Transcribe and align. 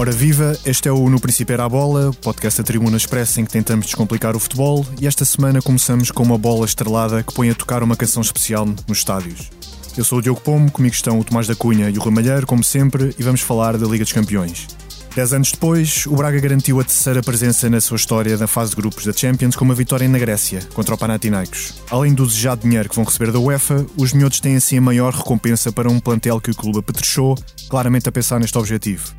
Ora 0.00 0.12
viva, 0.12 0.56
este 0.64 0.88
é 0.88 0.92
o 0.92 1.10
No 1.10 1.18
Príncipe 1.18 1.52
Era 1.52 1.64
a 1.64 1.68
Bola, 1.68 2.12
podcast 2.22 2.62
da 2.62 2.64
Tribuna 2.64 2.96
Expressa 2.96 3.40
em 3.40 3.44
que 3.44 3.50
tentamos 3.50 3.86
descomplicar 3.86 4.36
o 4.36 4.38
futebol 4.38 4.86
e 5.00 5.08
esta 5.08 5.24
semana 5.24 5.60
começamos 5.60 6.12
com 6.12 6.22
uma 6.22 6.38
bola 6.38 6.64
estrelada 6.64 7.20
que 7.20 7.34
põe 7.34 7.50
a 7.50 7.54
tocar 7.54 7.82
uma 7.82 7.96
canção 7.96 8.22
especial 8.22 8.64
nos 8.64 8.98
estádios. 8.98 9.50
Eu 9.96 10.04
sou 10.04 10.20
o 10.20 10.22
Diogo 10.22 10.40
Pomo, 10.40 10.70
comigo 10.70 10.94
estão 10.94 11.18
o 11.18 11.24
Tomás 11.24 11.48
da 11.48 11.56
Cunha 11.56 11.90
e 11.90 11.98
o 11.98 12.00
Ramalheiro, 12.00 12.46
como 12.46 12.62
sempre, 12.62 13.12
e 13.18 13.22
vamos 13.24 13.40
falar 13.40 13.76
da 13.76 13.88
Liga 13.88 14.04
dos 14.04 14.12
Campeões. 14.12 14.68
Dez 15.16 15.32
anos 15.32 15.50
depois, 15.50 16.06
o 16.06 16.14
Braga 16.14 16.38
garantiu 16.38 16.78
a 16.78 16.84
terceira 16.84 17.20
presença 17.20 17.68
na 17.68 17.80
sua 17.80 17.96
história 17.96 18.36
na 18.36 18.46
fase 18.46 18.70
de 18.70 18.76
grupos 18.76 19.04
da 19.04 19.12
Champions 19.12 19.56
com 19.56 19.64
uma 19.64 19.74
vitória 19.74 20.08
na 20.08 20.16
Grécia, 20.20 20.60
contra 20.74 20.94
o 20.94 20.98
Panathinaikos. 20.98 21.74
Além 21.90 22.14
do 22.14 22.24
desejado 22.24 22.62
dinheiro 22.62 22.88
que 22.88 22.94
vão 22.94 23.04
receber 23.04 23.32
da 23.32 23.40
UEFA, 23.40 23.84
os 23.96 24.12
miúdos 24.12 24.38
têm 24.38 24.54
assim 24.54 24.78
a 24.78 24.80
maior 24.80 25.12
recompensa 25.12 25.72
para 25.72 25.90
um 25.90 25.98
plantel 25.98 26.40
que 26.40 26.52
o 26.52 26.54
clube 26.54 26.78
apetrechou, 26.78 27.36
claramente 27.68 28.08
a 28.08 28.12
pensar 28.12 28.38
neste 28.38 28.56
objetivo. 28.56 29.17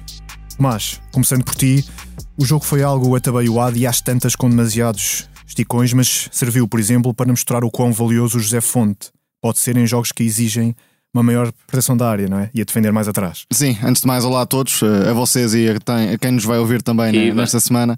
Mas, 0.60 1.00
começando 1.14 1.46
por 1.46 1.56
ti, 1.56 1.86
o 2.38 2.44
jogo 2.44 2.66
foi 2.66 2.84
algo 2.84 3.16
atabalhoado 3.16 3.78
e 3.78 3.88
às 3.88 4.02
tantas 4.02 4.36
com 4.36 4.50
demasiados 4.50 5.30
esticões, 5.48 5.94
mas 5.94 6.28
serviu, 6.34 6.68
por 6.68 6.82
exemplo, 6.82 7.14
para 7.14 7.32
mostrar 7.32 7.64
o 7.64 7.72
quão 7.72 7.94
valioso 7.94 8.38
o 8.38 8.42
José 8.42 8.60
Fonte 8.60 9.10
pode 9.42 9.58
ser 9.58 9.78
em 9.78 9.88
jogos 9.88 10.12
que 10.12 10.22
exigem 10.22 10.76
uma 11.14 11.24
maior 11.24 11.50
proteção 11.66 11.96
da 11.96 12.10
área, 12.10 12.28
não 12.28 12.40
é? 12.40 12.50
E 12.54 12.62
a 12.62 12.66
defender 12.66 12.92
mais 12.92 13.08
atrás. 13.08 13.46
Sim, 13.52 13.78
antes 13.82 14.02
de 14.02 14.08
mais, 14.08 14.26
olá 14.26 14.42
a 14.42 14.46
todos, 14.46 14.82
eh, 14.84 15.10
a 15.10 15.14
vocês 15.14 15.54
e 15.54 15.68
a 15.70 16.18
quem 16.18 16.32
nos 16.32 16.44
vai 16.44 16.60
ouvir 16.60 16.82
também 16.82 17.12
né, 17.12 17.34
nesta 17.34 17.60
semana. 17.62 17.98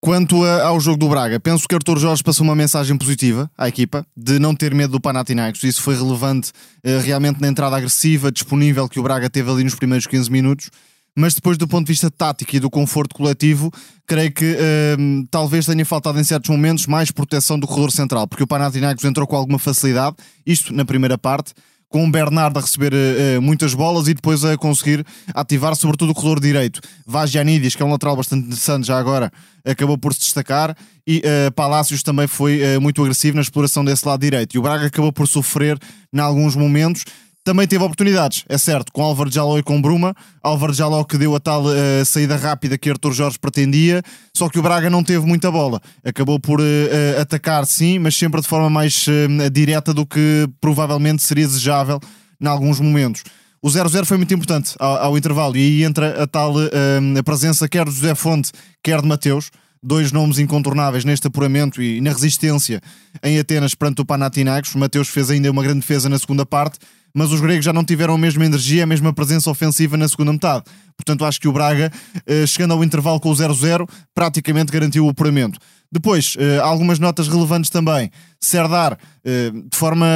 Quanto 0.00 0.42
a, 0.44 0.64
ao 0.64 0.80
jogo 0.80 0.96
do 0.96 1.08
Braga, 1.10 1.38
penso 1.38 1.68
que 1.68 1.74
Artur 1.74 1.98
Jorge 1.98 2.24
passou 2.24 2.44
uma 2.44 2.56
mensagem 2.56 2.96
positiva 2.96 3.50
à 3.56 3.68
equipa 3.68 4.04
de 4.16 4.38
não 4.38 4.54
ter 4.56 4.74
medo 4.74 4.92
do 4.92 5.00
Panathinaikos. 5.00 5.62
Isso 5.62 5.82
foi 5.82 5.94
relevante 5.94 6.50
uh, 6.84 6.98
realmente 7.04 7.40
na 7.40 7.48
entrada 7.48 7.76
agressiva, 7.76 8.32
disponível 8.32 8.88
que 8.88 8.98
o 8.98 9.02
Braga 9.02 9.30
teve 9.30 9.50
ali 9.50 9.62
nos 9.62 9.76
primeiros 9.76 10.06
15 10.06 10.30
minutos. 10.30 10.70
Mas 11.16 11.34
depois, 11.34 11.58
do 11.58 11.68
ponto 11.68 11.86
de 11.86 11.92
vista 11.92 12.10
tático 12.10 12.56
e 12.56 12.60
do 12.60 12.70
conforto 12.70 13.14
coletivo, 13.14 13.70
creio 14.06 14.32
que 14.32 14.52
uh, 14.52 15.26
talvez 15.30 15.66
tenha 15.66 15.84
faltado 15.84 16.18
em 16.18 16.24
certos 16.24 16.48
momentos 16.48 16.86
mais 16.86 17.10
proteção 17.10 17.58
do 17.58 17.66
corredor 17.66 17.92
central, 17.92 18.26
porque 18.26 18.42
o 18.42 18.46
Panathinaikos 18.46 19.04
entrou 19.04 19.26
com 19.26 19.36
alguma 19.36 19.58
facilidade, 19.58 20.16
isto 20.46 20.72
na 20.72 20.84
primeira 20.84 21.18
parte, 21.18 21.52
com 21.92 22.06
o 22.06 22.10
Bernardo 22.10 22.58
a 22.58 22.62
receber 22.62 22.94
uh, 22.94 23.42
muitas 23.42 23.74
bolas 23.74 24.08
e 24.08 24.14
depois 24.14 24.42
a 24.42 24.56
conseguir 24.56 25.04
ativar 25.34 25.76
sobretudo 25.76 26.12
o 26.12 26.14
corredor 26.14 26.40
direito. 26.40 26.80
Vagianidis, 27.06 27.76
que 27.76 27.82
é 27.82 27.86
um 27.86 27.90
lateral 27.90 28.16
bastante 28.16 28.46
interessante 28.46 28.86
já 28.86 28.98
agora, 28.98 29.30
acabou 29.64 29.98
por 29.98 30.14
se 30.14 30.20
destacar 30.20 30.74
e 31.06 31.18
uh, 31.18 31.52
Palácios 31.52 32.02
também 32.02 32.26
foi 32.26 32.62
uh, 32.62 32.80
muito 32.80 33.02
agressivo 33.02 33.36
na 33.36 33.42
exploração 33.42 33.84
desse 33.84 34.08
lado 34.08 34.20
direito. 34.20 34.54
E 34.54 34.58
o 34.58 34.62
Braga 34.62 34.86
acabou 34.86 35.12
por 35.12 35.28
sofrer 35.28 35.78
em 36.10 36.18
alguns 36.18 36.56
momentos 36.56 37.04
também 37.44 37.66
teve 37.66 37.82
oportunidades, 37.82 38.44
é 38.48 38.56
certo, 38.56 38.92
com 38.92 39.02
Álvaro 39.02 39.30
Jaló 39.30 39.58
e 39.58 39.62
com 39.62 39.82
Bruma. 39.82 40.14
Álvaro 40.40 40.72
Jaló 40.72 41.02
que 41.02 41.18
deu 41.18 41.34
a 41.34 41.40
tal 41.40 41.64
uh, 41.64 42.04
saída 42.04 42.36
rápida 42.36 42.78
que 42.78 42.88
Arthur 42.88 43.12
Jorge 43.12 43.38
pretendia, 43.38 44.00
só 44.32 44.48
que 44.48 44.60
o 44.60 44.62
Braga 44.62 44.88
não 44.88 45.02
teve 45.02 45.26
muita 45.26 45.50
bola. 45.50 45.80
Acabou 46.04 46.38
por 46.38 46.60
uh, 46.60 47.20
atacar, 47.20 47.66
sim, 47.66 47.98
mas 47.98 48.14
sempre 48.14 48.40
de 48.40 48.46
forma 48.46 48.70
mais 48.70 49.06
uh, 49.08 49.50
direta 49.50 49.92
do 49.92 50.06
que 50.06 50.48
provavelmente 50.60 51.22
seria 51.22 51.46
desejável 51.46 51.98
em 52.40 52.46
alguns 52.46 52.78
momentos. 52.78 53.24
O 53.60 53.68
0-0 53.68 54.04
foi 54.04 54.16
muito 54.16 54.32
importante 54.34 54.74
ao, 54.78 54.96
ao, 54.98 55.18
intervalo 55.18 55.56
e 55.56 55.60
aí 55.60 55.84
entra 55.84 56.22
a 56.22 56.26
tal 56.26 56.54
a 56.58 57.22
presença 57.22 57.68
quer 57.68 57.84
de 57.84 57.92
José 57.92 58.14
Fonte, 58.14 58.50
quer 58.82 59.00
de 59.00 59.06
Mateus 59.06 59.50
dois 59.82 60.12
nomes 60.12 60.38
incontornáveis 60.38 61.04
neste 61.04 61.26
apuramento 61.26 61.82
e 61.82 62.00
na 62.00 62.10
resistência 62.10 62.80
em 63.22 63.38
Atenas 63.38 63.74
perante 63.74 64.00
o 64.00 64.04
Panathinaikos. 64.04 64.74
Mateus 64.76 65.08
fez 65.08 65.30
ainda 65.30 65.50
uma 65.50 65.62
grande 65.62 65.80
defesa 65.80 66.08
na 66.08 66.18
segunda 66.18 66.46
parte 66.46 66.78
mas 67.14 67.30
os 67.30 67.40
gregos 67.40 67.64
já 67.64 67.72
não 67.72 67.84
tiveram 67.84 68.14
a 68.14 68.18
mesma 68.18 68.44
energia, 68.44 68.84
a 68.84 68.86
mesma 68.86 69.12
presença 69.12 69.50
ofensiva 69.50 69.96
na 69.96 70.08
segunda 70.08 70.32
metade. 70.32 70.64
Portanto, 70.96 71.24
acho 71.24 71.40
que 71.40 71.48
o 71.48 71.52
Braga, 71.52 71.90
eh, 72.26 72.46
chegando 72.46 72.72
ao 72.74 72.84
intervalo 72.84 73.18
com 73.20 73.30
o 73.30 73.34
0-0, 73.34 73.88
praticamente 74.14 74.72
garantiu 74.72 75.06
o 75.06 75.10
apuramento. 75.10 75.58
Depois, 75.90 76.36
eh, 76.38 76.58
algumas 76.58 76.98
notas 76.98 77.28
relevantes 77.28 77.70
também. 77.70 78.10
Serdar, 78.40 78.98
eh, 79.24 79.50
de 79.50 79.76
forma 79.76 80.06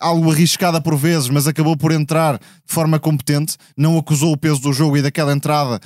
algo 0.00 0.30
arriscada 0.30 0.80
por 0.80 0.96
vezes, 0.96 1.28
mas 1.28 1.46
acabou 1.46 1.76
por 1.76 1.92
entrar 1.92 2.38
de 2.38 2.74
forma 2.74 2.98
competente, 2.98 3.56
não 3.76 3.98
acusou 3.98 4.32
o 4.32 4.36
peso 4.36 4.60
do 4.60 4.72
jogo 4.72 4.96
e 4.96 5.02
daquela 5.02 5.32
entrada 5.32 5.80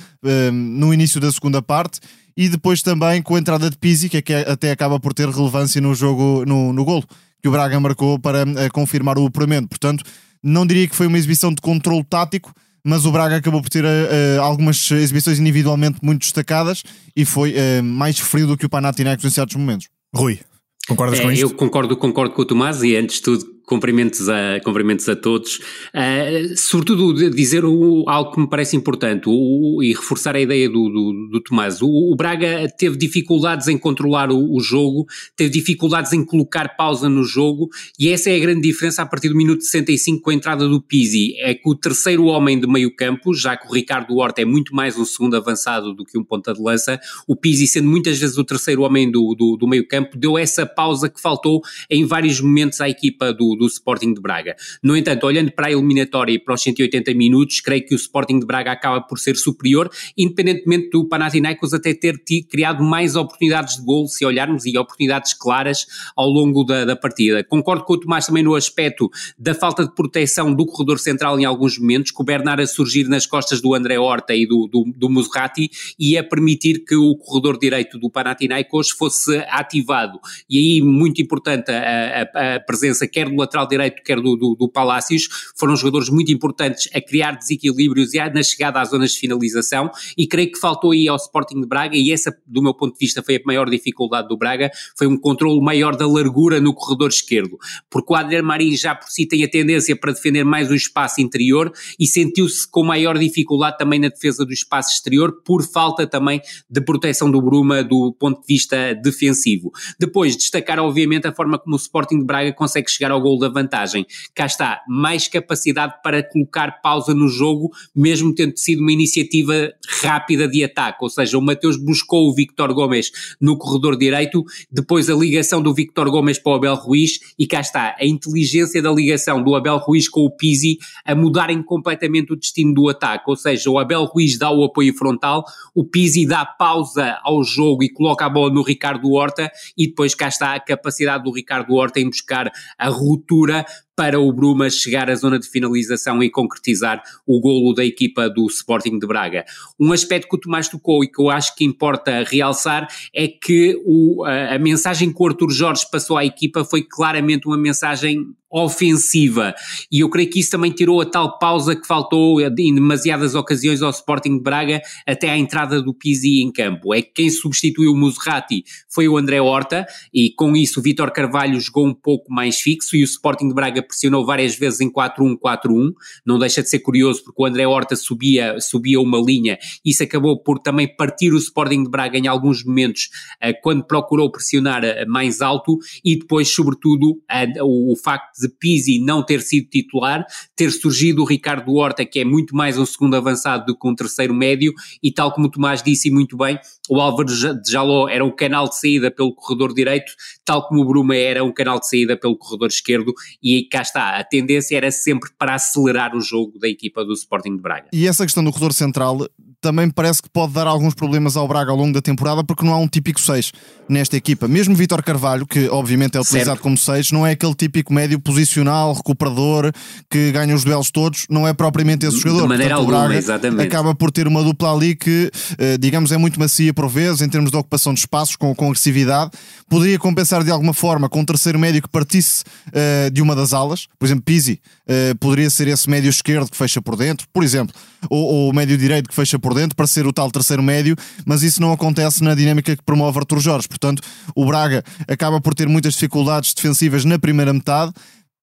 no 0.51 0.93
início 0.93 1.19
da 1.19 1.31
segunda 1.31 1.61
parte. 1.61 1.99
E 2.35 2.47
depois 2.49 2.81
também 2.81 3.21
com 3.21 3.35
a 3.35 3.39
entrada 3.39 3.69
de 3.69 3.77
Pizzi, 3.77 4.09
que 4.09 4.31
é 4.31 4.51
até 4.51 4.71
acaba 4.71 4.99
por 4.99 5.13
ter 5.13 5.27
relevância 5.27 5.81
no 5.81 5.95
jogo, 5.95 6.45
no, 6.45 6.71
no 6.71 6.85
golo 6.85 7.03
que 7.41 7.47
o 7.47 7.51
Braga 7.51 7.79
marcou 7.79 8.19
para 8.19 8.43
uh, 8.43 8.71
confirmar 8.73 9.17
o 9.17 9.25
apuramento. 9.25 9.67
Portanto, 9.67 10.03
não 10.43 10.65
diria 10.65 10.87
que 10.87 10.95
foi 10.95 11.07
uma 11.07 11.17
exibição 11.17 11.53
de 11.53 11.61
controle 11.61 12.03
tático, 12.03 12.53
mas 12.83 13.05
o 13.05 13.11
Braga 13.11 13.35
acabou 13.35 13.61
por 13.61 13.69
ter 13.69 13.83
uh, 13.83 14.41
algumas 14.41 14.89
exibições 14.91 15.39
individualmente 15.39 15.99
muito 16.01 16.21
destacadas 16.21 16.83
e 17.15 17.25
foi 17.25 17.53
uh, 17.53 17.83
mais 17.83 18.19
frio 18.19 18.47
do 18.47 18.57
que 18.57 18.65
o 18.65 18.69
Panathinaikos 18.69 19.25
em 19.25 19.29
certos 19.29 19.55
momentos. 19.55 19.87
Rui, 20.15 20.39
concordas 20.87 21.19
é, 21.19 21.23
com 21.23 21.31
isto? 21.31 21.41
Eu 21.41 21.49
concordo, 21.51 21.97
concordo 21.97 22.33
com 22.33 22.41
o 22.41 22.45
Tomás 22.45 22.81
e 22.83 22.95
antes 22.95 23.17
de 23.17 23.21
tudo 23.23 23.56
Cumprimentos 23.67 24.29
a, 24.29 24.61
cumprimentos 24.63 25.09
a 25.09 25.15
todos. 25.15 25.57
Uh, 25.93 26.55
sobretudo 26.55 27.29
dizer 27.29 27.65
o, 27.65 28.05
algo 28.07 28.31
que 28.31 28.39
me 28.39 28.49
parece 28.49 28.77
importante 28.77 29.25
o, 29.27 29.83
e 29.83 29.89
reforçar 29.89 30.37
a 30.37 30.39
ideia 30.39 30.69
do, 30.69 30.87
do, 30.87 31.29
do 31.33 31.41
Tomás. 31.41 31.81
O, 31.81 31.87
o, 31.89 32.15
Braga 32.15 32.71
teve 32.77 32.95
dificuldades 32.95 33.67
em 33.67 33.77
controlar 33.77 34.31
o, 34.31 34.57
jogo, 34.61 35.05
teve 35.35 35.49
dificuldades 35.49 36.13
em 36.13 36.23
colocar 36.23 36.77
pausa 36.77 37.09
no 37.09 37.25
jogo 37.25 37.67
e 37.99 38.07
essa 38.07 38.29
é 38.29 38.37
a 38.37 38.39
grande 38.39 38.61
diferença 38.61 39.01
a 39.01 39.05
partir 39.05 39.27
do 39.27 39.35
minuto 39.35 39.61
65 39.61 40.21
com 40.21 40.29
a 40.29 40.33
entrada 40.33 40.65
do 40.65 40.81
Pizzi. 40.81 41.35
É 41.39 41.53
que 41.53 41.69
o 41.69 41.75
terceiro 41.75 42.23
homem 42.27 42.57
de 42.57 42.67
meio 42.67 42.95
campo, 42.95 43.33
já 43.33 43.57
que 43.57 43.67
o 43.67 43.73
Ricardo 43.73 44.15
Horta 44.15 44.41
é 44.41 44.45
muito 44.45 44.73
mais 44.73 44.97
um 44.97 45.03
segundo 45.03 45.35
avançado 45.35 45.93
do 45.93 46.05
que 46.05 46.17
um 46.17 46.23
ponta 46.23 46.53
de 46.53 46.61
lança, 46.61 46.97
o 47.27 47.35
Pizzi 47.35 47.67
sendo 47.67 47.89
muitas 47.89 48.17
vezes 48.17 48.37
o 48.37 48.45
terceiro 48.45 48.83
homem 48.83 49.11
do, 49.11 49.35
do, 49.37 49.57
do 49.57 49.67
meio 49.67 49.85
campo, 49.85 50.17
deu 50.17 50.37
essa 50.37 50.65
pausa 50.65 51.09
que 51.09 51.19
faltou 51.19 51.61
em 51.89 52.05
vários 52.05 52.39
momentos 52.39 52.79
à 52.79 52.87
equipa 52.87 53.33
do 53.33 53.56
do 53.57 53.65
Sporting 53.65 54.13
de 54.13 54.21
Braga. 54.21 54.55
No 54.83 54.95
entanto, 54.95 55.25
olhando 55.25 55.51
para 55.51 55.67
a 55.67 55.71
eliminatória 55.71 56.33
e 56.33 56.39
para 56.39 56.53
os 56.53 56.61
180 56.61 57.13
minutos, 57.13 57.61
creio 57.61 57.85
que 57.85 57.93
o 57.93 57.97
Sporting 57.97 58.39
de 58.39 58.45
Braga 58.45 58.71
acaba 58.71 59.01
por 59.01 59.19
ser 59.19 59.35
superior, 59.35 59.89
independentemente 60.17 60.89
do 60.89 61.07
Panathinaikos 61.07 61.73
até 61.73 61.93
ter 61.93 62.21
criado 62.49 62.83
mais 62.83 63.15
oportunidades 63.15 63.77
de 63.77 63.83
gol, 63.83 64.07
se 64.07 64.25
olharmos, 64.25 64.65
e 64.65 64.77
oportunidades 64.77 65.33
claras 65.33 65.85
ao 66.15 66.27
longo 66.27 66.63
da, 66.63 66.85
da 66.85 66.95
partida. 66.95 67.43
Concordo 67.43 67.83
com 67.83 67.93
o 67.93 67.99
Tomás 67.99 68.25
também 68.25 68.43
no 68.43 68.55
aspecto 68.55 69.09
da 69.37 69.53
falta 69.53 69.83
de 69.83 69.93
proteção 69.93 70.53
do 70.53 70.65
corredor 70.65 70.99
central 70.99 71.39
em 71.39 71.45
alguns 71.45 71.77
momentos, 71.77 72.11
com 72.11 72.23
o 72.23 72.25
Bernard 72.25 72.61
a 72.61 72.67
surgir 72.67 73.07
nas 73.07 73.25
costas 73.25 73.61
do 73.61 73.73
André 73.73 73.97
Horta 73.99 74.33
e 74.33 74.45
do, 74.45 74.67
do, 74.67 74.85
do 74.95 75.09
Muserati 75.09 75.69
e 75.99 76.17
a 76.17 76.23
permitir 76.23 76.83
que 76.85 76.95
o 76.95 77.15
corredor 77.15 77.57
direito 77.57 77.97
do 77.97 78.09
Panathinaikos 78.09 78.89
fosse 78.89 79.37
ativado. 79.49 80.19
E 80.49 80.57
aí, 80.57 80.81
muito 80.81 81.21
importante 81.21 81.71
a, 81.71 82.29
a, 82.33 82.55
a 82.55 82.59
presença 82.59 83.07
quer 83.07 83.29
do 83.29 83.41
lateral 83.47 83.67
direito, 83.67 84.03
quer 84.03 84.17
do, 84.19 84.35
do, 84.35 84.55
do 84.55 84.69
Palácios, 84.69 85.27
foram 85.55 85.75
jogadores 85.75 86.09
muito 86.09 86.31
importantes 86.31 86.89
a 86.93 87.01
criar 87.01 87.31
desequilíbrios 87.31 88.13
e 88.13 88.17
na 88.29 88.43
chegada 88.43 88.81
às 88.81 88.89
zonas 88.89 89.11
de 89.11 89.19
finalização 89.19 89.89
e 90.17 90.27
creio 90.27 90.51
que 90.51 90.59
faltou 90.59 90.91
aí 90.91 91.07
ao 91.07 91.15
Sporting 91.15 91.61
de 91.61 91.67
Braga 91.67 91.95
e 91.95 92.11
essa, 92.11 92.35
do 92.45 92.61
meu 92.61 92.73
ponto 92.73 92.93
de 92.93 92.99
vista, 92.99 93.23
foi 93.23 93.37
a 93.37 93.39
maior 93.45 93.69
dificuldade 93.69 94.27
do 94.27 94.37
Braga, 94.37 94.69
foi 94.97 95.07
um 95.07 95.17
controle 95.17 95.61
maior 95.61 95.95
da 95.95 96.07
largura 96.07 96.59
no 96.59 96.73
corredor 96.73 97.09
esquerdo, 97.09 97.57
porque 97.89 98.11
o 98.11 98.15
Adler 98.15 98.43
Marim 98.43 98.75
já 98.75 98.93
por 98.93 99.07
si 99.09 99.25
tem 99.25 99.43
a 99.43 99.49
tendência 99.49 99.95
para 99.95 100.11
defender 100.11 100.43
mais 100.43 100.69
o 100.69 100.75
espaço 100.75 101.21
interior 101.21 101.71
e 101.99 102.05
sentiu-se 102.05 102.69
com 102.69 102.83
maior 102.83 103.17
dificuldade 103.17 103.77
também 103.77 103.99
na 103.99 104.09
defesa 104.09 104.45
do 104.45 104.51
espaço 104.51 104.93
exterior 104.93 105.41
por 105.43 105.63
falta 105.63 106.05
também 106.05 106.41
de 106.69 106.81
proteção 106.81 107.31
do 107.31 107.41
Bruma 107.41 107.83
do 107.83 108.13
ponto 108.13 108.41
de 108.41 108.47
vista 108.47 108.93
defensivo. 108.95 109.71
Depois, 109.99 110.35
destacar 110.35 110.79
obviamente 110.79 111.27
a 111.27 111.33
forma 111.33 111.57
como 111.57 111.75
o 111.75 111.79
Sporting 111.79 112.19
de 112.19 112.25
Braga 112.25 112.51
consegue 112.53 112.89
chegar 112.89 113.11
ao 113.11 113.21
gol 113.21 113.36
da 113.37 113.49
vantagem. 113.49 114.05
Cá 114.33 114.45
está, 114.45 114.81
mais 114.87 115.27
capacidade 115.27 115.95
para 116.03 116.23
colocar 116.23 116.81
pausa 116.81 117.13
no 117.13 117.27
jogo, 117.27 117.71
mesmo 117.95 118.33
tendo 118.33 118.57
sido 118.57 118.81
uma 118.81 118.91
iniciativa 118.91 119.71
rápida 120.01 120.47
de 120.47 120.63
ataque, 120.63 120.99
ou 121.01 121.09
seja, 121.09 121.37
o 121.37 121.41
Mateus 121.41 121.77
buscou 121.77 122.29
o 122.29 122.33
Victor 122.33 122.73
Gomes 122.73 123.11
no 123.39 123.57
corredor 123.57 123.97
direito, 123.97 124.43
depois 124.71 125.09
a 125.09 125.15
ligação 125.15 125.61
do 125.61 125.73
Victor 125.73 126.09
Gomes 126.09 126.39
para 126.39 126.53
o 126.53 126.55
Abel 126.55 126.75
Ruiz, 126.75 127.19
e 127.37 127.47
cá 127.47 127.61
está, 127.61 127.95
a 127.99 128.05
inteligência 128.05 128.81
da 128.81 128.91
ligação 128.91 129.43
do 129.43 129.55
Abel 129.55 129.77
Ruiz 129.77 130.09
com 130.09 130.21
o 130.21 130.31
Pizzi 130.31 130.77
a 131.05 131.15
mudarem 131.15 131.61
completamente 131.63 132.33
o 132.33 132.35
destino 132.35 132.73
do 132.73 132.89
ataque, 132.89 133.25
ou 133.27 133.35
seja, 133.35 133.69
o 133.69 133.79
Abel 133.79 134.05
Ruiz 134.05 134.37
dá 134.37 134.51
o 134.51 134.63
apoio 134.63 134.93
frontal, 134.93 135.43
o 135.73 135.83
Pizzi 135.83 136.25
dá 136.25 136.45
pausa 136.45 137.19
ao 137.23 137.43
jogo 137.43 137.83
e 137.83 137.89
coloca 137.89 138.25
a 138.25 138.29
bola 138.29 138.53
no 138.53 138.61
Ricardo 138.61 139.11
Horta, 139.11 139.51
e 139.77 139.87
depois 139.87 140.13
cá 140.13 140.27
está 140.27 140.55
a 140.55 140.59
capacidade 140.59 141.23
do 141.23 141.31
Ricardo 141.31 141.73
Horta 141.73 141.99
em 141.99 142.09
buscar 142.09 142.51
a 142.77 142.89
ruptura 143.27 143.65
para 143.97 144.19
o 144.19 144.31
Bruma 144.31 144.69
chegar 144.69 145.09
à 145.09 145.15
zona 145.15 145.39
de 145.39 145.49
finalização 145.49 146.21
e 146.21 146.29
concretizar 146.29 147.01
o 147.25 147.41
golo 147.41 147.73
da 147.73 147.83
equipa 147.83 148.29
do 148.29 148.45
Sporting 148.45 148.99
de 148.99 149.07
Braga. 149.07 149.43
Um 149.79 149.91
aspecto 149.91 150.29
que 150.29 150.35
o 150.35 150.39
Tomás 150.39 150.69
tocou 150.69 151.03
e 151.03 151.07
que 151.07 151.19
eu 151.19 151.31
acho 151.31 151.55
que 151.55 151.65
importa 151.65 152.23
realçar 152.23 152.87
é 153.11 153.27
que 153.27 153.75
o, 153.83 154.23
a, 154.23 154.53
a 154.53 154.59
mensagem 154.59 155.11
que 155.11 155.19
o 155.19 155.25
Arthur 155.25 155.49
Jorge 155.49 155.83
passou 155.91 156.15
à 156.15 156.23
equipa 156.23 156.63
foi 156.63 156.83
claramente 156.83 157.47
uma 157.47 157.57
mensagem 157.57 158.23
ofensiva. 158.49 159.53
E 159.91 159.99
eu 159.99 160.09
creio 160.09 160.29
que 160.29 160.39
isso 160.39 160.51
também 160.51 160.71
tirou 160.71 161.01
a 161.01 161.05
tal 161.05 161.37
pausa 161.37 161.75
que 161.75 161.85
faltou 161.85 162.39
em 162.41 162.73
demasiadas 162.73 163.35
ocasiões 163.35 163.81
ao 163.81 163.89
Sporting 163.89 164.37
de 164.37 164.43
Braga 164.43 164.81
até 165.05 165.29
à 165.29 165.37
entrada 165.37 165.81
do 165.81 165.93
Pizzi 165.93 166.41
em 166.41 166.51
campo. 166.51 166.93
É 166.93 167.01
que 167.01 167.11
quem 167.13 167.29
substituiu 167.29 167.91
o 167.91 167.97
Muserati 167.97 168.63
foi 168.89 169.07
o 169.07 169.17
André 169.17 169.41
Horta 169.41 169.85
e 170.13 170.31
com 170.31 170.55
isso 170.55 170.79
o 170.79 170.83
Vítor 170.83 171.11
Carvalho 171.11 171.59
jogou 171.59 171.85
um 171.85 171.93
pouco 171.93 172.31
mais 172.31 172.59
fixo 172.59 172.95
e 172.95 173.01
o 173.01 173.05
Sporting 173.05 173.49
de 173.49 173.53
Braga 173.53 173.81
pressionou 173.87 174.25
várias 174.25 174.55
vezes 174.55 174.81
em 174.81 174.91
4-1-4-1. 174.91 175.93
Não 176.25 176.37
deixa 176.37 176.61
de 176.61 176.69
ser 176.69 176.79
curioso 176.79 177.23
porque 177.23 177.41
o 177.41 177.45
André 177.45 177.65
Horta 177.65 177.95
subia, 177.95 178.59
subia 178.59 178.99
uma 178.99 179.19
linha 179.19 179.57
isso 179.85 180.03
acabou 180.03 180.41
por 180.41 180.59
também 180.59 180.87
partir 180.87 181.33
o 181.33 181.37
Sporting 181.37 181.83
de 181.83 181.89
Braga 181.89 182.17
em 182.17 182.27
alguns 182.27 182.63
momentos 182.63 183.09
eh, 183.39 183.53
quando 183.53 183.83
procurou 183.83 184.31
pressionar 184.31 184.83
eh, 184.83 185.05
mais 185.05 185.41
alto 185.41 185.77
e 186.03 186.17
depois, 186.17 186.49
sobretudo, 186.49 187.21
o 187.61 187.95
facto 187.95 188.39
de 188.39 188.49
Pizzi 188.49 188.99
não 188.99 189.23
ter 189.23 189.41
sido 189.41 189.69
titular, 189.69 190.25
ter 190.55 190.71
surgido 190.71 191.21
o 191.21 191.25
Ricardo 191.25 191.73
Horta, 191.73 192.05
que 192.05 192.19
é 192.19 192.25
muito 192.25 192.55
mais 192.55 192.77
um 192.77 192.85
segundo 192.85 193.15
avançado 193.15 193.65
do 193.65 193.77
que 193.77 193.87
um 193.87 193.95
terceiro 193.95 194.33
médio, 194.33 194.73
e 195.01 195.11
tal 195.11 195.31
como 195.31 195.47
o 195.47 195.51
Tomás 195.51 195.81
disse 195.81 196.09
muito 196.09 196.37
bem, 196.37 196.59
o 196.89 196.99
Álvaro 196.99 197.27
de 197.27 197.71
Jaló 197.71 198.07
era 198.07 198.23
um 198.23 198.31
canal 198.31 198.69
de 198.69 198.79
saída 198.79 199.11
pelo 199.11 199.33
corredor 199.33 199.73
direito, 199.73 200.11
tal 200.47 200.65
como 200.65 200.81
o 200.81 200.85
Bruma 200.85 201.13
era 201.13 201.43
um 201.43 201.51
canal 201.51 201.77
de 201.77 201.89
saída 201.89 202.15
pelo 202.15 202.37
corredor 202.37 202.69
esquerdo, 202.69 203.13
e 203.43 203.67
cá 203.69 203.81
está, 203.81 204.17
a 204.17 204.23
tendência 204.23 204.77
era 204.77 204.89
sempre 204.89 205.29
para 205.37 205.55
acelerar 205.55 206.15
o 206.15 206.21
jogo 206.21 206.57
da 206.57 206.69
equipa 206.69 207.03
do 207.03 207.11
Sporting 207.11 207.57
de 207.57 207.61
Braga. 207.61 207.87
E 207.91 208.07
essa 208.07 208.23
questão 208.23 208.41
do 208.41 208.51
corredor 208.51 208.71
central 208.71 209.27
também 209.59 209.89
parece 209.89 210.21
que 210.21 210.29
pode 210.29 210.53
dar 210.53 210.67
alguns 210.67 210.93
problemas 210.93 211.35
ao 211.35 211.47
Braga 211.47 211.71
ao 211.71 211.77
longo 211.77 211.93
da 211.93 212.01
temporada, 212.01 212.43
porque 212.43 212.65
não 212.65 212.73
há 212.73 212.77
um 212.77 212.87
típico 212.87 213.19
6 213.19 213.51
nesta 213.89 214.15
equipa. 214.15 214.47
Mesmo 214.47 214.75
Vitor 214.75 215.01
Carvalho, 215.03 215.45
que 215.45 215.67
obviamente 215.69 216.15
é 216.15 216.21
utilizado 216.21 216.51
certo. 216.51 216.61
como 216.61 216.77
6, 216.77 217.11
não 217.11 217.25
é 217.25 217.31
aquele 217.31 217.55
típico 217.55 217.93
médio 217.93 218.19
posicional, 218.19 218.93
recuperador, 218.93 219.71
que 220.09 220.31
ganha 220.31 220.53
os 220.53 220.63
duelos 220.63 220.91
todos, 220.91 221.25
não 221.29 221.47
é 221.47 221.53
propriamente 221.53 222.05
esse 222.05 222.17
jogador. 222.17 222.43
De 222.43 222.47
maneira 222.47 222.75
Portanto, 222.75 222.95
alguma, 222.95 223.15
exatamente. 223.15 223.67
Acaba 223.67 223.95
por 223.95 224.11
ter 224.11 224.27
uma 224.27 224.43
dupla 224.43 224.73
ali 224.73 224.95
que, 224.95 225.31
eh, 225.57 225.77
digamos, 225.77 226.11
é 226.11 226.17
muito 226.17 226.39
macia 226.39 226.73
por 226.73 226.87
vezes, 226.87 227.21
em 227.21 227.29
termos 227.29 227.49
de 227.49 227.57
ocupação 227.57 227.93
de 227.93 227.99
espaços, 227.99 228.35
com, 228.35 228.53
com 228.53 228.67
agressividade. 228.67 229.31
Poderia 229.67 229.97
compensar 229.97 230.36
de 230.43 230.51
alguma 230.51 230.73
forma 230.73 231.09
com 231.09 231.21
um 231.21 231.25
terceiro 231.25 231.57
médio 231.59 231.81
que 231.81 231.89
partisse 231.89 232.43
uh, 232.67 233.11
de 233.11 233.21
uma 233.21 233.35
das 233.35 233.53
alas. 233.53 233.87
Por 233.97 234.05
exemplo, 234.05 234.23
Pizzi 234.23 234.59
uh, 234.87 235.15
poderia 235.17 235.49
ser 235.49 235.67
esse 235.67 235.89
médio 235.89 236.09
esquerdo 236.09 236.49
que 236.49 236.57
fecha 236.57 236.81
por 236.81 236.95
dentro, 236.95 237.27
por 237.33 237.43
exemplo, 237.43 237.75
ou, 238.09 238.49
o 238.49 238.53
médio 238.53 238.77
direito 238.77 239.09
que 239.09 239.15
fecha 239.15 239.37
por 239.39 239.53
dentro 239.53 239.75
para 239.75 239.87
ser 239.87 240.05
o 240.05 240.13
tal 240.13 240.31
terceiro 240.31 240.63
médio, 240.63 240.95
mas 241.25 241.43
isso 241.43 241.61
não 241.61 241.71
acontece 241.71 242.23
na 242.23 242.35
dinâmica 242.35 242.75
que 242.75 242.83
promove 242.83 243.19
Artur 243.19 243.39
Jorge. 243.39 243.67
Portanto, 243.67 244.01
o 244.35 244.45
Braga 244.45 244.83
acaba 245.07 245.39
por 245.41 245.53
ter 245.53 245.67
muitas 245.67 245.93
dificuldades 245.93 246.53
defensivas 246.53 247.05
na 247.05 247.17
primeira 247.19 247.53
metade 247.53 247.93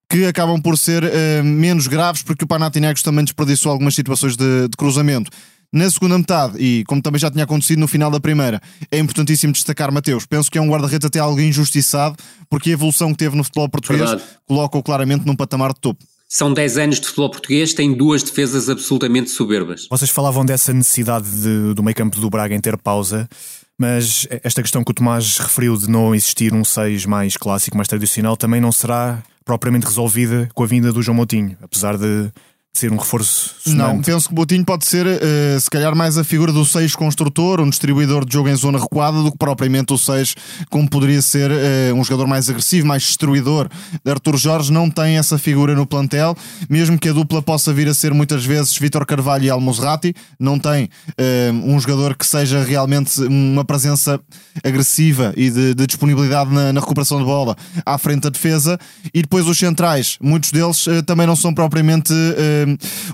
que 0.09 0.27
acabam 0.27 0.61
por 0.61 0.77
ser 0.79 1.03
uh, 1.03 1.45
menos 1.45 1.87
graves 1.87 2.23
porque 2.23 2.45
o 2.45 2.47
Panathinaikos 2.47 3.03
também 3.03 3.25
desperdiçou 3.25 3.73
algumas 3.73 3.95
situações 3.95 4.37
de, 4.37 4.69
de 4.69 4.77
cruzamento. 4.77 5.31
Na 5.75 5.91
segunda 5.91 6.17
metade, 6.17 6.57
e 6.57 6.85
como 6.85 7.03
também 7.03 7.19
já 7.19 7.29
tinha 7.29 7.43
acontecido 7.43 7.81
no 7.81 7.89
final 7.89 8.09
da 8.09 8.21
primeira, 8.21 8.63
é 8.93 8.99
importantíssimo 9.01 9.53
destacar 9.53 9.91
Mateus. 9.91 10.25
Penso 10.25 10.49
que 10.49 10.57
é 10.57 10.61
um 10.61 10.69
guarda-redes 10.69 11.05
até 11.05 11.19
algo 11.19 11.41
injustiçado, 11.41 12.15
porque 12.49 12.71
a 12.71 12.75
evolução 12.75 13.11
que 13.11 13.19
teve 13.19 13.37
no 13.37 13.43
futebol 13.43 13.69
português 13.69 14.09
coloca-o 14.47 14.81
claramente 14.85 15.27
num 15.27 15.35
patamar 15.35 15.73
de 15.73 15.81
topo. 15.81 16.05
São 16.29 16.55
10 16.55 16.79
anos 16.79 17.01
de 17.01 17.07
futebol 17.09 17.29
português, 17.29 17.75
tem 17.75 17.93
duas 17.93 18.23
defesas 18.23 18.69
absolutamente 18.69 19.31
soberbas. 19.31 19.89
Vocês 19.91 20.13
falavam 20.13 20.45
dessa 20.45 20.73
necessidade 20.73 21.29
de, 21.29 21.75
do 21.75 21.83
meio 21.83 21.97
campo 21.97 22.21
do 22.21 22.31
Braga 22.31 22.55
em 22.55 22.61
ter 22.61 22.79
pausa, 22.79 23.29
mas 23.77 24.29
esta 24.45 24.63
questão 24.63 24.85
que 24.85 24.93
o 24.93 24.95
Tomás 24.95 25.39
referiu 25.39 25.77
de 25.77 25.91
não 25.91 26.15
existir 26.15 26.55
um 26.55 26.65
6 26.65 27.05
mais 27.05 27.37
clássico, 27.37 27.77
mais 27.77 27.89
tradicional, 27.89 28.37
também 28.37 28.61
não 28.61 28.71
será 28.71 29.21
propriamente 29.45 29.87
resolvida 29.87 30.49
com 30.55 30.63
a 30.63 30.67
vinda 30.69 30.93
do 30.93 31.03
João 31.03 31.17
Moutinho, 31.17 31.57
apesar 31.61 31.99
de 31.99 32.31
ser 32.75 32.93
um 32.93 32.97
reforço 32.97 33.55
sonante. 33.61 33.95
Não, 33.95 34.03
penso 34.03 34.27
que 34.27 34.33
o 34.33 34.35
Botinho 34.35 34.65
pode 34.65 34.85
ser 34.85 35.07
uh, 35.07 35.61
se 35.61 35.71
calhar 35.71 35.95
mais 35.95 36.19
a 36.19 36.25
figura 36.25 36.53
do 36.53 36.65
6 36.65 36.97
construtor, 36.97 37.61
um 37.61 37.71
distribuidor 37.71 38.25
de 38.25 38.33
jogo 38.33 38.49
em 38.49 38.55
zona 38.57 38.81
recuada, 38.81 39.23
do 39.23 39.31
que 39.31 39.39
propriamente 39.39 39.93
o 39.93 39.99
6 39.99 40.35
como 40.69 40.91
poderia 40.91 41.23
ser 41.23 41.53
uh, 41.53 41.95
um 41.95 42.03
jogador 42.03 42.27
mais 42.27 42.51
agressivo, 42.51 42.89
mais 42.89 43.05
destruidor. 43.05 43.69
Arthur 44.05 44.37
Jorge 44.37 44.73
não 44.73 44.91
tem 44.91 45.17
essa 45.17 45.39
figura 45.39 45.73
no 45.77 45.87
plantel, 45.87 46.37
mesmo 46.69 46.99
que 46.99 47.09
a 47.09 47.13
dupla 47.13 47.41
possa 47.41 47.73
vir 47.73 47.87
a 47.87 47.95
ser 47.95 48.13
muitas 48.13 48.45
vezes 48.45 48.77
Vitor 48.77 49.07
Carvalho 49.07 49.45
e 49.45 49.51
Almozrati, 49.51 50.13
não 50.39 50.59
tem 50.59 50.87
uh, 51.11 51.53
um 51.65 51.79
jogador 51.79 52.17
que 52.17 52.27
seja 52.27 52.65
realmente 52.65 53.21
uma 53.23 53.65
presença 53.65 54.19
agressiva 54.65 55.33
e 55.37 55.49
de, 55.49 55.75
de 55.75 55.87
disponibilidade 55.87 56.53
na, 56.53 56.73
na, 56.73 56.81
recuperação 56.81 57.19
de 57.19 57.25
bola 57.25 57.57
à 57.87 57.97
frente 57.99 58.23
da 58.23 58.31
defesa, 58.31 58.77
e 59.15 59.23
depois 59.23 59.47
os 59.47 59.57
centrais, 59.57 60.19
muitos 60.21 60.51
deles 60.51 60.87
também 61.07 61.27
não 61.27 61.37
são 61.37 61.55
propriamente 61.55 62.13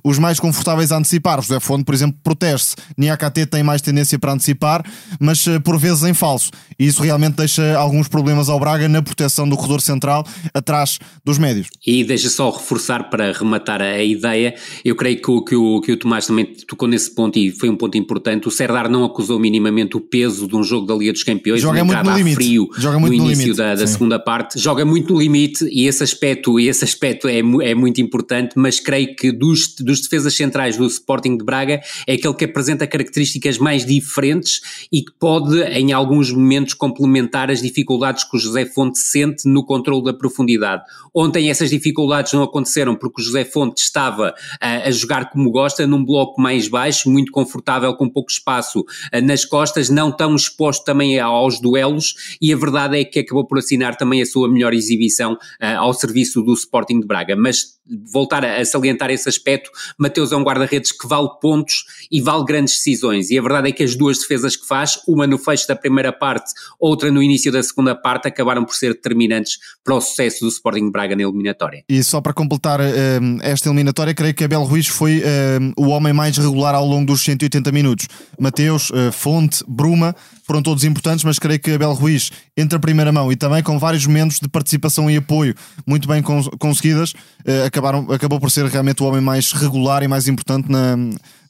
os 0.05 0.19
mais 0.19 0.39
confortáveis 0.41 0.93
a 0.93 0.99
antecipar. 0.99 1.39
O 1.39 1.43
José 1.43 1.61
Fonte, 1.61 1.85
por 1.85 1.95
exemplo, 1.95 2.19
protege-se. 2.23 2.77
Niakate 2.97 3.47
tem 3.47 3.63
mais 3.63 3.83
tendência 3.83 4.19
para 4.19 4.33
antecipar, 4.33 4.85
mas 5.19 5.47
eh, 5.47 5.59
por 5.59 5.79
vezes 5.79 6.05
em 6.05 6.15
falso. 6.15 6.51
E 6.79 6.87
isso 6.87 7.03
realmente 7.03 7.37
deixa 7.37 7.77
alguns 7.77 8.09
problemas 8.09 8.49
ao 8.49 8.59
Braga 8.59 8.89
na 8.89 9.03
proteção 9.03 9.49
do 9.49 9.57
corredor 9.57 9.81
central 9.81 10.27
atrás 10.55 10.99
dos 11.25 11.39
médios. 11.39 11.69
E 11.87 12.05
deixa 12.05 12.29
só 12.29 12.51
reforçar 12.51 13.11
para 13.11 13.33
rematar 13.33 13.83
a 13.83 14.03
ideia. 14.03 14.55
Eu 14.85 14.97
creio 14.97 15.21
que 15.21 15.31
o, 15.31 15.43
que 15.43 15.55
o, 15.55 15.81
que 15.81 15.93
o 15.93 15.97
Tomás 15.97 16.27
também 16.27 16.47
tocou 16.67 16.89
nesse 16.89 17.15
ponto 17.15 17.39
e 17.39 17.51
foi 17.51 17.69
um 17.69 17.77
ponto 17.77 17.97
importante. 17.99 18.49
O 18.49 18.51
Serdar 18.51 18.89
não 18.89 19.05
acusou 19.05 19.39
minimamente 19.39 19.97
o 19.97 20.01
peso 20.01 20.47
de 20.47 20.57
um 20.57 20.63
jogo 20.63 20.87
da 20.87 20.95
Liga 20.95 21.13
dos 21.13 21.23
Campeões. 21.23 21.61
Joga 21.61 21.85
muito 21.85 22.03
no 22.03 22.17
limite. 22.17 22.37
frio 22.37 22.69
Joga 22.77 22.99
muito 22.99 23.17
no, 23.17 23.25
no 23.25 23.27
início 23.27 23.45
limite. 23.45 23.59
da, 23.59 23.75
da 23.75 23.87
segunda 23.87 24.19
parte. 24.19 24.59
Joga 24.59 24.85
muito 24.85 25.13
no 25.13 25.21
limite 25.21 25.65
e 25.71 25.87
esse 25.87 26.03
aspecto, 26.03 26.59
esse 26.59 26.85
aspecto 26.85 27.29
é, 27.29 27.39
é 27.39 27.75
muito 27.75 28.01
importante, 28.01 28.53
mas 28.57 28.81
creio 28.81 29.15
que 29.15 29.33
dos, 29.41 29.75
dos 29.77 30.03
defesas 30.03 30.37
centrais 30.37 30.77
do 30.77 30.87
Sporting 30.87 31.39
de 31.39 31.45
Braga 31.45 31.81
é 32.07 32.13
aquele 32.13 32.35
que 32.35 32.45
apresenta 32.45 32.87
características 32.87 33.57
mais 33.57 33.87
diferentes 33.87 34.61
e 34.93 35.03
que 35.03 35.13
pode, 35.19 35.59
em 35.63 35.93
alguns 35.93 36.31
momentos, 36.31 36.75
complementar 36.75 37.51
as 37.51 37.63
dificuldades 37.63 38.23
que 38.23 38.37
o 38.37 38.39
José 38.39 38.67
Fonte 38.67 38.99
sente 38.99 39.49
no 39.49 39.65
controle 39.65 40.05
da 40.05 40.13
profundidade. 40.13 40.83
Ontem 41.15 41.49
essas 41.49 41.71
dificuldades 41.71 42.35
não 42.35 42.43
aconteceram 42.43 42.95
porque 42.95 43.23
o 43.23 43.25
José 43.25 43.45
Fonte 43.45 43.81
estava 43.81 44.35
a, 44.61 44.89
a 44.89 44.91
jogar 44.91 45.31
como 45.31 45.51
gosta, 45.51 45.87
num 45.87 46.05
bloco 46.05 46.41
mais 46.41 46.69
baixo, 46.69 47.11
muito 47.11 47.33
confortável, 47.33 47.95
com 47.95 48.09
pouco 48.09 48.31
espaço 48.31 48.85
nas 49.23 49.45
costas, 49.47 49.89
não 49.89 50.15
tão 50.15 50.37
exposto 50.37 50.85
também 50.85 51.19
aos 51.19 51.59
duelos, 51.61 52.37
e 52.41 52.53
a 52.53 52.57
verdade 52.57 52.99
é 52.99 53.05
que 53.05 53.21
acabou 53.21 53.47
por 53.47 53.59
assinar 53.59 53.97
também 53.97 54.21
a 54.21 54.27
sua 54.27 54.49
melhor 54.51 54.75
exibição 54.75 55.39
ao 55.79 55.95
serviço 55.95 56.43
do 56.43 56.53
Sporting 56.53 57.01
de 57.01 57.07
Braga. 57.07 57.35
Mas 57.35 57.81
voltar 58.13 58.45
a, 58.45 58.65
salientar 58.65 59.11
esse 59.11 59.29
aspecto, 59.31 59.71
Mateus 59.99 60.33
é 60.33 60.37
um 60.37 60.43
guarda-redes 60.43 60.93
que 60.93 61.07
vale 61.09 61.29
pontos 61.41 61.85
e 62.11 62.21
vale 62.21 62.45
grandes 62.45 62.75
decisões. 62.75 63.31
E 63.31 63.39
a 63.39 63.43
verdade 63.43 63.69
é 63.69 63.73
que 63.73 63.83
as 63.83 63.95
duas 63.95 64.19
defesas 64.19 64.57
que 64.57 64.67
faz, 64.67 64.99
uma 65.07 65.27
no 65.27 65.39
fecho 65.39 65.67
da 65.67 65.77
primeira 65.77 66.13
parte, 66.13 66.53
outra 66.79 67.11
no 67.11 67.23
início 67.23 67.51
da 67.51 67.63
segunda 67.63 67.95
parte, 67.95 68.29
acabaram 68.29 68.65
por 68.65 68.75
ser 68.75 68.95
determinantes 68.95 69.59
para 69.85 69.95
o 69.95 70.01
sucesso 70.01 70.41
do 70.41 70.49
Sporting 70.49 70.91
Braga 70.91 71.17
na 71.17 71.23
eliminatória. 71.23 71.83
E 71.89 72.03
só 72.05 72.21
para 72.21 72.33
completar 72.33 72.81
um, 72.81 73.39
esta 73.43 73.69
eliminatória, 73.69 74.15
creio 74.15 74.35
que 74.35 74.45
Abel 74.45 74.63
Ruiz 74.65 74.87
foi 74.87 75.23
um, 75.59 75.73
o 75.77 75.89
homem 75.89 76.13
mais 76.13 76.37
regular 76.37 76.75
ao 76.75 76.87
longo 76.87 77.07
dos 77.07 77.23
180 77.23 77.73
minutos. 77.73 78.07
Mateus, 78.39 78.91
uh, 78.91 79.13
Fonte, 79.13 79.65
Bruma, 79.67 80.15
foram 80.51 80.63
todos 80.63 80.83
importantes, 80.83 81.25
mas 81.25 81.39
creio 81.39 81.61
que 81.61 81.71
Abel 81.71 81.93
Ruiz, 81.93 82.33
entre 82.57 82.77
a 82.77 82.81
primeira 82.81 83.13
mão 83.13 83.31
e 83.31 83.37
também 83.37 83.63
com 83.63 83.79
vários 83.79 84.05
momentos 84.05 84.41
de 84.41 84.49
participação 84.49 85.09
e 85.09 85.17
apoio 85.17 85.55
muito 85.87 86.09
bem 86.09 86.21
cons 86.21 86.49
conseguidas, 86.59 87.13
uh, 87.13 87.67
acabaram, 87.67 88.11
acabou 88.11 88.41
por 88.41 88.51
ser 88.51 88.67
realmente 88.67 89.01
o 89.01 89.07
homem 89.07 89.21
mais 89.21 89.53
regular 89.53 90.03
e 90.03 90.09
mais 90.09 90.27
importante 90.27 90.69
na 90.69 90.97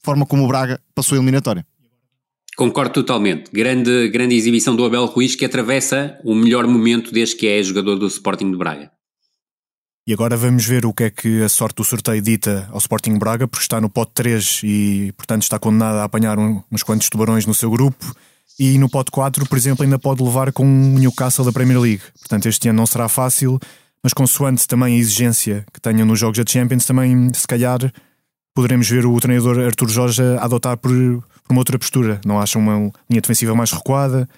forma 0.03 0.27
como 0.27 0.45
o 0.45 0.47
Braga 0.47 0.79
passou 0.95 1.17
a 1.17 1.19
eliminatória. 1.19 1.65
Concordo 2.59 2.93
totalmente. 2.93 3.51
Grande, 3.51 4.11
grande 4.11 4.35
exibição 4.35 4.77
do 4.77 4.85
Abel 4.85 5.07
Ruiz 5.07 5.35
que 5.35 5.47
atravessa 5.47 6.19
o 6.23 6.35
melhor 6.35 6.67
momento 6.67 7.11
desde 7.11 7.37
que 7.37 7.47
é 7.47 7.63
jogador 7.63 7.97
do 7.97 8.07
Sporting 8.07 8.51
de 8.51 8.59
Braga. 8.59 8.91
E 10.07 10.13
agora 10.13 10.37
vamos 10.37 10.67
ver 10.67 10.85
o 10.85 10.93
que 10.93 11.05
é 11.05 11.11
que 11.11 11.43
a 11.43 11.49
sorte 11.49 11.77
do 11.77 11.85
sorteio 11.85 12.21
dita 12.21 12.69
ao 12.71 12.77
Sporting 12.77 13.17
Braga, 13.17 13.49
porque 13.49 13.63
está 13.63 13.81
no 13.81 13.89
pote 13.89 14.13
3 14.13 14.61
e, 14.63 15.15
portanto, 15.17 15.43
está 15.43 15.59
condenado 15.59 16.01
a 16.01 16.05
apanhar 16.05 16.39
uns 16.39 16.83
quantos 16.83 17.09
tubarões 17.09 17.47
no 17.47 17.55
seu 17.55 17.71
grupo. 17.71 18.15
E 18.59 18.79
no 18.79 18.89
pote 18.91 19.11
4, 19.11 19.47
por 19.47 19.57
exemplo, 19.57 19.85
ainda 19.85 19.99
pode 19.99 20.23
levar 20.23 20.53
com 20.53 20.65
o 20.65 20.99
Newcastle 20.99 21.45
da 21.45 21.53
Premier 21.53 21.81
League. 21.81 22.03
Portanto, 22.19 22.47
este 22.47 22.69
ano 22.69 22.77
não 22.77 22.87
será 22.87 23.09
fácil, 23.09 23.59
mas 24.03 24.13
consoante 24.13 24.67
também 24.67 24.97
a 24.97 24.99
exigência 24.99 25.65
que 25.73 25.81
tenham 25.81 26.07
nos 26.07 26.19
jogos 26.19 26.39
da 26.39 26.45
Champions, 26.51 26.85
também, 26.85 27.33
se 27.33 27.47
calhar, 27.47 27.79
poderemos 28.55 28.89
ver 28.89 29.07
o 29.07 29.19
treinador 29.21 29.59
Artur 29.61 29.89
Jorge 29.89 30.23
adotar 30.39 30.77
por, 30.77 30.91
por 30.91 31.53
uma 31.53 31.61
outra 31.61 31.79
postura. 31.79 32.21
Não 32.25 32.41
acham 32.41 32.61
uma 32.61 32.93
linha 33.09 33.21
defensiva 33.21 33.55
mais 33.55 33.73
recuada? 33.73 34.29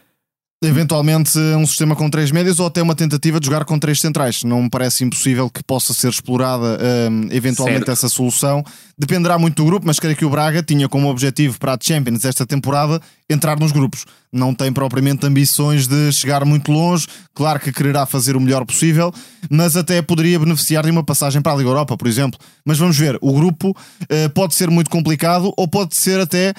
Eventualmente 0.65 1.37
um 1.59 1.67
sistema 1.67 1.97
com 1.97 2.09
três 2.09 2.31
médias 2.31 2.61
ou 2.61 2.67
até 2.67 2.81
uma 2.81 2.95
tentativa 2.95 3.41
de 3.41 3.47
jogar 3.47 3.65
com 3.65 3.77
três 3.81 3.99
centrais. 3.99 4.45
Não 4.45 4.63
me 4.63 4.71
parece 4.71 5.03
impossível 5.03 5.51
que 5.51 5.61
possa 5.65 5.93
ser 5.93 6.09
explorada 6.09 6.79
um, 7.11 7.27
eventualmente 7.33 7.87
certo. 7.87 7.91
essa 7.91 8.09
solução. 8.09 8.63
Dependerá 8.97 9.37
muito 9.39 9.57
do 9.57 9.65
grupo, 9.65 9.85
mas 9.85 9.99
creio 9.99 10.17
que 10.17 10.25
o 10.25 10.31
Braga 10.31 10.63
tinha 10.63 10.89
como 10.89 11.09
objetivo 11.09 11.59
para 11.59 11.75
a 11.75 11.79
Champions 11.81 12.25
esta 12.25 12.47
temporada 12.47 13.03
entrar 13.33 13.59
nos 13.59 13.73
grupos. 13.73 14.05
Não 14.33 14.55
tem 14.55 14.73
propriamente 14.73 15.27
ambições 15.27 15.87
de 15.87 16.13
chegar 16.13 16.45
muito 16.45 16.71
longe. 16.73 17.07
Claro 17.35 17.61
que 17.61 17.73
quererá 17.73 18.07
fazer 18.07 18.37
o 18.37 18.41
melhor 18.41 18.65
possível, 18.65 19.13
mas 19.51 19.77
até 19.77 20.01
poderia 20.01 20.39
beneficiar 20.39 20.85
de 20.85 20.91
uma 20.91 21.05
passagem 21.05 21.43
para 21.43 21.53
a 21.53 21.57
Liga 21.57 21.69
Europa, 21.69 21.97
por 21.97 22.07
exemplo. 22.07 22.39
Mas 22.65 22.79
vamos 22.79 22.97
ver, 22.97 23.19
o 23.21 23.33
grupo 23.33 23.71
uh, 23.71 24.31
pode 24.35 24.55
ser 24.55 24.71
muito 24.71 24.91
complicado 24.91 25.53
ou 25.57 25.69
pode 25.69 25.97
ser 25.97 26.21
até 26.21 26.55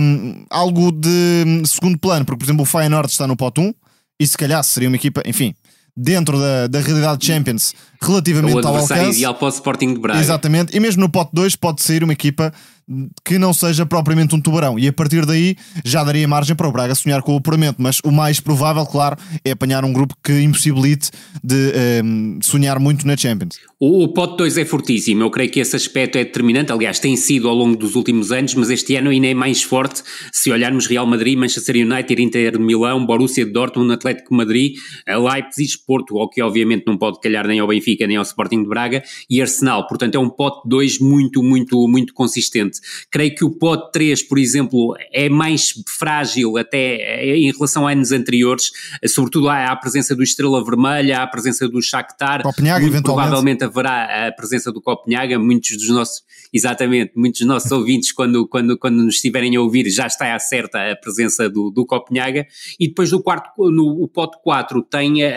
um, 0.00 0.44
algo 0.50 0.92
de 0.92 1.44
hum, 1.46 1.64
segundo 1.64 1.98
plano, 1.98 2.24
porque, 2.24 2.38
por 2.38 2.44
exemplo, 2.44 2.62
o 2.62 2.66
Feyenoord 2.66 3.10
está 3.10 3.26
no 3.26 3.36
pote 3.36 3.60
1 3.60 3.74
e 4.20 4.26
se 4.26 4.36
calhar 4.36 4.62
seria 4.64 4.88
uma 4.88 4.96
equipa, 4.96 5.22
enfim, 5.24 5.54
dentro 5.96 6.38
da, 6.38 6.68
da 6.68 6.80
realidade 6.80 7.26
Champions 7.26 7.74
relativamente 8.00 8.64
ao 8.64 8.76
alcance. 8.76 9.18
ideal 9.18 9.34
para 9.34 9.46
o 9.46 9.48
Sporting 9.48 9.94
de 9.94 10.00
Braga. 10.00 10.20
Exatamente, 10.20 10.76
e 10.76 10.80
mesmo 10.80 11.00
no 11.00 11.08
pote 11.08 11.30
2 11.34 11.56
pode 11.56 11.82
sair 11.82 12.04
uma 12.04 12.12
equipa 12.12 12.52
que 13.24 13.38
não 13.38 13.52
seja 13.52 13.84
propriamente 13.84 14.34
um 14.34 14.40
tubarão. 14.40 14.78
E 14.78 14.88
a 14.88 14.92
partir 14.92 15.26
daí 15.26 15.56
já 15.84 16.02
daria 16.02 16.26
margem 16.26 16.56
para 16.56 16.68
o 16.68 16.72
Braga 16.72 16.94
sonhar 16.94 17.22
com 17.22 17.34
o 17.34 17.38
apuramento. 17.38 17.76
Mas 17.80 18.00
o 18.04 18.10
mais 18.10 18.40
provável, 18.40 18.84
claro, 18.86 19.16
é 19.44 19.50
apanhar 19.50 19.84
um 19.84 19.92
grupo 19.92 20.14
que 20.22 20.40
impossibilite 20.40 21.10
de 21.42 21.54
um, 21.54 22.36
ehm, 22.36 22.38
sonhar 22.42 22.78
muito 22.78 23.06
na 23.06 23.16
Champions. 23.16 23.56
O, 23.80 24.04
o 24.04 24.08
pote 24.08 24.36
2 24.38 24.58
é 24.58 24.64
fortíssimo. 24.64 25.22
Eu 25.22 25.30
creio 25.30 25.50
que 25.50 25.60
esse 25.60 25.76
aspecto 25.76 26.16
é 26.18 26.24
determinante. 26.24 26.72
Aliás, 26.72 26.98
tem 26.98 27.16
sido 27.16 27.48
ao 27.48 27.54
longo 27.54 27.76
dos 27.76 27.94
últimos 27.94 28.32
anos, 28.32 28.54
mas 28.54 28.70
este 28.70 28.96
ano 28.96 29.10
ainda 29.10 29.26
é 29.26 29.34
mais 29.34 29.62
forte. 29.62 30.02
Se 30.32 30.50
olharmos 30.50 30.86
Real 30.86 31.06
Madrid, 31.06 31.38
Manchester 31.38 31.76
United, 31.76 32.20
Inter 32.20 32.52
de 32.52 32.58
Milão, 32.58 33.04
Borussia 33.04 33.46
Dortmund, 33.46 33.92
Atlético 33.92 34.34
Madrid, 34.34 34.76
Leipzig, 35.06 35.78
Porto, 35.86 36.18
ao 36.18 36.28
que 36.28 36.42
obviamente 36.42 36.84
não 36.86 36.96
pode 36.96 37.20
calhar 37.20 37.46
nem 37.46 37.60
ao 37.60 37.68
Benfica 37.68 38.06
nem 38.06 38.16
ao 38.16 38.22
Sporting 38.22 38.62
de 38.62 38.68
Braga, 38.68 39.02
e 39.28 39.40
Arsenal. 39.40 39.86
Portanto, 39.86 40.14
é 40.14 40.18
um 40.18 40.28
pote 40.28 40.68
2 40.68 40.98
muito, 40.98 41.42
muito, 41.42 41.86
muito 41.86 42.12
consistente. 42.14 42.77
Creio 43.10 43.34
que 43.34 43.44
o 43.44 43.50
pote 43.50 43.92
3, 43.92 44.22
por 44.22 44.38
exemplo, 44.38 44.94
é 45.12 45.28
mais 45.28 45.72
frágil 45.98 46.56
até 46.56 46.78
eh, 46.78 47.36
em 47.36 47.52
relação 47.52 47.86
a 47.86 47.92
anos 47.92 48.12
anteriores, 48.12 48.70
sobretudo 49.06 49.48
à, 49.48 49.74
presença 49.76 50.14
do 50.14 50.22
Estrela 50.22 50.64
Vermelha, 50.64 51.22
à 51.22 51.26
presença 51.26 51.68
do 51.68 51.80
Shakhtar. 51.80 52.42
Copenhaga, 52.42 52.86
Muito 52.86 53.02
provavelmente 53.02 53.64
haverá 53.64 54.28
a 54.28 54.32
presença 54.32 54.72
do 54.72 54.80
Copenhaga, 54.80 55.38
muitos 55.38 55.76
dos 55.76 55.88
nossos, 55.88 56.22
exatamente, 56.52 57.12
muitos 57.16 57.40
dos 57.40 57.48
nossos 57.48 57.70
ouvintes, 57.70 58.12
quando, 58.12 58.46
quando, 58.46 58.78
quando 58.78 59.02
nos 59.02 59.16
estiverem 59.16 59.54
a 59.56 59.60
ouvir, 59.60 59.88
já 59.90 60.06
está 60.06 60.38
certa 60.38 60.90
a 60.90 60.96
presença 60.96 61.48
do, 61.48 61.70
do 61.70 61.84
Copenhaga. 61.84 62.46
E 62.78 62.88
depois 62.88 63.10
do 63.10 63.22
quarto, 63.22 63.50
no 63.70 64.02
o 64.02 64.08
pote 64.08 64.38
4 64.42 64.82
tem, 64.82 65.24
uh, 65.24 65.28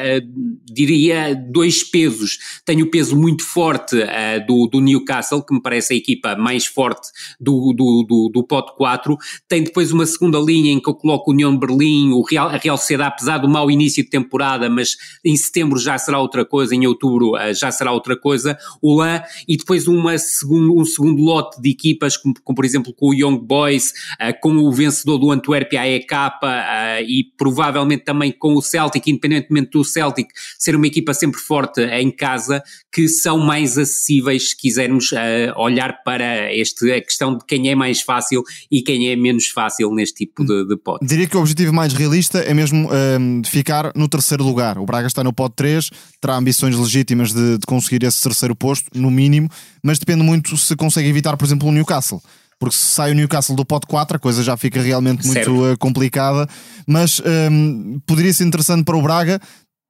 diria, 0.65 1.36
dois 1.36 1.84
pesos. 1.84 2.38
Tem 2.65 2.82
o 2.82 2.89
peso 2.89 3.15
muito 3.15 3.44
forte 3.44 3.96
uh, 3.96 4.46
do, 4.48 4.68
do 4.68 4.80
Newcastle, 4.80 5.44
que 5.44 5.53
me 5.53 5.62
parece 5.62 5.94
a 5.94 5.98
equipa 5.98 6.36
mais 6.36 6.65
forte 6.65 7.10
do, 7.39 7.74
do, 7.74 8.06
do, 8.08 8.30
do 8.34 8.44
pote 8.44 8.75
4. 8.75 9.18
Tem 9.48 9.63
depois 9.63 9.91
uma 9.91 10.06
segunda 10.06 10.39
linha 10.39 10.72
em 10.72 10.80
que 10.80 10.89
eu 10.89 10.96
coloco 10.96 11.30
o 11.30 11.34
União 11.34 11.58
Berlim, 11.58 12.12
o 12.12 12.22
Real, 12.22 12.50
a 12.50 12.58
Real 12.58 12.77
Sociedade, 12.77 13.13
apesar 13.13 13.38
do 13.38 13.50
mau 13.50 13.70
início 13.70 14.03
de 14.03 14.10
temporada, 14.10 14.70
mas 14.70 14.96
em 15.24 15.36
setembro 15.36 15.77
já 15.77 15.98
será 15.98 16.20
outra 16.20 16.46
coisa, 16.46 16.75
em 16.75 16.86
outubro 16.86 17.36
uh, 17.36 17.53
já 17.53 17.72
será 17.72 17.91
outra 17.91 18.18
coisa, 18.18 18.58
o 18.82 18.96
LAN, 18.96 19.22
e 19.48 19.58
depois 19.58 19.88
uma 19.88 20.18
segundo, 20.18 20.77
um 20.77 20.86
segundo 20.86 21.00
lote 21.10 21.62
de 21.62 21.70
equipas, 21.70 22.17
como, 22.17 22.34
como 22.43 22.55
por 22.55 22.65
exemplo 22.65 22.93
com 22.93 23.10
o 23.10 23.13
Young 23.13 23.39
Boys, 23.39 23.91
uh, 24.22 24.39
com 24.41 24.55
o 24.58 24.72
vencedor 24.72 25.17
do 25.17 25.31
Antuérpia 25.31 25.81
AEK 25.81 26.13
uh, 26.13 27.03
e 27.08 27.24
provavelmente 27.38 28.03
também 28.03 28.31
com 28.31 28.55
o 28.55 28.62
Celtic, 28.62 29.08
independentemente 29.08 29.72
do 29.72 29.84
Celtic 29.84 30.29
ser 30.58 30.75
uma 30.75 30.88
equipa 30.88 31.13
sempre 31.13 31.39
forte 31.39 31.81
em 31.81 32.12
casa, 32.12 32.63
que 32.91 33.08
são 33.08 33.38
mais 33.38 33.77
acessíveis 33.77 34.50
se 34.50 34.58
quisermos 34.58 35.12
olhar 35.55 36.03
para 36.03 36.53
este, 36.53 36.91
a 36.91 37.01
questão 37.01 37.38
de 37.38 37.46
quem 37.46 37.70
é 37.70 37.75
mais 37.75 38.01
fácil 38.01 38.43
e 38.70 38.81
quem 38.81 39.10
é 39.10 39.15
menos 39.15 39.48
fácil 39.48 39.93
neste 39.93 40.25
tipo 40.25 40.46
de, 40.46 40.67
de 40.67 40.77
pote. 40.77 41.05
Diria 41.05 41.27
que 41.27 41.38
o 41.38 41.39
objetivo 41.39 41.74
mais 41.74 41.93
realista 41.93 42.39
é 42.39 42.53
mesmo 42.53 42.89
um, 42.91 43.41
ficar 43.46 43.91
no 43.96 44.08
terceiro 44.08 44.43
lugar. 44.43 44.77
O 44.77 44.86
Braga 44.86 45.08
está 45.08 45.24
no 45.24 45.34
pote 45.34 45.55
3, 45.55 45.89
terá 46.20 46.38
ambições 46.38 46.75
legítimas 46.77 47.34
de, 47.34 47.58
de 47.58 47.65
conseguir 47.65 48.03
esse 48.03 48.22
terceiro 48.22 48.55
posto, 48.55 48.89
no 48.93 49.10
mínimo, 49.10 49.50
mas 49.84 50.00
depende 50.00 50.24
muito 50.24 50.55
se 50.58 50.75
consegue 50.92 51.10
evitar, 51.10 51.38
por 51.38 51.46
exemplo, 51.46 51.70
o 51.70 51.72
Newcastle 51.72 52.22
porque 52.60 52.76
se 52.76 52.94
sai 52.94 53.12
o 53.12 53.16
Newcastle 53.16 53.56
do 53.56 53.66
pote 53.66 53.88
4 53.88 54.18
a 54.18 54.20
coisa 54.20 54.44
já 54.44 54.56
fica 54.56 54.80
realmente 54.80 55.26
muito 55.26 55.72
uh, 55.72 55.76
complicada, 55.80 56.48
mas 56.86 57.20
um, 57.52 58.00
poderia 58.06 58.32
ser 58.32 58.44
interessante 58.44 58.84
para 58.84 58.96
o 58.96 59.02
Braga 59.02 59.42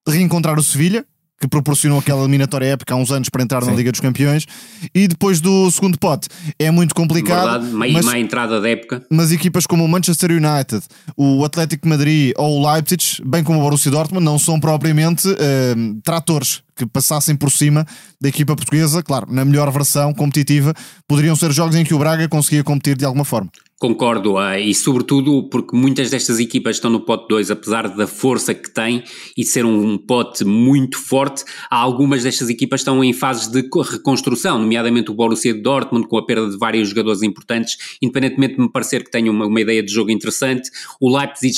reencontrar 0.08 0.58
o 0.58 0.63
Sevilha, 0.63 1.05
que 1.41 1.50
proporcionou 1.50 2.00
aquela 2.00 2.22
eliminatória 2.22 2.67
épica 2.67 2.93
há 2.93 2.98
uns 2.98 3.12
anos 3.12 3.27
para 3.27 3.43
entrar 3.43 3.62
Sim. 3.62 3.72
na 3.72 3.75
Liga 3.75 3.91
dos 3.91 4.00
Campeões. 4.00 4.46
E 4.96 5.08
depois 5.08 5.41
do 5.41 5.70
segundo 5.72 5.98
pote 5.98 6.29
é 6.58 6.70
muito 6.70 6.96
complicado. 6.96 7.63
Verdade, 7.63 7.93
mas, 7.93 8.05
má 8.05 8.17
entrada 8.17 8.62
da 8.62 8.70
época. 8.70 9.03
Mas 9.10 9.31
equipas 9.31 9.65
como 9.65 9.84
o 9.84 9.88
Manchester 9.88 10.31
United, 10.31 10.81
o 11.17 11.43
Atlético 11.43 11.89
Madrid 11.89 12.31
ou 12.38 12.60
o 12.60 12.72
Leipzig, 12.72 13.03
bem 13.25 13.43
como 13.43 13.60
o 13.60 13.62
Borussia 13.63 13.91
Dortmund, 13.91 14.24
não 14.24 14.39
são 14.39 14.60
propriamente 14.60 15.27
uh, 15.27 16.01
tratores 16.03 16.62
que 16.75 16.85
passassem 16.85 17.35
por 17.35 17.51
cima 17.51 17.85
da 18.19 18.29
equipa 18.29 18.55
portuguesa. 18.55 19.03
Claro, 19.03 19.27
na 19.31 19.45
melhor 19.45 19.71
versão 19.71 20.13
competitiva, 20.13 20.73
poderiam 21.07 21.35
ser 21.35 21.51
jogos 21.51 21.75
em 21.75 21.83
que 21.83 21.93
o 21.93 21.99
Braga 21.99 22.27
conseguia 22.27 22.63
competir 22.63 22.97
de 22.97 23.05
alguma 23.05 23.25
forma. 23.25 23.49
Concordo, 23.81 24.35
uh, 24.35 24.59
e 24.59 24.75
sobretudo 24.75 25.49
porque 25.49 25.75
muitas 25.75 26.11
destas 26.11 26.39
equipas 26.39 26.75
estão 26.75 26.91
no 26.91 26.99
pote 26.99 27.27
2, 27.29 27.49
apesar 27.49 27.87
da 27.87 28.05
força 28.05 28.53
que 28.53 28.69
têm 28.69 29.03
e 29.35 29.41
de 29.41 29.47
ser 29.47 29.65
um, 29.65 29.97
pote 29.97 30.45
muito 30.45 30.99
forte, 30.99 31.43
algumas 31.67 32.21
destas 32.21 32.47
equipas 32.47 32.81
estão 32.81 33.03
em 33.03 33.11
fases 33.11 33.47
de 33.47 33.67
reconstrução, 33.89 34.59
nomeadamente 34.59 35.09
o 35.09 35.15
Borussia 35.15 35.59
Dortmund, 35.59 36.07
com 36.07 36.15
a 36.19 36.23
perda 36.23 36.47
de 36.47 36.59
vários 36.59 36.89
jogadores 36.89 37.23
importantes, 37.23 37.97
independentemente 37.99 38.57
de 38.57 38.61
me 38.61 38.71
parecer 38.71 39.03
que 39.03 39.09
tenha 39.09 39.31
uma, 39.31 39.47
uma 39.47 39.59
ideia 39.59 39.81
de 39.81 39.91
jogo 39.91 40.11
interessante. 40.11 40.69
O 40.99 41.17
Leipzig, 41.17 41.55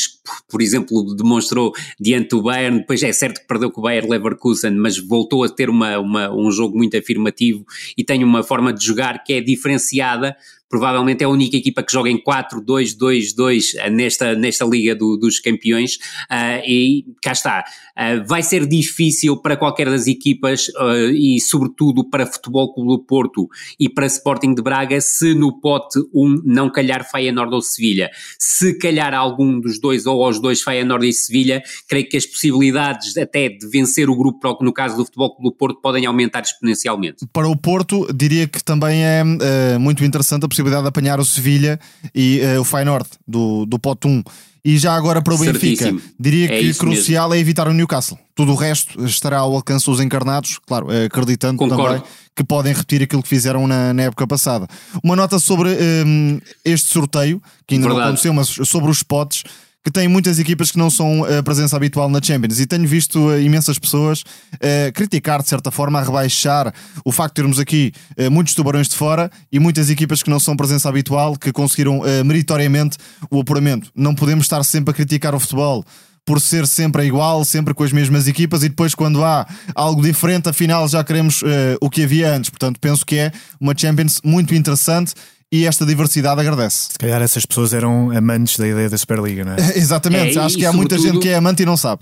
por 0.47 0.61
exemplo, 0.61 1.13
demonstrou 1.17 1.73
diante 1.99 2.29
do 2.29 2.43
Bayern, 2.43 2.79
depois 2.79 3.03
é 3.03 3.11
certo 3.11 3.41
que 3.41 3.47
perdeu 3.47 3.69
com 3.69 3.81
o 3.81 3.83
Bayern 3.83 4.09
Leverkusen, 4.09 4.71
mas 4.71 4.97
voltou 5.07 5.43
a 5.43 5.49
ter 5.49 5.69
uma, 5.69 5.97
uma, 5.99 6.33
um 6.33 6.51
jogo 6.51 6.77
muito 6.77 6.97
afirmativo 6.97 7.65
e 7.97 8.03
tem 8.03 8.23
uma 8.23 8.43
forma 8.43 8.73
de 8.73 8.85
jogar 8.85 9.23
que 9.23 9.33
é 9.33 9.41
diferenciada, 9.41 10.35
provavelmente 10.69 11.21
é 11.21 11.25
a 11.25 11.29
única 11.29 11.55
equipa 11.55 11.83
que 11.83 11.91
joga 11.91 12.09
em 12.09 12.17
4-2-2-2 12.17 13.75
eh, 13.77 13.89
nesta, 13.89 14.33
nesta 14.33 14.65
Liga 14.65 14.95
do, 14.95 15.17
dos 15.17 15.39
Campeões 15.39 15.97
uh, 16.31 16.65
e 16.65 17.05
cá 17.21 17.31
está. 17.31 17.63
Uh, 17.97 18.25
vai 18.27 18.41
ser 18.41 18.65
difícil 18.65 19.37
para 19.37 19.55
qualquer 19.55 19.87
das 19.87 20.07
equipas 20.07 20.67
uh, 20.69 21.11
e 21.11 21.39
sobretudo 21.39 22.09
para 22.09 22.25
Futebol 22.25 22.73
Clube 22.73 22.89
do 22.89 22.99
Porto 22.99 23.47
e 23.79 23.87
para 23.87 24.07
Sporting 24.07 24.55
de 24.55 24.63
Braga 24.63 24.99
se 24.99 25.35
no 25.35 25.59
pote 25.59 25.99
1 26.11 26.41
não 26.43 26.71
calhar 26.71 27.07
Feyenoord 27.09 27.53
ou 27.53 27.61
Sevilha. 27.61 28.09
Se 28.39 28.73
calhar 28.79 29.13
algum 29.13 29.59
dos 29.59 29.79
dois 29.79 30.07
ou 30.07 30.23
aos 30.23 30.39
dois 30.39 30.61
Feyenoord 30.61 31.07
e 31.07 31.13
Sevilha, 31.13 31.61
creio 31.87 32.09
que 32.09 32.17
as 32.17 32.25
possibilidades 32.25 33.15
até 33.15 33.49
de 33.49 33.67
vencer 33.69 34.09
o 34.09 34.15
grupo, 34.15 34.57
no 34.61 34.73
caso 34.73 34.97
do 34.97 35.05
Futebol 35.05 35.35
Clube 35.35 35.49
do 35.49 35.55
Porto, 35.55 35.81
podem 35.81 36.05
aumentar 36.07 36.41
exponencialmente. 36.41 37.27
Para 37.31 37.47
o 37.47 37.55
Porto, 37.55 38.11
diria 38.13 38.47
que 38.47 38.63
também 38.63 39.03
é 39.03 39.77
muito 39.77 40.03
interessante 40.03 40.45
a 40.45 40.47
possibilidade 40.47 40.83
de 40.83 40.89
apanhar 40.89 41.19
o 41.19 41.25
Sevilha 41.25 41.79
e 42.13 42.41
uh, 42.41 42.61
o 42.61 42.63
Feyenoord 42.63 43.07
do, 43.27 43.65
do 43.65 43.77
pote 43.77 44.07
1. 44.07 44.23
E 44.65 44.77
já 44.77 44.95
agora 44.95 45.21
para 45.21 45.33
o 45.33 45.37
Benfica, 45.37 45.93
diria 46.17 46.45
é 46.45 46.59
que 46.59 46.73
crucial 46.75 47.29
mesmo. 47.29 47.37
é 47.37 47.41
evitar 47.41 47.67
o 47.67 47.73
Newcastle. 47.73 48.17
Tudo 48.33 48.53
o 48.53 48.55
resto 48.55 49.03
estará 49.05 49.39
ao 49.39 49.53
alcance 49.53 49.85
dos 49.85 49.99
encarnados, 49.99 50.57
claro, 50.65 50.89
eh, 50.89 51.05
acreditando 51.05 51.57
Concordo. 51.57 51.83
também 51.83 52.03
que 52.35 52.43
podem 52.43 52.73
repetir 52.73 53.03
aquilo 53.03 53.21
que 53.21 53.29
fizeram 53.29 53.67
na, 53.67 53.93
na 53.93 54.03
época 54.03 54.25
passada. 54.25 54.67
Uma 55.03 55.15
nota 55.15 55.37
sobre 55.37 55.69
um, 55.69 55.73
ehm, 55.73 56.39
este 56.63 56.87
sorteio, 56.91 57.41
que 57.67 57.75
ainda 57.75 57.87
Verdade. 57.87 57.99
não 57.99 58.07
aconteceu, 58.07 58.33
mas 58.33 58.47
sobre 58.69 58.89
os 58.89 58.97
spots 58.97 59.43
que 59.83 59.91
tem 59.91 60.07
muitas 60.07 60.39
equipas 60.39 60.71
que 60.71 60.77
não 60.77 60.89
são 60.89 61.25
a 61.25 61.31
eh, 61.31 61.41
presença 61.41 61.75
habitual 61.75 62.09
na 62.09 62.21
Champions 62.21 62.59
e 62.59 62.65
tenho 62.65 62.87
visto 62.87 63.27
uh, 63.27 63.39
imensas 63.39 63.77
pessoas 63.77 64.21
uh, 64.21 64.91
criticar 64.93 65.41
de 65.41 65.49
certa 65.49 65.69
forma, 65.71 65.99
a 65.99 66.03
rebaixar 66.03 66.73
o 67.03 67.11
facto 67.11 67.35
de 67.35 67.41
termos 67.41 67.59
aqui 67.59 67.91
muitos 68.31 68.53
tubarões 68.53 68.87
de 68.87 68.95
fora 68.95 69.29
e 69.51 69.59
muitas 69.59 69.89
equipas 69.89 70.23
que 70.23 70.29
não 70.29 70.39
são 70.39 70.55
presença 70.55 70.87
habitual 70.87 71.35
que 71.35 71.51
conseguiram 71.51 72.01
meritoriamente 72.25 72.97
o 73.29 73.41
apuramento. 73.41 73.89
Não 73.95 74.15
podemos 74.15 74.45
estar 74.45 74.63
sempre 74.63 74.91
a 74.91 74.93
criticar 74.93 75.35
o 75.35 75.39
futebol 75.39 75.83
por 76.25 76.39
ser 76.39 76.65
sempre 76.67 77.05
igual, 77.05 77.43
sempre 77.43 77.73
com 77.73 77.83
as 77.83 77.91
mesmas 77.91 78.27
equipas 78.27 78.63
e 78.63 78.69
depois 78.69 78.95
quando 78.95 79.23
há 79.23 79.45
algo 79.75 80.01
diferente, 80.01 80.47
afinal 80.47 80.87
já 80.87 81.03
queremos 81.03 81.41
uh, 81.41 81.45
o 81.81 81.89
que 81.89 82.03
havia 82.03 82.33
antes. 82.33 82.49
Portanto, 82.49 82.79
penso 82.79 83.05
que 83.05 83.17
é 83.17 83.31
uma 83.59 83.73
Champions 83.77 84.21
muito 84.23 84.55
interessante 84.55 85.13
e 85.53 85.67
esta 85.67 85.85
diversidade 85.85 86.41
agradece. 86.41 86.87
Se 86.93 86.97
calhar 86.97 87.21
essas 87.21 87.45
pessoas 87.45 87.75
eram 87.75 88.09
amantes 88.09 88.57
da 88.57 88.67
ideia 88.67 88.89
da 88.89 88.97
Superliga, 88.97 89.45
não 89.45 89.53
é? 89.53 89.57
Exatamente, 89.77 90.35
é, 90.35 90.41
acho 90.41 90.57
que 90.57 90.65
há 90.65 90.73
muita 90.73 90.97
gente 90.97 91.19
que 91.19 91.29
é 91.29 91.35
amante 91.35 91.61
e 91.61 91.65
não 91.65 91.77
sabe. 91.77 92.01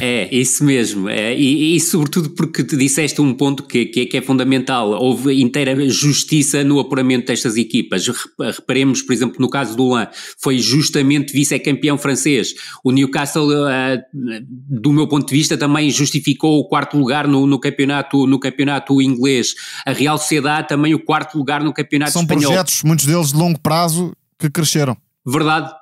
É, 0.00 0.28
isso 0.34 0.64
mesmo. 0.64 1.08
É, 1.08 1.34
e, 1.34 1.76
e, 1.76 1.80
sobretudo 1.80 2.30
porque 2.30 2.62
te 2.62 2.76
disseste 2.76 3.20
um 3.20 3.34
ponto 3.34 3.62
que, 3.62 3.86
que, 3.86 4.06
que, 4.06 4.16
é 4.16 4.22
fundamental. 4.22 4.90
Houve 4.90 5.40
inteira 5.40 5.88
justiça 5.88 6.62
no 6.62 6.78
apuramento 6.78 7.26
destas 7.26 7.56
equipas. 7.56 8.06
Reparemos, 8.38 9.02
por 9.02 9.12
exemplo, 9.12 9.36
no 9.38 9.48
caso 9.48 9.76
do 9.76 9.88
Lan, 9.88 10.08
foi 10.40 10.58
justamente 10.58 11.32
vice-campeão 11.32 11.96
francês. 11.96 12.54
O 12.84 12.92
Newcastle, 12.92 13.48
uh, 13.48 14.02
do 14.42 14.92
meu 14.92 15.08
ponto 15.08 15.26
de 15.26 15.34
vista, 15.34 15.56
também 15.56 15.90
justificou 15.90 16.58
o 16.58 16.68
quarto 16.68 16.96
lugar 16.96 17.26
no, 17.26 17.46
no, 17.46 17.58
campeonato, 17.58 18.26
no 18.26 18.38
campeonato 18.38 19.00
inglês. 19.00 19.54
A 19.86 19.92
Real 19.92 20.18
Sociedade 20.18 20.68
também 20.68 20.94
o 20.94 21.04
quarto 21.04 21.36
lugar 21.38 21.62
no 21.62 21.72
campeonato 21.72 22.12
São 22.12 22.22
espanhol. 22.22 22.42
São 22.42 22.50
projetos, 22.50 22.82
muitos 22.82 23.06
deles 23.06 23.32
de 23.32 23.36
longo 23.36 23.58
prazo, 23.58 24.12
que 24.38 24.50
cresceram. 24.50 24.96
Verdade, 25.24 25.72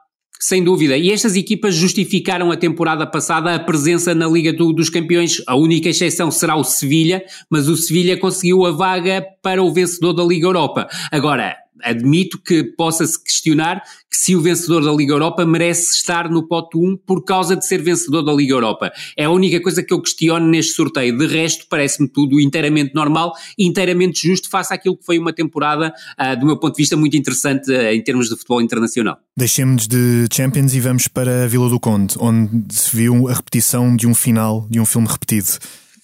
sem 0.41 0.65
dúvida. 0.65 0.97
E 0.97 1.13
estas 1.13 1.37
equipas 1.37 1.75
justificaram 1.75 2.51
a 2.51 2.57
temporada 2.57 3.07
passada 3.07 3.55
a 3.55 3.59
presença 3.59 4.15
na 4.15 4.27
Liga 4.27 4.53
do, 4.53 4.73
dos 4.73 4.89
Campeões. 4.89 5.43
A 5.47 5.55
única 5.55 5.91
exceção 5.91 6.31
será 6.31 6.57
o 6.57 6.65
Sevilha, 6.65 7.23
mas 7.51 7.69
o 7.69 7.77
Sevilha 7.77 8.17
conseguiu 8.17 8.65
a 8.65 8.73
vaga 8.73 9.23
para 9.43 9.63
o 9.63 9.73
vencedor 9.73 10.15
da 10.15 10.25
Liga 10.25 10.47
Europa. 10.47 10.89
Agora, 11.13 11.57
admito 11.83 12.39
que 12.39 12.65
possa-se 12.65 13.23
questionar 13.23 13.83
que 14.11 14.17
se 14.17 14.35
o 14.35 14.41
vencedor 14.41 14.85
da 14.85 14.93
Liga 14.93 15.13
Europa 15.13 15.47
merece 15.47 15.95
estar 15.95 16.29
no 16.29 16.47
pote 16.47 16.77
1 16.77 16.99
por 17.07 17.25
causa 17.25 17.57
de 17.57 17.65
ser 17.65 17.81
vencedor 17.81 18.23
da 18.23 18.33
Liga 18.33 18.55
Europa. 18.55 18.93
É 19.17 19.25
a 19.25 19.31
única 19.31 19.61
coisa 19.63 19.83
que 19.83 19.95
eu 19.95 20.03
questiono 20.03 20.47
neste 20.47 20.73
sorteio. 20.73 21.17
De 21.17 21.27
resto, 21.27 21.67
parece-me 21.69 22.09
tudo 22.09 22.41
inteiramente 22.41 22.95
normal 22.95 23.33
e 23.57 23.67
inteiramente 23.67 24.27
justo 24.27 24.51
face 24.51 24.75
àquilo 24.75 24.97
que 24.97 25.05
foi 25.05 25.19
uma 25.19 25.33
temporada, 25.33 25.95
uh, 26.19 26.39
do 26.39 26.45
meu 26.45 26.59
ponto 26.59 26.75
de 26.75 26.83
vista, 26.83 26.97
muito 26.97 27.17
interessante 27.17 27.71
uh, 27.71 27.93
em 27.93 28.03
termos 28.03 28.29
de 28.29 28.37
futebol 28.37 28.61
internacional. 28.61 29.19
Deixemos 29.37 29.87
de 29.87 30.27
Champions 30.33 30.75
e 30.75 30.81
vamos 30.81 31.07
para 31.07 31.45
a 31.45 31.47
Vila 31.47 31.69
do 31.69 31.79
Conde, 31.79 32.15
onde 32.19 32.75
se 32.75 32.95
viu 32.95 33.29
a 33.29 33.35
repetição 33.35 33.95
de 33.95 34.07
um 34.07 34.15
final 34.15 34.67
de 34.69 34.81
um 34.81 34.85
filme 34.85 35.07
repetido. 35.07 35.59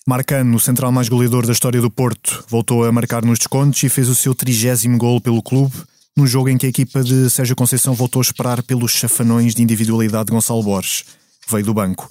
Marcano, 0.08 0.56
o 0.56 0.60
central 0.60 0.92
mais 0.92 1.08
goleador 1.08 1.44
da 1.44 1.52
história 1.52 1.80
do 1.80 1.90
Porto, 1.90 2.44
voltou 2.48 2.84
a 2.84 2.92
marcar 2.92 3.24
nos 3.24 3.40
descontos 3.40 3.82
e 3.82 3.88
fez 3.88 4.08
o 4.08 4.14
seu 4.14 4.36
trigésimo 4.36 4.96
gol 4.96 5.20
pelo 5.20 5.42
clube, 5.42 5.74
num 6.16 6.28
jogo 6.28 6.48
em 6.48 6.56
que 6.56 6.64
a 6.64 6.68
equipa 6.68 7.02
de 7.02 7.28
Sérgio 7.28 7.56
Conceição 7.56 7.92
voltou 7.92 8.20
a 8.20 8.22
esperar 8.22 8.62
pelos 8.62 8.92
chafanões 8.92 9.52
de 9.52 9.64
individualidade 9.64 10.26
de 10.26 10.32
Gonçalo 10.32 10.62
Borges, 10.62 11.04
veio 11.48 11.64
do 11.64 11.74
banco. 11.74 12.08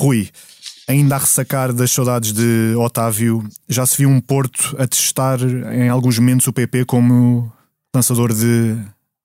Rui, 0.00 0.28
ainda 0.88 1.14
a 1.14 1.18
ressacar 1.18 1.72
das 1.72 1.92
saudades 1.92 2.32
de 2.32 2.74
Otávio, 2.76 3.48
já 3.68 3.86
se 3.86 3.98
viu 3.98 4.08
um 4.08 4.20
Porto 4.20 4.74
a 4.76 4.84
testar 4.88 5.38
em 5.40 5.88
alguns 5.88 6.18
momentos 6.18 6.48
o 6.48 6.52
PP 6.52 6.86
como 6.86 7.52
lançador 7.94 8.34
de 8.34 8.76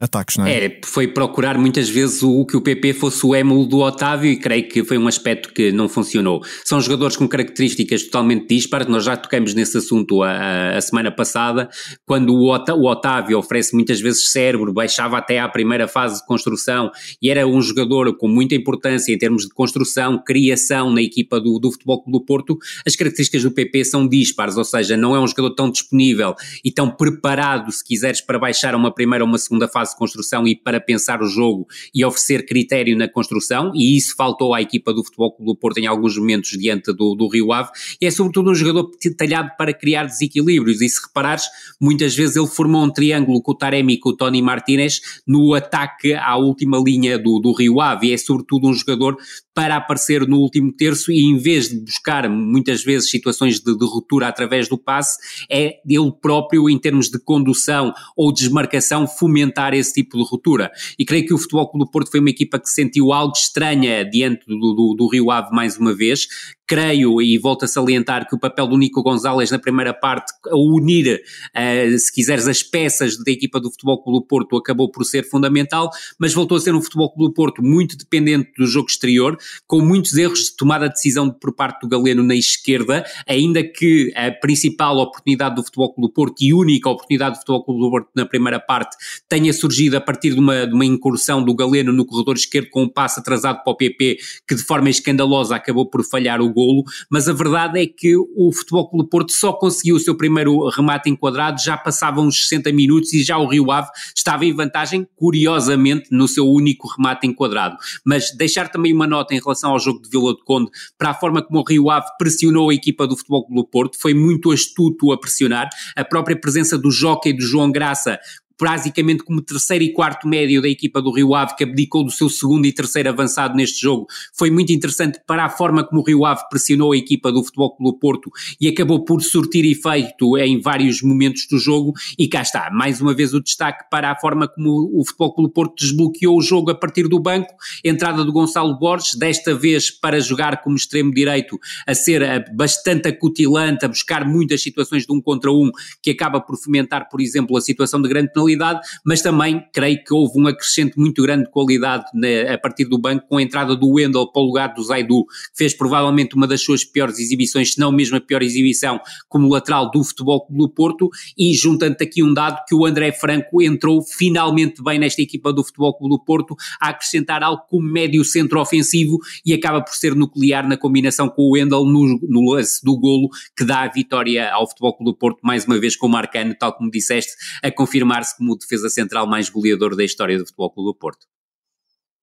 ataques, 0.03 0.37
não 0.37 0.45
é? 0.45 0.65
É, 0.65 0.81
foi 0.83 1.07
procurar 1.07 1.57
muitas 1.57 1.89
vezes 1.89 2.21
o 2.21 2.45
que 2.45 2.57
o 2.57 2.61
PP 2.61 2.93
fosse 2.93 3.25
o 3.25 3.33
émulo 3.33 3.65
do 3.65 3.79
Otávio 3.79 4.29
e 4.29 4.35
creio 4.35 4.67
que 4.67 4.83
foi 4.83 4.97
um 4.97 5.07
aspecto 5.07 5.53
que 5.53 5.71
não 5.71 5.87
funcionou. 5.87 6.41
São 6.65 6.79
jogadores 6.81 7.15
com 7.15 7.27
características 7.27 8.03
totalmente 8.03 8.47
dispares, 8.47 8.87
nós 8.87 9.05
já 9.05 9.15
tocamos 9.15 9.53
nesse 9.53 9.77
assunto 9.77 10.21
a, 10.21 10.77
a 10.77 10.81
semana 10.81 11.11
passada, 11.11 11.69
quando 12.05 12.33
o, 12.33 12.49
o 12.51 12.85
Otávio 12.89 13.37
oferece 13.37 13.73
muitas 13.73 14.01
vezes 14.01 14.31
cérebro, 14.31 14.73
baixava 14.73 15.17
até 15.17 15.39
à 15.39 15.47
primeira 15.47 15.87
fase 15.87 16.19
de 16.19 16.27
construção 16.27 16.91
e 17.21 17.29
era 17.29 17.47
um 17.47 17.61
jogador 17.61 18.17
com 18.17 18.27
muita 18.27 18.55
importância 18.55 19.13
em 19.13 19.17
termos 19.17 19.43
de 19.43 19.53
construção, 19.53 20.21
criação 20.23 20.91
na 20.91 21.01
equipa 21.01 21.39
do, 21.39 21.59
do 21.59 21.71
Futebol 21.71 22.03
Clube 22.03 22.19
do 22.19 22.25
Porto, 22.25 22.57
as 22.85 22.95
características 22.95 23.43
do 23.43 23.51
PP 23.51 23.85
são 23.85 24.07
dispares, 24.07 24.57
ou 24.57 24.63
seja, 24.63 24.97
não 24.97 25.15
é 25.15 25.19
um 25.19 25.27
jogador 25.27 25.55
tão 25.55 25.71
disponível 25.71 26.35
e 26.63 26.71
tão 26.71 26.89
preparado, 26.89 27.71
se 27.71 27.83
quiseres, 27.83 28.21
para 28.21 28.37
baixar 28.37 28.75
uma 28.75 28.93
primeira 28.93 29.23
ou 29.23 29.29
uma 29.29 29.37
segunda 29.37 29.67
fase 29.67 29.92
de 29.93 29.97
construção 29.99 30.47
e 30.47 30.55
para 30.55 30.79
pensar 30.79 31.21
o 31.21 31.27
jogo 31.27 31.67
e 31.93 32.03
oferecer 32.03 32.45
critério 32.45 32.97
na 32.97 33.07
construção, 33.07 33.71
e 33.75 33.97
isso 33.97 34.15
faltou 34.15 34.53
à 34.53 34.61
equipa 34.61 34.93
do 34.93 35.03
Futebol 35.03 35.35
Clube 35.35 35.51
do 35.51 35.57
Porto 35.57 35.77
em 35.77 35.87
alguns 35.87 36.17
momentos 36.17 36.51
diante 36.51 36.93
do, 36.93 37.15
do 37.15 37.27
Rio 37.27 37.51
Ave, 37.51 37.69
e 38.01 38.05
é 38.05 38.11
sobretudo 38.11 38.51
um 38.51 38.55
jogador 38.55 38.91
talhado 39.17 39.51
para 39.57 39.73
criar 39.73 40.05
desequilíbrios, 40.05 40.81
e 40.81 40.89
se 40.89 41.01
reparares, 41.01 41.45
muitas 41.79 42.15
vezes 42.15 42.35
ele 42.35 42.47
formou 42.47 42.83
um 42.83 42.89
triângulo 42.89 43.41
com 43.41 43.51
o 43.51 43.55
Taremi 43.55 43.93
e 43.93 43.99
com 43.99 44.09
o 44.09 44.15
Tony 44.15 44.41
Martinez 44.41 45.01
no 45.27 45.53
ataque 45.53 46.13
à 46.13 46.35
última 46.35 46.77
linha 46.77 47.17
do, 47.17 47.39
do 47.39 47.53
Rio 47.53 47.79
Ave, 47.79 48.07
e 48.07 48.13
é 48.13 48.17
sobretudo 48.17 48.67
um 48.67 48.73
jogador 48.73 49.17
para 49.53 49.75
aparecer 49.75 50.27
no 50.27 50.37
último 50.37 50.71
terço 50.71 51.11
e 51.11 51.21
em 51.21 51.37
vez 51.37 51.69
de 51.69 51.79
buscar 51.79 52.27
muitas 52.27 52.83
vezes 52.83 53.09
situações 53.09 53.59
de, 53.59 53.77
de 53.77 53.85
ruptura 53.85 54.27
através 54.27 54.67
do 54.67 54.77
passe, 54.77 55.17
é 55.49 55.75
ele 55.87 56.11
próprio 56.21 56.69
em 56.69 56.77
termos 56.77 57.09
de 57.09 57.19
condução 57.19 57.93
ou 58.17 58.33
desmarcação 58.33 59.07
fomentar 59.07 59.73
esse 59.73 59.82
tipo 59.91 60.17
de 60.17 60.23
ruptura. 60.23 60.71
E 60.97 61.03
creio 61.03 61.25
que 61.25 61.33
o 61.33 61.37
Futebol 61.37 61.69
Clube 61.69 61.85
do 61.85 61.91
Porto 61.91 62.11
foi 62.11 62.19
uma 62.19 62.29
equipa 62.29 62.59
que 62.59 62.69
sentiu 62.69 63.11
algo 63.11 63.33
estranha 63.35 64.05
diante 64.05 64.45
do, 64.45 64.73
do, 64.73 64.95
do 64.97 65.07
Rio 65.07 65.31
Ave 65.31 65.51
mais 65.51 65.77
uma 65.77 65.93
vez, 65.93 66.27
creio, 66.67 67.21
e 67.21 67.37
volto 67.37 67.65
a 67.65 67.67
salientar, 67.67 68.27
que 68.27 68.35
o 68.35 68.39
papel 68.39 68.67
do 68.67 68.77
Nico 68.77 69.03
Gonzalez 69.03 69.51
na 69.51 69.59
primeira 69.59 69.93
parte, 69.93 70.31
a 70.47 70.55
unir, 70.55 71.21
uh, 71.55 71.97
se 71.97 72.11
quiseres, 72.13 72.47
as 72.47 72.63
peças 72.63 73.17
da 73.17 73.31
equipa 73.31 73.59
do 73.59 73.69
Futebol 73.71 74.01
Clube 74.01 74.19
do 74.19 74.25
Porto, 74.25 74.57
acabou 74.57 74.89
por 74.89 75.03
ser 75.03 75.27
fundamental, 75.29 75.89
mas 76.19 76.33
voltou 76.33 76.57
a 76.57 76.61
ser 76.61 76.73
um 76.73 76.81
Futebol 76.81 77.13
Clube 77.13 77.31
do 77.31 77.33
Porto 77.33 77.61
muito 77.61 77.97
dependente 77.97 78.51
do 78.57 78.65
jogo 78.65 78.87
exterior, 78.89 79.37
com 79.67 79.81
muitos 79.81 80.15
erros 80.15 80.39
de 80.39 80.55
tomada 80.55 80.87
de 80.87 80.93
decisão 80.93 81.29
por 81.29 81.53
parte 81.53 81.81
do 81.81 81.87
Galeno 81.87 82.23
na 82.23 82.35
esquerda, 82.35 83.03
ainda 83.27 83.63
que 83.63 84.11
a 84.15 84.31
principal 84.31 84.97
oportunidade 84.97 85.55
do 85.55 85.63
Futebol 85.63 85.93
Clube 85.93 86.07
do 86.07 86.13
Porto 86.13 86.41
e 86.41 86.53
única 86.53 86.89
oportunidade 86.89 87.35
do 87.35 87.39
Futebol 87.39 87.65
Clube 87.65 87.81
do 87.81 87.89
Porto 87.89 88.09
na 88.15 88.25
primeira 88.25 88.59
parte 88.59 88.95
tenha 89.27 89.51
surgido 89.53 89.97
a 89.97 90.01
partir 90.01 90.33
de 90.33 90.39
uma, 90.39 90.65
de 90.65 90.73
uma 90.73 90.85
incursão 90.85 91.43
do 91.43 91.53
Galeno 91.55 91.91
no 91.91 92.05
corredor 92.05 92.35
esquerdo 92.35 92.69
com 92.69 92.83
um 92.83 92.89
passo 92.89 93.19
atrasado 93.19 93.63
para 93.63 93.73
o 93.73 93.75
PP, 93.75 94.17
que 94.47 94.55
de 94.55 94.63
forma 94.63 94.89
escandalosa 94.89 95.55
acabou 95.55 95.89
por 95.89 96.03
falhar 96.03 96.41
o 96.41 96.52
golo, 96.53 96.83
mas 97.09 97.27
a 97.27 97.33
verdade 97.33 97.81
é 97.81 97.87
que 97.87 98.15
o 98.15 98.51
Futebol 98.53 98.89
Clube 98.89 99.09
Porto 99.09 99.31
só 99.33 99.51
conseguiu 99.53 99.95
o 99.95 99.99
seu 99.99 100.15
primeiro 100.15 100.69
remate 100.69 101.09
enquadrado, 101.09 101.61
já 101.61 101.75
passavam 101.75 102.27
uns 102.27 102.47
60 102.47 102.71
minutos 102.71 103.13
e 103.13 103.23
já 103.23 103.37
o 103.37 103.47
Rio 103.47 103.71
Ave 103.71 103.89
estava 104.15 104.45
em 104.45 104.53
vantagem, 104.53 105.07
curiosamente, 105.15 106.09
no 106.11 106.27
seu 106.27 106.47
único 106.47 106.87
remate 106.87 107.27
enquadrado. 107.27 107.77
Mas 108.05 108.35
deixar 108.35 108.69
também 108.69 108.93
uma 108.93 109.07
nota 109.07 109.33
em 109.33 109.39
relação 109.39 109.71
ao 109.71 109.79
jogo 109.79 110.01
de 110.01 110.09
Vila 110.09 110.33
de 110.33 110.43
Conde, 110.43 110.69
para 110.97 111.09
a 111.09 111.13
forma 111.13 111.41
como 111.41 111.59
o 111.59 111.63
Rio 111.63 111.89
Ave 111.89 112.07
pressionou 112.17 112.69
a 112.69 112.73
equipa 112.73 113.07
do 113.07 113.17
Futebol 113.17 113.45
Clube 113.45 113.69
Porto, 113.71 113.97
foi 113.99 114.13
muito 114.13 114.51
astuto 114.51 115.11
a 115.11 115.17
pressionar, 115.17 115.69
a 115.95 116.05
própria 116.05 116.39
presença 116.39 116.77
do 116.77 116.91
Joca 116.91 117.29
e 117.29 117.33
do 117.33 117.41
João 117.41 117.71
Graça 117.71 118.19
basicamente 118.59 119.23
como 119.23 119.41
terceiro 119.41 119.83
e 119.83 119.91
quarto 119.91 120.27
médio 120.27 120.61
da 120.61 120.69
equipa 120.69 121.01
do 121.01 121.11
Rio 121.11 121.33
Ave, 121.35 121.55
que 121.55 121.63
abdicou 121.63 122.03
do 122.03 122.11
seu 122.11 122.29
segundo 122.29 122.65
e 122.65 122.71
terceiro 122.71 123.09
avançado 123.09 123.55
neste 123.55 123.81
jogo. 123.81 124.07
Foi 124.33 124.51
muito 124.51 124.71
interessante 124.71 125.19
para 125.25 125.45
a 125.45 125.49
forma 125.49 125.83
como 125.83 126.01
o 126.01 126.03
Rio 126.05 126.25
Ave 126.25 126.43
pressionou 126.49 126.91
a 126.91 126.97
equipa 126.97 127.31
do 127.31 127.43
Futebol 127.43 127.75
Clube 127.75 127.99
Porto 127.99 128.31
e 128.59 128.67
acabou 128.67 129.03
por 129.03 129.21
surtir 129.21 129.65
efeito 129.65 130.37
em 130.37 130.61
vários 130.61 131.01
momentos 131.01 131.47
do 131.49 131.57
jogo. 131.57 131.93
E 132.17 132.27
cá 132.27 132.41
está, 132.41 132.69
mais 132.71 133.01
uma 133.01 133.13
vez 133.13 133.33
o 133.33 133.41
destaque 133.41 133.85
para 133.89 134.11
a 134.11 134.15
forma 134.19 134.47
como 134.47 134.91
o 134.93 135.05
Futebol 135.05 135.33
Clube 135.33 135.53
Porto 135.53 135.75
desbloqueou 135.79 136.37
o 136.37 136.41
jogo 136.41 136.71
a 136.71 136.75
partir 136.75 137.07
do 137.07 137.19
banco. 137.19 137.53
Entrada 137.83 138.23
do 138.23 138.31
Gonçalo 138.31 138.77
Borges, 138.77 139.15
desta 139.17 139.55
vez 139.55 139.89
para 139.89 140.19
jogar 140.19 140.61
como 140.61 140.75
extremo 140.75 141.13
direito, 141.13 141.59
a 141.87 141.93
ser 141.93 142.21
eh, 142.21 142.45
bastante 142.53 143.07
acutilante, 143.07 143.85
a 143.85 143.87
buscar 143.87 144.25
muitas 144.25 144.61
situações 144.61 145.05
de 145.05 145.13
um 145.13 145.21
contra 145.21 145.51
um, 145.51 145.71
que 146.01 146.11
acaba 146.11 146.39
por 146.39 146.57
fomentar, 146.57 147.09
por 147.09 147.21
exemplo, 147.21 147.57
a 147.57 147.61
situação 147.61 148.01
de 148.01 148.09
grande 148.09 148.31
penalidade 148.31 148.42
qualidade, 148.43 148.81
mas 149.05 149.21
também 149.21 149.63
creio 149.73 150.03
que 150.03 150.13
houve 150.13 150.39
um 150.39 150.47
acrescente 150.47 150.97
muito 150.97 151.21
grande 151.21 151.45
de 151.45 151.51
qualidade 151.51 152.05
a 152.51 152.57
partir 152.57 152.85
do 152.85 152.97
banco 152.97 153.27
com 153.27 153.37
a 153.37 153.41
entrada 153.41 153.75
do 153.75 153.89
Wendel 153.93 154.27
para 154.31 154.41
o 154.41 154.45
lugar 154.45 154.73
do 154.73 154.83
Zaidu, 154.83 155.25
que 155.25 155.57
fez 155.57 155.73
provavelmente 155.73 156.35
uma 156.35 156.45
das 156.45 156.61
suas 156.61 156.83
piores 156.83 157.19
exibições, 157.19 157.73
se 157.73 157.79
não 157.79 157.91
mesmo 157.91 158.17
a 158.17 158.21
pior 158.21 158.41
exibição 158.41 158.99
como 159.29 159.47
lateral 159.47 159.89
do 159.89 160.03
Futebol 160.03 160.45
do 160.49 160.69
Porto 160.69 161.09
e 161.37 161.53
juntando 161.53 161.95
aqui 162.01 162.23
um 162.23 162.33
dado 162.33 162.63
que 162.67 162.75
o 162.75 162.85
André 162.85 163.11
Franco 163.11 163.61
entrou 163.61 164.01
finalmente 164.01 164.83
bem 164.83 164.99
nesta 164.99 165.21
equipa 165.21 165.53
do 165.53 165.63
Futebol 165.63 165.97
do 166.01 166.19
Porto 166.19 166.55
a 166.81 166.89
acrescentar 166.89 167.43
algo 167.43 167.63
como 167.69 167.87
médio 167.87 168.23
centro 168.25 168.59
ofensivo 168.59 169.19
e 169.45 169.53
acaba 169.53 169.81
por 169.81 169.93
ser 169.93 170.15
nuclear 170.15 170.67
na 170.67 170.75
combinação 170.75 171.29
com 171.29 171.43
o 171.43 171.51
Wendel 171.51 171.85
no, 171.85 172.19
no 172.21 172.51
lance 172.51 172.83
do 172.83 172.97
golo 172.97 173.29
que 173.55 173.63
dá 173.63 173.83
a 173.83 173.87
vitória 173.87 174.51
ao 174.51 174.67
Futebol 174.67 174.97
do 175.01 175.13
Porto 175.15 175.39
mais 175.43 175.65
uma 175.65 175.79
vez 175.79 175.95
com 175.95 176.07
o 176.07 176.09
Marcano, 176.09 176.55
tal 176.57 176.73
como 176.73 176.91
disseste, 176.91 177.31
a 177.61 177.71
confirmar-se 177.71 178.32
como 178.37 178.53
o 178.53 178.57
defesa 178.57 178.89
central 178.89 179.27
mais 179.27 179.49
goleador 179.49 179.95
da 179.95 180.03
história 180.03 180.37
do 180.37 180.45
Futebol 180.45 180.71
Clube 180.71 180.89
do 180.89 180.95
Porto. 180.95 181.25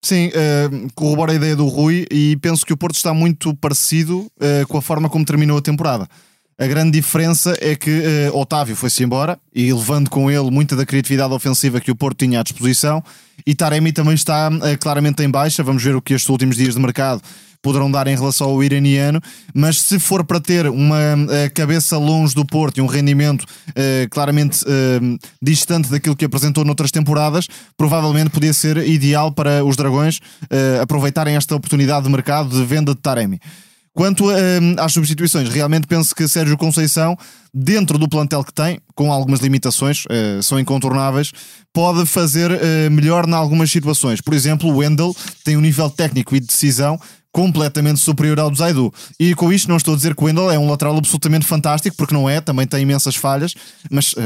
Sim, 0.02 0.28
uh, 0.28 0.90
corroboro 0.94 1.30
a 1.30 1.34
ideia 1.34 1.54
do 1.54 1.66
Rui 1.66 2.06
e 2.10 2.36
penso 2.38 2.64
que 2.64 2.72
o 2.72 2.76
Porto 2.76 2.96
está 2.96 3.12
muito 3.12 3.54
parecido 3.54 4.20
uh, 4.20 4.66
com 4.66 4.78
a 4.78 4.82
forma 4.82 5.10
como 5.10 5.24
terminou 5.24 5.58
a 5.58 5.62
temporada. 5.62 6.08
A 6.58 6.66
grande 6.66 6.92
diferença 6.92 7.56
é 7.60 7.74
que 7.74 7.90
uh, 7.90 8.36
Otávio 8.36 8.74
foi-se 8.76 9.02
embora 9.02 9.38
e 9.54 9.72
levando 9.72 10.08
com 10.08 10.30
ele 10.30 10.50
muita 10.50 10.74
da 10.74 10.86
criatividade 10.86 11.32
ofensiva 11.34 11.80
que 11.80 11.90
o 11.90 11.96
Porto 11.96 12.18
tinha 12.18 12.40
à 12.40 12.42
disposição 12.42 13.02
e 13.46 13.54
Taremi 13.54 13.92
também 13.92 14.14
está 14.14 14.50
claramente 14.80 15.22
em 15.22 15.30
baixa. 15.30 15.62
Vamos 15.62 15.82
ver 15.82 15.94
o 15.94 16.02
que 16.02 16.14
estes 16.14 16.28
últimos 16.28 16.56
dias 16.56 16.74
de 16.74 16.80
mercado 16.80 17.22
poderão 17.62 17.90
dar 17.90 18.06
em 18.06 18.16
relação 18.16 18.48
ao 18.48 18.62
iraniano, 18.62 19.20
mas 19.54 19.80
se 19.80 19.98
for 19.98 20.24
para 20.24 20.40
ter 20.40 20.66
uma 20.66 21.14
uh, 21.14 21.54
cabeça 21.54 21.98
longe 21.98 22.34
do 22.34 22.44
Porto 22.44 22.78
e 22.78 22.80
um 22.80 22.86
rendimento 22.86 23.42
uh, 23.42 24.08
claramente 24.10 24.64
uh, 24.64 25.18
distante 25.42 25.90
daquilo 25.90 26.16
que 26.16 26.24
apresentou 26.24 26.64
noutras 26.64 26.90
temporadas, 26.90 27.46
provavelmente 27.76 28.30
podia 28.30 28.52
ser 28.52 28.78
ideal 28.78 29.32
para 29.32 29.64
os 29.64 29.76
Dragões 29.76 30.20
aproveitarem 30.82 31.36
esta 31.36 31.54
oportunidade 31.54 32.04
de 32.04 32.10
mercado 32.10 32.50
de 32.50 32.64
venda 32.64 32.94
de 32.94 33.00
Taremi. 33.00 33.40
Quanto 33.92 34.26
às 34.78 34.92
substituições, 34.92 35.48
realmente 35.48 35.86
penso 35.86 36.14
que 36.14 36.28
Sérgio 36.28 36.56
Conceição, 36.56 37.16
dentro 37.52 37.98
do 37.98 38.08
plantel 38.08 38.44
que 38.44 38.52
tem, 38.52 38.78
com 38.94 39.12
algumas 39.12 39.40
limitações, 39.40 40.04
são 40.42 40.60
incontornáveis, 40.60 41.32
pode 41.72 42.06
fazer 42.06 42.50
melhor 42.88 43.28
em 43.28 43.34
algumas 43.34 43.70
situações. 43.70 44.20
Por 44.20 44.32
exemplo, 44.32 44.70
o 44.70 44.76
Wendel 44.76 45.14
tem 45.44 45.56
um 45.56 45.60
nível 45.60 45.90
técnico 45.90 46.36
e 46.36 46.40
de 46.40 46.46
decisão 46.46 47.00
completamente 47.32 48.00
superior 48.00 48.38
ao 48.40 48.50
do 48.50 48.56
Zaidu. 48.56 48.92
E 49.18 49.34
com 49.34 49.52
isto 49.52 49.68
não 49.68 49.76
estou 49.76 49.94
a 49.94 49.96
dizer 49.96 50.14
que 50.14 50.22
o 50.22 50.26
Wendel 50.26 50.50
é 50.50 50.58
um 50.58 50.68
lateral 50.68 50.96
absolutamente 50.96 51.46
fantástico, 51.46 51.96
porque 51.96 52.14
não 52.14 52.28
é, 52.28 52.40
também 52.40 52.66
tem 52.66 52.82
imensas 52.82 53.16
falhas, 53.16 53.54
mas 53.90 54.12
uh, 54.12 54.16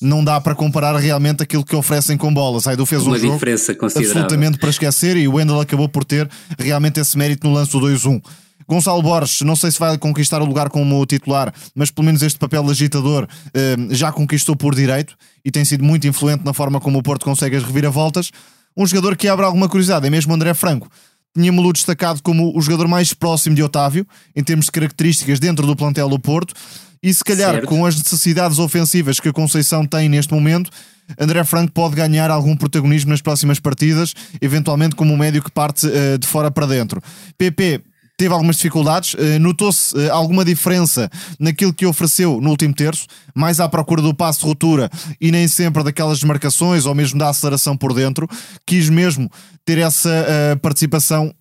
não 0.00 0.24
dá 0.24 0.40
para 0.40 0.54
comparar 0.54 0.96
realmente 0.96 1.42
aquilo 1.42 1.64
que 1.64 1.76
oferecem 1.76 2.16
com 2.16 2.32
bola. 2.32 2.58
Zaidu 2.60 2.86
fez 2.86 3.02
Uma 3.02 3.16
um 3.16 3.18
jogo 3.18 3.38
absolutamente 3.82 4.58
para 4.58 4.70
esquecer 4.70 5.16
e 5.16 5.28
o 5.28 5.34
Wendel 5.34 5.60
acabou 5.60 5.88
por 5.88 6.04
ter 6.04 6.28
realmente 6.58 6.98
esse 6.98 7.16
mérito 7.16 7.46
no 7.46 7.52
lance 7.52 7.72
do 7.72 7.80
2-1. 7.80 8.22
Gonçalo 8.70 9.02
Borges, 9.02 9.40
não 9.40 9.56
sei 9.56 9.72
se 9.72 9.80
vai 9.80 9.98
conquistar 9.98 10.40
o 10.40 10.44
lugar 10.44 10.70
como 10.70 11.04
titular, 11.04 11.52
mas 11.74 11.90
pelo 11.90 12.06
menos 12.06 12.22
este 12.22 12.38
papel 12.38 12.62
de 12.62 12.70
agitador 12.70 13.26
eh, 13.52 13.76
já 13.90 14.12
conquistou 14.12 14.54
por 14.54 14.76
direito 14.76 15.16
e 15.44 15.50
tem 15.50 15.64
sido 15.64 15.82
muito 15.82 16.06
influente 16.06 16.44
na 16.44 16.52
forma 16.52 16.80
como 16.80 16.96
o 16.96 17.02
Porto 17.02 17.24
consegue 17.24 17.56
as 17.56 17.64
reviravoltas. 17.64 18.30
Um 18.76 18.86
jogador 18.86 19.16
que 19.16 19.26
abre 19.26 19.44
alguma 19.44 19.68
curiosidade 19.68 20.06
é 20.06 20.10
mesmo 20.10 20.32
André 20.32 20.54
Franco 20.54 20.88
tínhamos-lo 21.34 21.72
destacado 21.72 22.22
como 22.22 22.56
o 22.56 22.62
jogador 22.62 22.86
mais 22.86 23.12
próximo 23.12 23.56
de 23.56 23.62
Otávio, 23.62 24.06
em 24.34 24.42
termos 24.42 24.66
de 24.66 24.72
características 24.72 25.38
dentro 25.38 25.66
do 25.66 25.76
plantel 25.76 26.08
do 26.08 26.18
Porto, 26.18 26.54
e 27.02 27.12
se 27.14 27.24
calhar 27.24 27.52
certo. 27.52 27.66
com 27.66 27.86
as 27.86 27.96
necessidades 27.96 28.58
ofensivas 28.58 29.18
que 29.18 29.28
a 29.28 29.32
Conceição 29.32 29.86
tem 29.86 30.08
neste 30.08 30.32
momento, 30.32 30.70
André 31.18 31.42
Franco 31.44 31.72
pode 31.72 31.96
ganhar 31.96 32.30
algum 32.30 32.56
protagonismo 32.56 33.10
nas 33.10 33.20
próximas 33.20 33.58
partidas, 33.58 34.14
eventualmente 34.40 34.94
como 34.94 35.12
um 35.12 35.16
médio 35.16 35.42
que 35.42 35.50
parte 35.50 35.86
uh, 35.86 36.18
de 36.18 36.26
fora 36.26 36.50
para 36.50 36.66
dentro. 36.66 37.02
PP 37.38 37.80
teve 38.20 38.34
algumas 38.34 38.56
dificuldades. 38.56 39.14
Uh, 39.14 39.38
Notou-se 39.40 39.96
uh, 39.96 40.12
alguma 40.12 40.44
diferença 40.44 41.10
naquilo 41.38 41.72
que 41.72 41.86
ofereceu 41.86 42.38
no 42.38 42.50
último 42.50 42.74
terço, 42.74 43.06
mais 43.34 43.60
à 43.60 43.68
procura 43.68 44.02
do 44.02 44.12
passo 44.12 44.40
de 44.40 44.46
ruptura 44.46 44.90
e 45.18 45.32
nem 45.32 45.48
sempre 45.48 45.82
daquelas 45.82 46.18
desmarcações 46.18 46.84
ou 46.84 46.94
mesmo 46.94 47.18
da 47.18 47.30
aceleração 47.30 47.74
por 47.74 47.94
dentro. 47.94 48.28
Quis 48.66 48.90
mesmo 48.90 49.30
ter 49.64 49.78
essa 49.78 50.10
uh, 50.10 50.58
participação 50.58 51.32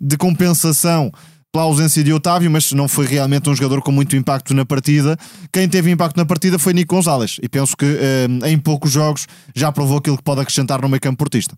de 0.00 0.16
compensação 0.16 1.12
pela 1.52 1.64
ausência 1.64 2.02
de 2.02 2.12
Otávio, 2.12 2.50
mas 2.50 2.72
não 2.72 2.88
foi 2.88 3.06
realmente 3.06 3.48
um 3.48 3.54
jogador 3.54 3.80
com 3.80 3.92
muito 3.92 4.16
impacto 4.16 4.52
na 4.52 4.66
partida. 4.66 5.16
Quem 5.52 5.68
teve 5.68 5.92
impacto 5.92 6.16
na 6.16 6.26
partida 6.26 6.58
foi 6.58 6.74
Nico 6.74 6.96
Gonzalez 6.96 7.36
e 7.40 7.48
penso 7.48 7.76
que 7.76 7.86
em 8.44 8.58
poucos 8.58 8.90
jogos 8.90 9.26
já 9.54 9.72
provou 9.72 9.96
aquilo 9.96 10.18
que 10.18 10.24
pode 10.24 10.42
acrescentar 10.42 10.82
no 10.82 10.88
meio 10.88 11.00
campo 11.00 11.16
portista. 11.16 11.56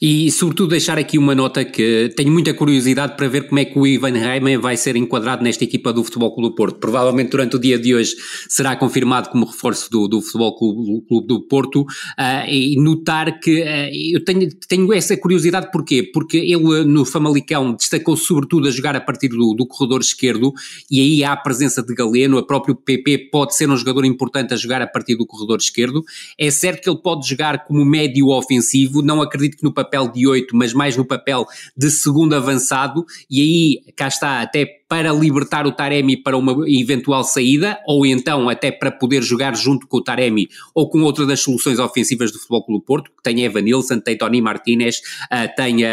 E, 0.00 0.30
sobretudo, 0.30 0.70
deixar 0.70 0.98
aqui 0.98 1.18
uma 1.18 1.34
nota 1.34 1.64
que 1.64 2.12
tenho 2.16 2.30
muita 2.30 2.52
curiosidade 2.52 3.16
para 3.16 3.28
ver 3.28 3.48
como 3.48 3.58
é 3.58 3.64
que 3.64 3.78
o 3.78 3.86
Ivan 3.86 4.12
Reimann 4.12 4.58
vai 4.58 4.76
ser 4.76 4.96
enquadrado 4.96 5.42
nesta 5.42 5.64
equipa 5.64 5.92
do 5.92 6.02
Futebol 6.02 6.34
Clube 6.34 6.50
do 6.50 6.54
Porto. 6.54 6.78
Provavelmente 6.78 7.30
durante 7.30 7.56
o 7.56 7.58
dia 7.58 7.78
de 7.78 7.94
hoje 7.94 8.14
será 8.48 8.76
confirmado 8.76 9.30
como 9.30 9.46
reforço 9.46 9.90
do, 9.90 10.08
do 10.08 10.20
Futebol 10.20 10.56
Clube, 10.56 11.06
Clube 11.06 11.26
do 11.26 11.40
Porto 11.46 11.82
uh, 11.82 12.48
e 12.48 12.76
notar 12.80 13.38
que 13.40 13.62
uh, 13.62 14.14
eu 14.14 14.24
tenho, 14.24 14.48
tenho 14.68 14.92
essa 14.92 15.16
curiosidade 15.16 15.70
porquê? 15.70 16.02
Porque 16.02 16.38
ele 16.38 16.84
no 16.84 17.04
Famalicão 17.04 17.72
destacou 17.72 18.16
sobretudo 18.16 18.68
a 18.68 18.70
jogar 18.70 18.96
a 18.96 19.00
partir 19.00 19.28
do, 19.28 19.54
do 19.54 19.66
corredor 19.66 20.00
esquerdo 20.00 20.52
e 20.90 21.00
aí 21.00 21.24
há 21.24 21.32
a 21.32 21.36
presença 21.36 21.82
de 21.82 21.94
Galeno, 21.94 22.38
a 22.38 22.46
próprio 22.46 22.74
PP 22.74 23.30
pode 23.30 23.56
ser 23.56 23.70
um 23.70 23.76
jogador 23.76 24.04
importante 24.04 24.52
a 24.52 24.56
jogar 24.56 24.82
a 24.82 24.86
partir 24.86 25.16
do 25.16 25.26
corredor 25.26 25.58
esquerdo. 25.58 26.04
É 26.38 26.50
certo 26.50 26.82
que 26.82 26.90
ele 26.90 26.98
pode 26.98 27.28
jogar 27.28 27.64
como 27.64 27.84
médio 27.84 28.28
ofensivo, 28.28 29.00
não 29.02 29.22
acredito 29.22 29.56
que 29.56 29.64
no 29.64 29.72
papel 29.72 29.83
de 30.08 30.26
8, 30.26 30.56
mas 30.56 30.72
mais 30.72 30.96
no 30.96 31.04
papel 31.04 31.46
de 31.76 31.90
segundo 31.90 32.34
avançado, 32.34 33.04
e 33.30 33.40
aí 33.40 33.92
cá 33.94 34.08
está, 34.08 34.40
até 34.40 34.83
para 34.88 35.12
libertar 35.12 35.66
o 35.66 35.72
Taremi 35.72 36.16
para 36.16 36.36
uma 36.36 36.54
eventual 36.68 37.24
saída, 37.24 37.78
ou 37.86 38.04
então 38.04 38.48
até 38.48 38.70
para 38.70 38.90
poder 38.90 39.22
jogar 39.22 39.56
junto 39.56 39.86
com 39.86 39.96
o 39.96 40.02
Taremi 40.02 40.48
ou 40.74 40.88
com 40.88 41.02
outra 41.02 41.26
das 41.26 41.40
soluções 41.40 41.78
ofensivas 41.78 42.30
do 42.30 42.38
Futebol 42.38 42.64
Clube 42.64 42.84
Porto, 42.84 43.10
que 43.10 43.22
tem 43.22 43.42
Evan 43.42 43.62
Nilsson, 43.62 43.98
tem 44.00 44.16
Tony 44.16 44.42
Martinez, 44.42 44.98
uh, 45.32 45.54
tem 45.56 45.84
uh, 45.84 45.88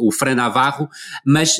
o 0.00 0.10
Fran 0.10 0.34
Navarro, 0.34 0.88
mas 1.24 1.56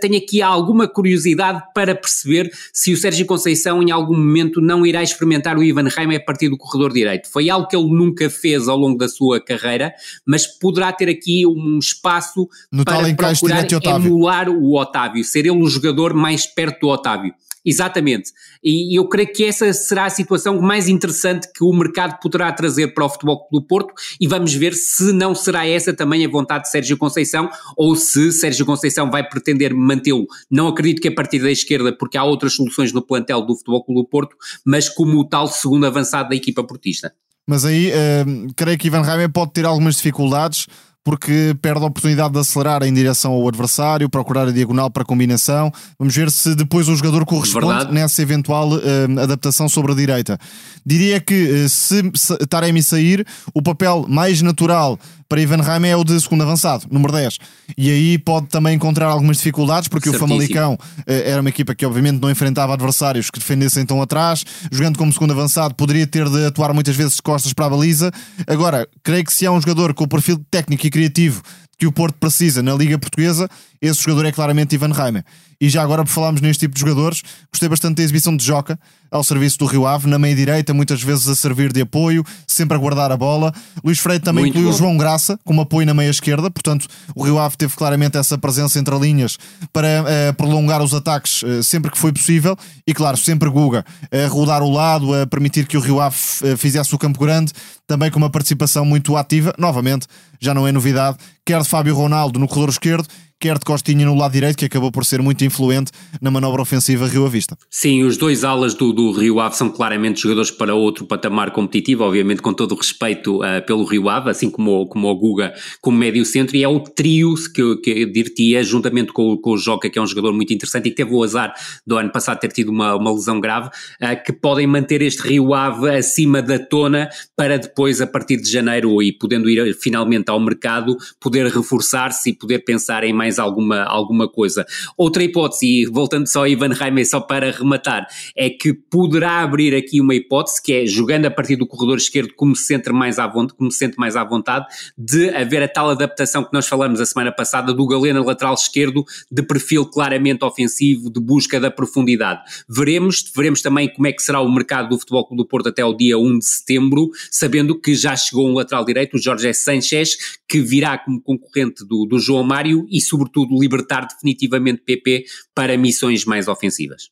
tenho 0.00 0.16
aqui 0.16 0.40
alguma 0.40 0.88
curiosidade 0.88 1.62
para 1.74 1.94
perceber 1.94 2.50
se 2.72 2.92
o 2.92 2.96
Sérgio 2.96 3.26
Conceição 3.26 3.82
em 3.82 3.90
algum 3.90 4.16
momento 4.16 4.60
não 4.60 4.86
irá 4.86 5.02
experimentar 5.02 5.58
o 5.58 5.62
Ivan 5.62 5.88
Reima 5.88 6.16
a 6.16 6.20
partir 6.20 6.48
do 6.48 6.56
corredor 6.56 6.92
direito. 6.92 7.30
Foi 7.30 7.50
algo 7.50 7.68
que 7.68 7.76
ele 7.76 7.90
nunca 7.90 8.30
fez 8.30 8.68
ao 8.68 8.76
longo 8.76 8.98
da 8.98 9.08
sua 9.08 9.40
carreira, 9.40 9.92
mas 10.26 10.46
poderá 10.46 10.92
ter 10.92 11.08
aqui 11.08 11.46
um 11.46 11.78
espaço 11.78 12.48
no 12.72 12.84
para 12.84 13.14
procurar 13.14 13.66
emular 13.84 14.48
o 14.48 14.76
Otávio, 14.78 15.22
ser 15.22 15.40
ele 15.40 15.50
o 15.50 15.68
jogador 15.68 15.89
jogador 15.90 16.14
mais 16.14 16.46
perto 16.46 16.80
do 16.80 16.88
Otávio. 16.88 17.34
Exatamente. 17.64 18.30
E 18.64 18.98
eu 18.98 19.06
creio 19.08 19.30
que 19.32 19.44
essa 19.44 19.72
será 19.72 20.06
a 20.06 20.10
situação 20.10 20.60
mais 20.60 20.88
interessante 20.88 21.46
que 21.54 21.62
o 21.62 21.72
mercado 21.72 22.18
poderá 22.20 22.50
trazer 22.52 22.94
para 22.94 23.04
o 23.04 23.08
Futebol 23.08 23.46
do 23.52 23.62
Porto 23.62 23.92
e 24.18 24.26
vamos 24.26 24.54
ver 24.54 24.72
se 24.72 25.12
não 25.12 25.34
será 25.34 25.66
essa 25.66 25.92
também 25.92 26.24
a 26.24 26.28
vontade 26.28 26.64
de 26.64 26.70
Sérgio 26.70 26.96
Conceição 26.96 27.50
ou 27.76 27.94
se 27.94 28.32
Sérgio 28.32 28.64
Conceição 28.64 29.10
vai 29.10 29.28
pretender 29.28 29.74
mantê-lo. 29.74 30.26
Não 30.50 30.68
acredito 30.68 31.02
que 31.02 31.08
a 31.08 31.14
partir 31.14 31.40
da 31.40 31.50
esquerda, 31.50 31.92
porque 31.92 32.16
há 32.16 32.24
outras 32.24 32.54
soluções 32.54 32.92
no 32.92 33.02
plantel 33.02 33.42
do 33.42 33.54
Futebol 33.54 33.84
do 33.88 34.04
Porto, 34.06 34.34
mas 34.64 34.88
como 34.88 35.18
o 35.18 35.24
tal 35.24 35.46
segundo 35.46 35.86
avançado 35.86 36.30
da 36.30 36.36
equipa 36.36 36.64
portista. 36.64 37.12
Mas 37.46 37.64
aí, 37.64 37.90
uh, 37.90 38.54
creio 38.54 38.78
que 38.78 38.86
Ivan 38.86 39.02
Reimer 39.02 39.30
pode 39.30 39.52
ter 39.52 39.66
algumas 39.66 39.96
dificuldades 39.96 40.66
porque 41.04 41.56
perde 41.62 41.82
a 41.82 41.86
oportunidade 41.86 42.32
de 42.34 42.38
acelerar 42.38 42.82
em 42.82 42.92
direção 42.92 43.32
ao 43.32 43.48
adversário, 43.48 44.08
procurar 44.08 44.48
a 44.48 44.52
diagonal 44.52 44.90
para 44.90 45.04
combinação. 45.04 45.72
Vamos 45.98 46.14
ver 46.14 46.30
se 46.30 46.54
depois 46.54 46.88
o 46.88 46.96
jogador 46.96 47.24
corresponde 47.24 47.66
Verdade. 47.66 47.92
nessa 47.92 48.20
eventual 48.22 48.70
uh, 48.70 49.20
adaptação 49.20 49.68
sobre 49.68 49.92
a 49.92 49.94
direita. 49.94 50.38
Diria 50.84 51.20
que 51.20 51.64
uh, 51.64 51.68
se 51.68 52.02
Taremi 52.48 52.82
sair, 52.82 53.26
o 53.54 53.62
papel 53.62 54.04
mais 54.08 54.42
natural 54.42 54.98
para 55.30 55.40
Ivan 55.40 55.62
Raime 55.62 55.86
é 55.86 55.96
o 55.96 56.02
de 56.02 56.20
segundo 56.20 56.42
avançado, 56.42 56.86
número 56.90 57.12
10. 57.12 57.38
E 57.78 57.88
aí 57.88 58.18
pode 58.18 58.48
também 58.48 58.74
encontrar 58.74 59.06
algumas 59.06 59.36
dificuldades, 59.36 59.86
porque 59.86 60.08
Certíssimo. 60.08 60.26
o 60.26 60.28
Famalicão 60.28 60.74
uh, 60.74 61.02
era 61.06 61.40
uma 61.40 61.48
equipa 61.48 61.72
que 61.72 61.86
obviamente 61.86 62.20
não 62.20 62.28
enfrentava 62.28 62.74
adversários 62.74 63.30
que 63.30 63.38
defendessem 63.38 63.86
tão 63.86 64.02
atrás, 64.02 64.44
jogando 64.72 64.98
como 64.98 65.12
segundo 65.12 65.32
avançado, 65.32 65.72
poderia 65.76 66.04
ter 66.04 66.28
de 66.28 66.46
atuar 66.46 66.74
muitas 66.74 66.96
vezes 66.96 67.14
de 67.14 67.22
costas 67.22 67.52
para 67.52 67.66
a 67.66 67.70
baliza. 67.70 68.10
Agora, 68.44 68.88
creio 69.04 69.24
que 69.24 69.32
se 69.32 69.46
há 69.46 69.52
um 69.52 69.60
jogador 69.60 69.94
com 69.94 70.02
o 70.02 70.08
perfil 70.08 70.44
técnico 70.50 70.84
e 70.84 70.90
criativo 70.90 71.42
que 71.78 71.86
o 71.86 71.92
Porto 71.92 72.16
precisa 72.18 72.60
na 72.60 72.74
Liga 72.74 72.98
Portuguesa, 72.98 73.48
esse 73.80 74.02
jogador 74.02 74.26
é 74.26 74.32
claramente 74.32 74.74
Ivan 74.74 74.92
Reimer. 74.92 75.24
E 75.60 75.68
já 75.68 75.82
agora, 75.82 76.04
por 76.04 76.10
falarmos 76.10 76.40
neste 76.40 76.60
tipo 76.60 76.74
de 76.74 76.80
jogadores, 76.80 77.22
gostei 77.52 77.68
bastante 77.68 77.96
da 77.96 78.02
exibição 78.02 78.34
de 78.34 78.44
Joca 78.44 78.78
ao 79.10 79.24
serviço 79.24 79.58
do 79.58 79.66
Rio 79.66 79.86
Ave, 79.86 80.08
na 80.08 80.18
meia 80.18 80.34
direita, 80.34 80.72
muitas 80.72 81.02
vezes 81.02 81.28
a 81.28 81.34
servir 81.34 81.72
de 81.72 81.80
apoio, 81.80 82.24
sempre 82.46 82.76
a 82.76 82.78
guardar 82.78 83.10
a 83.10 83.16
bola. 83.16 83.52
Luís 83.84 83.98
Freire 83.98 84.22
também 84.22 84.44
Muito 84.44 84.56
incluiu 84.56 84.70
bom. 84.70 84.78
João 84.78 84.96
Graça 84.96 85.38
como 85.44 85.60
apoio 85.60 85.86
na 85.86 85.92
meia 85.92 86.10
esquerda, 86.10 86.50
portanto, 86.50 86.86
o 87.14 87.24
Rio 87.24 87.38
Ave 87.38 87.56
teve 87.56 87.74
claramente 87.76 88.16
essa 88.16 88.38
presença 88.38 88.78
entre 88.78 88.96
linhas 88.98 89.36
para 89.72 90.02
uh, 90.02 90.34
prolongar 90.34 90.80
os 90.80 90.94
ataques 90.94 91.42
uh, 91.42 91.62
sempre 91.62 91.90
que 91.90 91.98
foi 91.98 92.12
possível. 92.12 92.56
E 92.86 92.94
claro, 92.94 93.16
sempre 93.16 93.50
Guga 93.50 93.84
a 94.12 94.28
rodar 94.28 94.62
o 94.62 94.70
lado, 94.70 95.12
a 95.12 95.26
permitir 95.26 95.66
que 95.66 95.76
o 95.76 95.80
Rio 95.80 96.00
Ave 96.00 96.16
uh, 96.16 96.56
fizesse 96.56 96.94
o 96.94 96.98
campo 96.98 97.18
grande, 97.18 97.52
também 97.86 98.10
com 98.10 98.18
uma 98.18 98.30
participação 98.30 98.84
muito 98.84 99.16
ativa. 99.16 99.52
Novamente, 99.58 100.06
já 100.40 100.54
não 100.54 100.66
é 100.66 100.72
novidade, 100.72 101.18
quer 101.44 101.60
de 101.60 101.68
Fábio 101.68 101.94
Ronaldo 101.96 102.38
no 102.38 102.46
corredor 102.46 102.70
esquerdo 102.70 103.08
quer 103.40 103.58
de 103.58 103.64
Costinha 103.64 104.04
no 104.04 104.14
lado 104.14 104.32
direito, 104.32 104.58
que 104.58 104.66
acabou 104.66 104.92
por 104.92 105.02
ser 105.02 105.22
muito 105.22 105.42
influente 105.42 105.90
na 106.20 106.30
manobra 106.30 106.60
ofensiva 106.60 107.08
Rio 107.08 107.24
Avista. 107.24 107.56
Sim, 107.70 108.02
os 108.04 108.18
dois 108.18 108.44
alas 108.44 108.74
do, 108.74 108.92
do 108.92 109.12
Rio 109.12 109.40
Ave 109.40 109.56
são 109.56 109.70
claramente 109.70 110.20
jogadores 110.20 110.50
para 110.50 110.74
outro 110.74 111.06
patamar 111.06 111.50
competitivo, 111.50 112.04
obviamente 112.04 112.42
com 112.42 112.52
todo 112.52 112.72
o 112.72 112.74
respeito 112.76 113.38
uh, 113.38 113.64
pelo 113.66 113.84
Rio 113.84 114.10
Ave, 114.10 114.28
assim 114.28 114.50
como, 114.50 114.86
como 114.88 115.08
o 115.08 115.16
Guga 115.16 115.54
como 115.80 115.96
médio 115.96 116.22
centro, 116.26 116.54
e 116.54 116.62
é 116.62 116.68
o 116.68 116.80
trio 116.80 117.34
que, 117.54 117.76
que 117.76 117.90
eu 117.90 118.62
juntamente 118.62 119.10
com, 119.10 119.38
com 119.38 119.52
o 119.52 119.56
Joca, 119.56 119.88
que 119.88 119.98
é 119.98 120.02
um 120.02 120.06
jogador 120.06 120.34
muito 120.34 120.52
interessante 120.52 120.88
e 120.88 120.90
que 120.90 120.96
teve 120.96 121.14
o 121.14 121.24
azar 121.24 121.54
do 121.86 121.96
ano 121.96 122.12
passado 122.12 122.38
ter 122.40 122.52
tido 122.52 122.70
uma, 122.70 122.94
uma 122.94 123.10
lesão 123.10 123.40
grave, 123.40 123.68
uh, 123.68 124.22
que 124.22 124.34
podem 124.34 124.66
manter 124.66 125.00
este 125.00 125.22
Rio 125.22 125.54
Ave 125.54 125.88
acima 125.88 126.42
da 126.42 126.58
tona 126.58 127.08
para 127.34 127.58
depois, 127.58 128.02
a 128.02 128.06
partir 128.06 128.36
de 128.36 128.50
janeiro, 128.50 129.02
e 129.02 129.12
podendo 129.12 129.48
ir 129.48 129.74
finalmente 129.74 130.28
ao 130.28 130.38
mercado, 130.38 130.94
poder 131.18 131.46
reforçar-se 131.46 132.30
e 132.30 132.32
poder 132.34 132.58
pensar 132.60 133.02
em 133.02 133.14
mais 133.14 133.29
mais 133.30 133.38
alguma, 133.38 133.84
alguma 133.84 134.28
coisa. 134.28 134.66
Outra 134.96 135.22
hipótese, 135.22 135.66
e 135.66 135.86
voltando 135.86 136.26
só 136.26 136.44
a 136.44 136.48
Ivan 136.48 136.72
Raime, 136.72 137.04
só 137.04 137.20
para 137.20 137.52
rematar, 137.52 138.06
é 138.36 138.50
que 138.50 138.74
poderá 138.74 139.40
abrir 139.40 139.74
aqui 139.74 140.00
uma 140.00 140.14
hipótese, 140.14 140.60
que 140.60 140.72
é 140.72 140.86
jogando 140.86 141.26
a 141.26 141.30
partir 141.30 141.56
do 141.56 141.66
corredor 141.66 141.98
esquerdo 141.98 142.32
como 142.34 142.56
se 142.56 142.64
sente 142.64 142.90
mais 142.90 143.18
à 143.18 143.26
vontade, 143.26 143.56
como 143.56 143.70
se 143.70 143.78
sente 143.78 143.96
mais 143.96 144.16
à 144.16 144.24
vontade, 144.24 144.66
de 144.98 145.30
haver 145.30 145.62
a 145.62 145.68
tal 145.68 145.90
adaptação 145.90 146.42
que 146.42 146.52
nós 146.52 146.66
falamos 146.66 147.00
a 147.00 147.06
semana 147.06 147.30
passada 147.30 147.72
do 147.72 147.86
Galena 147.86 148.22
lateral 148.22 148.54
esquerdo, 148.54 149.04
de 149.30 149.42
perfil 149.42 149.86
claramente 149.86 150.44
ofensivo, 150.44 151.10
de 151.10 151.20
busca 151.20 151.60
da 151.60 151.70
profundidade. 151.70 152.40
Veremos, 152.68 153.30
veremos 153.34 153.62
também 153.62 153.92
como 153.92 154.06
é 154.08 154.12
que 154.12 154.22
será 154.22 154.40
o 154.40 154.50
mercado 154.50 154.88
do 154.88 154.98
Futebol 154.98 155.26
Clube 155.26 155.42
do 155.42 155.48
Porto 155.48 155.68
até 155.68 155.84
o 155.84 155.94
dia 155.94 156.18
1 156.18 156.38
de 156.38 156.44
setembro, 156.44 157.10
sabendo 157.30 157.78
que 157.78 157.94
já 157.94 158.16
chegou 158.16 158.48
um 158.48 158.54
lateral 158.54 158.84
direito, 158.84 159.14
o 159.14 159.22
Jorge 159.22 159.52
Sanchez, 159.54 160.16
que 160.48 160.60
virá 160.60 160.98
como 160.98 161.20
concorrente 161.20 161.84
do, 161.86 162.06
do 162.06 162.18
João 162.18 162.42
Mário 162.42 162.86
e, 162.90 163.00
sobretudo, 163.00 163.19
libertar 163.50 164.06
definitivamente 164.06 164.82
PP 164.82 165.24
para 165.54 165.76
missões 165.76 166.24
mais 166.24 166.48
ofensivas. 166.48 167.10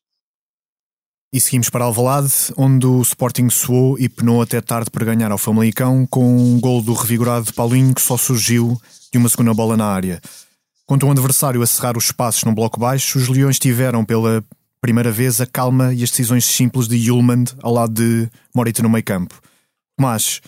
E 1.33 1.39
seguimos 1.39 1.69
para 1.69 1.85
Alvalade, 1.85 2.33
onde 2.57 2.87
o 2.87 3.03
Sporting 3.03 3.51
suou 3.51 3.99
e 3.99 4.09
penou 4.09 4.41
até 4.41 4.63
tarde 4.63 4.91
para 4.91 5.05
ganhar 5.05 5.31
ao 5.31 5.37
Famalicão 5.37 6.07
com 6.07 6.25
um 6.25 6.59
gol 6.59 6.81
do 6.81 6.95
revigorado 6.95 7.53
Paulinho 7.53 7.95
que 7.95 8.01
só 8.01 8.17
surgiu 8.17 8.81
de 9.13 9.19
uma 9.19 9.29
segunda 9.29 9.53
bola 9.53 9.77
na 9.77 9.85
área. 9.85 10.23
Quanto 10.87 11.05
um 11.05 11.11
adversário 11.11 11.61
a 11.61 11.67
cerrar 11.67 11.99
os 11.99 12.05
espaços 12.05 12.45
num 12.45 12.55
bloco 12.55 12.81
baixo, 12.81 13.19
os 13.19 13.29
Leões 13.29 13.59
tiveram 13.59 14.07
pela 14.07 14.43
primeira 14.81 15.13
vez 15.13 15.39
a 15.39 15.47
calma 15.47 15.93
e 15.93 16.03
as 16.03 16.09
decisões 16.09 16.47
simples 16.47 16.89
de 16.89 16.97
Yulman 16.97 17.45
ao 17.63 17.75
lado 17.75 17.93
de 17.93 18.31
Morita 18.55 18.83
no 18.83 18.89
meio 18.89 19.05
campo. 19.05 19.39
Mas 20.01 20.41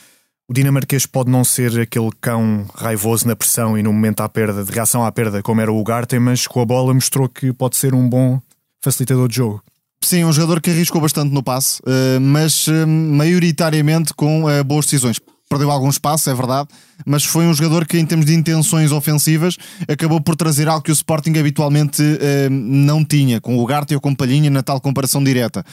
o 0.50 0.52
dinamarquês 0.52 1.06
pode 1.06 1.30
não 1.30 1.44
ser 1.44 1.78
aquele 1.78 2.10
cão 2.20 2.66
raivoso 2.74 3.24
na 3.24 3.36
pressão 3.36 3.78
e 3.78 3.84
no 3.84 3.92
momento 3.92 4.20
à 4.20 4.28
perda, 4.28 4.64
de 4.64 4.72
reação 4.72 5.04
à 5.04 5.12
perda, 5.12 5.40
como 5.44 5.60
era 5.60 5.70
o 5.70 5.78
Ugarte, 5.78 6.18
mas 6.18 6.44
com 6.44 6.60
a 6.60 6.64
bola 6.64 6.92
mostrou 6.92 7.28
que 7.28 7.52
pode 7.52 7.76
ser 7.76 7.94
um 7.94 8.08
bom 8.08 8.40
facilitador 8.80 9.28
de 9.28 9.36
jogo. 9.36 9.62
Sim, 10.02 10.24
um 10.24 10.32
jogador 10.32 10.60
que 10.60 10.70
arriscou 10.70 11.00
bastante 11.00 11.32
no 11.32 11.40
passe, 11.40 11.80
eh, 11.86 12.18
mas 12.18 12.66
eh, 12.66 12.84
maioritariamente 12.84 14.12
com 14.12 14.50
eh, 14.50 14.64
boas 14.64 14.86
decisões 14.86 15.20
perdeu 15.48 15.70
algum 15.70 15.88
espaço, 15.88 16.28
é 16.28 16.34
verdade, 16.34 16.68
mas 17.06 17.24
foi 17.24 17.46
um 17.46 17.54
jogador 17.54 17.86
que, 17.86 17.98
em 17.98 18.06
termos 18.06 18.26
de 18.26 18.34
intenções 18.34 18.92
ofensivas, 18.92 19.56
acabou 19.88 20.20
por 20.20 20.36
trazer 20.36 20.68
algo 20.68 20.82
que 20.82 20.90
o 20.90 20.92
Sporting 20.92 21.38
habitualmente 21.38 22.02
eh, 22.02 22.48
não 22.50 23.04
tinha, 23.04 23.40
com 23.40 23.58
o 23.58 23.66
Garte 23.66 23.94
e 23.94 23.96
o 23.96 24.00
Compalhinha 24.00 24.50
na 24.50 24.62
tal 24.62 24.80
comparação 24.80 25.22
direta. 25.22 25.64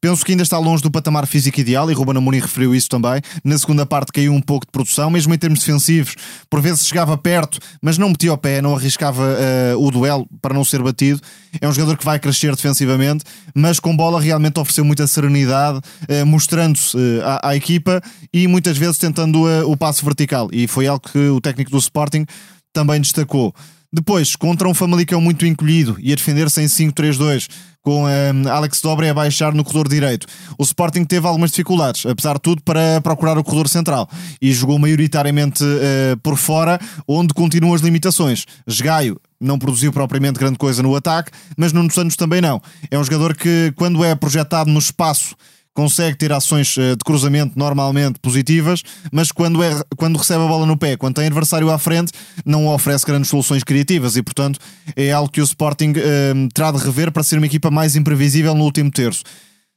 Penso 0.00 0.24
que 0.24 0.32
ainda 0.32 0.42
está 0.42 0.58
longe 0.58 0.82
do 0.82 0.90
patamar 0.90 1.26
físico 1.26 1.60
ideal, 1.60 1.90
e 1.90 1.94
Ruben 1.94 2.16
Amorim 2.16 2.40
referiu 2.40 2.74
isso 2.74 2.88
também. 2.88 3.20
Na 3.42 3.58
segunda 3.58 3.86
parte 3.86 4.12
caiu 4.12 4.32
um 4.32 4.40
pouco 4.40 4.66
de 4.66 4.72
produção, 4.72 5.10
mesmo 5.10 5.32
em 5.32 5.38
termos 5.38 5.60
defensivos, 5.60 6.14
por 6.50 6.60
vezes 6.60 6.86
chegava 6.86 7.16
perto, 7.16 7.58
mas 7.80 7.98
não 7.98 8.08
metia 8.08 8.32
o 8.32 8.38
pé, 8.38 8.60
não 8.60 8.76
arriscava 8.76 9.24
eh, 9.38 9.74
o 9.76 9.90
duelo 9.90 10.26
para 10.42 10.54
não 10.54 10.64
ser 10.64 10.82
batido. 10.82 11.20
É 11.60 11.68
um 11.68 11.72
jogador 11.72 11.96
que 11.96 12.04
vai 12.04 12.18
crescer 12.18 12.54
defensivamente, 12.54 13.24
mas 13.54 13.80
com 13.80 13.96
bola 13.96 14.20
realmente 14.20 14.58
ofereceu 14.58 14.84
muita 14.84 15.06
serenidade, 15.06 15.80
eh, 16.08 16.24
mostrando-se 16.24 16.96
eh, 16.96 17.22
à, 17.22 17.50
à 17.50 17.56
equipa 17.56 18.02
e 18.32 18.46
muitas 18.46 18.76
vezes 18.76 18.98
tentando 18.98 19.44
uh, 19.44 19.70
o 19.70 19.76
passo 19.76 20.04
vertical 20.04 20.48
e 20.52 20.66
foi 20.74 20.88
algo 20.88 21.08
que 21.08 21.18
o 21.28 21.40
técnico 21.40 21.70
do 21.70 21.78
Sporting 21.78 22.26
também 22.72 23.00
destacou. 23.00 23.54
Depois, 23.92 24.34
contra 24.34 24.68
um 24.68 24.74
Famalicão 24.74 25.20
muito 25.20 25.46
encolhido 25.46 25.96
e 26.00 26.12
a 26.12 26.16
defender-se 26.16 26.60
em 26.60 26.64
5-3-2, 26.64 27.48
com 27.80 28.06
um, 28.06 28.48
Alex 28.48 28.80
Dobre 28.80 29.08
a 29.08 29.14
baixar 29.14 29.54
no 29.54 29.62
corredor 29.62 29.88
direito. 29.88 30.26
O 30.58 30.64
Sporting 30.64 31.04
teve 31.04 31.28
algumas 31.28 31.50
dificuldades, 31.50 32.04
apesar 32.04 32.34
de 32.34 32.40
tudo, 32.40 32.60
para 32.64 33.00
procurar 33.02 33.38
o 33.38 33.44
corredor 33.44 33.68
central 33.68 34.08
e 34.42 34.52
jogou 34.52 34.80
maioritariamente 34.80 35.62
uh, 35.62 36.16
por 36.24 36.36
fora, 36.36 36.80
onde 37.06 37.32
continuam 37.32 37.72
as 37.72 37.82
limitações. 37.82 38.46
Esgaio 38.66 39.20
não 39.40 39.60
produziu 39.60 39.92
propriamente 39.92 40.40
grande 40.40 40.58
coisa 40.58 40.82
no 40.82 40.96
ataque, 40.96 41.30
mas 41.56 41.72
Nuno 41.72 41.92
Santos 41.92 42.16
também 42.16 42.40
não. 42.40 42.60
É 42.90 42.98
um 42.98 43.04
jogador 43.04 43.36
que, 43.36 43.72
quando 43.76 44.02
é 44.02 44.12
projetado 44.16 44.68
no 44.70 44.80
espaço 44.80 45.36
consegue 45.74 46.16
ter 46.16 46.32
ações 46.32 46.78
eh, 46.78 46.94
de 46.94 47.04
cruzamento 47.04 47.58
normalmente 47.58 48.18
positivas, 48.20 48.82
mas 49.12 49.32
quando, 49.32 49.62
é, 49.62 49.82
quando 49.96 50.16
recebe 50.16 50.44
a 50.44 50.46
bola 50.46 50.64
no 50.64 50.76
pé, 50.76 50.96
quando 50.96 51.16
tem 51.16 51.26
adversário 51.26 51.68
à 51.70 51.78
frente, 51.78 52.12
não 52.46 52.68
oferece 52.68 53.04
grandes 53.04 53.28
soluções 53.28 53.64
criativas 53.64 54.16
e, 54.16 54.22
portanto, 54.22 54.60
é 54.94 55.10
algo 55.10 55.30
que 55.30 55.40
o 55.40 55.44
Sporting 55.44 55.92
eh, 55.96 56.32
terá 56.54 56.70
de 56.70 56.78
rever 56.78 57.10
para 57.10 57.24
ser 57.24 57.36
uma 57.36 57.46
equipa 57.46 57.70
mais 57.70 57.96
imprevisível 57.96 58.54
no 58.54 58.64
último 58.64 58.90
terço. 58.90 59.24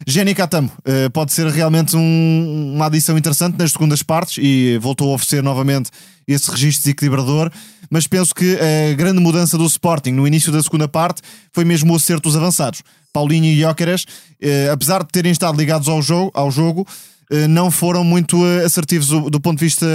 Jenny 0.06 0.36
Catamo 0.36 0.72
uh, 0.80 1.10
pode 1.10 1.34
ser 1.34 1.48
realmente 1.48 1.96
um, 1.96 2.74
uma 2.76 2.86
adição 2.86 3.18
interessante 3.18 3.58
nas 3.58 3.72
segundas 3.72 4.04
partes 4.04 4.38
e 4.40 4.78
voltou 4.78 5.12
a 5.12 5.16
oferecer 5.16 5.42
novamente 5.42 5.90
esse 6.28 6.52
registro 6.52 6.84
desequilibrador, 6.84 7.50
mas 7.90 8.06
penso 8.06 8.36
que 8.36 8.60
a 8.60 8.94
grande 8.94 9.20
mudança 9.20 9.58
do 9.58 9.66
Sporting 9.66 10.12
no 10.12 10.28
início 10.28 10.52
da 10.52 10.62
segunda 10.62 10.88
parte 10.88 11.22
foi 11.52 11.66
mesmo 11.66 11.94
o 11.94 11.96
acerto 11.96 12.30
dos 12.30 12.36
avançados. 12.36 12.84
Paulinho 13.14 13.46
e 13.46 13.60
Jóqueres, 13.60 14.04
uh, 14.04 14.72
apesar 14.72 15.04
de 15.04 15.10
terem 15.10 15.32
estado 15.32 15.58
ligados 15.58 15.88
ao 15.88 16.02
jogo, 16.02 16.32
ao 16.34 16.52
jogo 16.52 16.88
uh, 17.32 17.48
não 17.48 17.72
foram 17.72 18.04
muito 18.04 18.44
assertivos 18.66 19.08
do, 19.08 19.30
do, 19.30 19.40
ponto 19.40 19.60
de 19.60 19.66
vista 19.66 19.86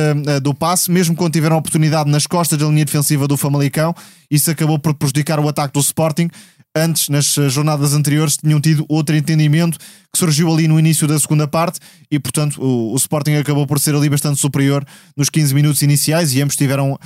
do 0.42 0.54
passe, 0.54 0.90
mesmo 0.90 1.14
quando 1.14 1.32
tiveram 1.32 1.56
oportunidade 1.56 2.10
nas 2.10 2.26
costas 2.26 2.58
da 2.58 2.66
linha 2.66 2.84
defensiva 2.84 3.28
do 3.28 3.36
Famalicão, 3.36 3.94
isso 4.30 4.50
acabou 4.50 4.78
por 4.78 4.94
prejudicar 4.94 5.38
o 5.40 5.48
ataque 5.48 5.74
do 5.74 5.80
Sporting, 5.80 6.28
antes, 6.74 7.08
nas 7.08 7.34
jornadas 7.50 7.94
anteriores, 7.94 8.36
tinham 8.36 8.60
tido 8.60 8.84
outro 8.88 9.14
entendimento 9.16 9.78
que 10.12 10.18
surgiu 10.18 10.52
ali 10.52 10.68
no 10.68 10.78
início 10.78 11.08
da 11.08 11.18
segunda 11.18 11.48
parte 11.48 11.80
e, 12.10 12.18
portanto, 12.18 12.62
o, 12.62 12.92
o 12.92 12.96
Sporting 12.96 13.32
acabou 13.32 13.66
por 13.66 13.80
ser 13.80 13.94
ali 13.94 14.10
bastante 14.10 14.38
superior 14.38 14.84
nos 15.16 15.30
15 15.30 15.54
minutos 15.54 15.80
iniciais 15.80 16.34
e 16.34 16.42
ambos 16.42 16.54
tiveram 16.54 16.92
uh, 16.92 16.98